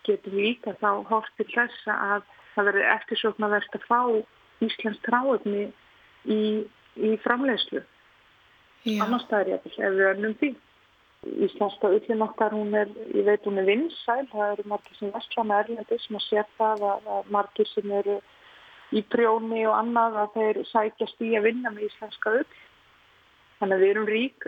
getum 0.07 0.37
líka 0.37 0.73
þá 0.81 0.89
hórt 1.09 1.33
til 1.37 1.47
þess 1.51 1.89
að 1.93 2.25
það 2.57 2.69
verður 2.71 2.91
eftirsóknarverst 2.95 3.77
að 3.77 3.85
fá 3.87 4.01
Íslands 4.65 5.01
tráöfni 5.05 5.67
í, 6.25 6.39
í 6.97 7.11
framleiðslu. 7.21 7.83
Annars 9.03 9.27
það 9.29 9.43
er 9.43 9.51
ég 9.51 9.67
að 9.67 9.83
ef 9.87 9.97
við 9.97 10.09
önnum 10.13 10.37
því. 10.39 10.49
Íslenska 11.47 11.89
ullin 11.91 12.23
okkar, 12.23 12.53
hún 12.53 12.75
er, 12.77 12.89
ég 13.13 13.25
veit 13.27 13.45
hún 13.45 13.57
er 13.59 13.67
vinsæl, 13.67 14.23
það 14.31 14.51
eru 14.53 14.65
margir 14.71 14.99
sem 14.99 15.11
vestla 15.13 15.43
með 15.49 15.63
erlendi 15.63 15.97
sem 16.03 16.17
að 16.19 16.25
sér 16.27 16.51
það 16.59 16.85
að, 16.87 17.09
margir 17.33 17.69
sem 17.71 17.95
eru 17.99 18.19
í 18.95 19.03
prjóni 19.11 19.65
og 19.67 19.75
annað 19.75 20.21
að 20.21 20.37
þeir 20.37 20.61
sækjast 20.69 21.25
í 21.25 21.33
að 21.35 21.49
vinna 21.49 21.73
með 21.73 21.89
íslenska 21.89 22.37
ull. 22.39 22.47
Þannig 23.57 23.75
að 23.75 23.83
við 23.83 23.93
erum 23.95 24.09
rík 24.13 24.47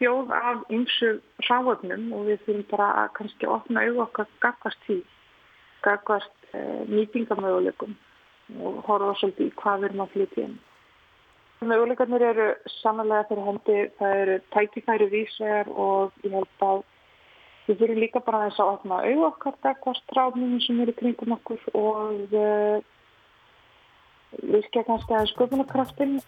þjóð 0.00 0.34
af 0.34 0.62
ymsu 0.72 1.14
ráöfnum 1.46 2.10
og 2.16 2.28
við 2.28 2.44
þurfum 2.44 2.68
bara 2.72 2.90
að 3.04 3.10
kannski 3.18 3.48
opna 3.48 3.86
auðvokk 3.86 4.22
okkar 4.22 4.30
gagvast 4.44 4.86
því, 5.80 5.86
gagvast 5.86 6.54
eh, 6.54 6.82
nýtingamöguleikum 6.88 7.96
og 8.60 8.84
horfa 8.86 9.14
svolítið 9.20 9.46
í 9.46 9.54
hvað 9.56 9.80
við 9.80 9.88
erum 9.88 10.04
að 10.04 10.12
flytja 10.14 10.44
inn. 10.44 10.58
Möguleikarnir 11.60 12.22
eru 12.24 12.46
sannlega 12.80 13.26
fyrir 13.28 13.44
hendi, 13.44 13.80
það 13.98 14.14
eru 14.22 14.38
tækifæri 14.54 15.10
vísvegar 15.12 15.68
og 15.68 16.12
ég 16.24 16.32
held 16.32 16.64
að 16.64 16.80
við 17.66 17.82
þurfum 17.82 18.00
líka 18.00 18.22
bara 18.24 18.46
þess 18.46 18.62
að 18.62 18.72
opna 18.76 19.02
auðvokkar 19.04 19.58
dagvast 19.66 20.16
ráfnum 20.16 20.56
sem 20.64 20.80
eru 20.80 20.96
kringum 20.96 21.36
okkur 21.36 21.60
og 21.74 22.32
uh, 22.32 22.80
virkja 24.40 24.86
kannski 24.88 25.14
að 25.14 25.30
sköpunarkraftin. 25.34 26.20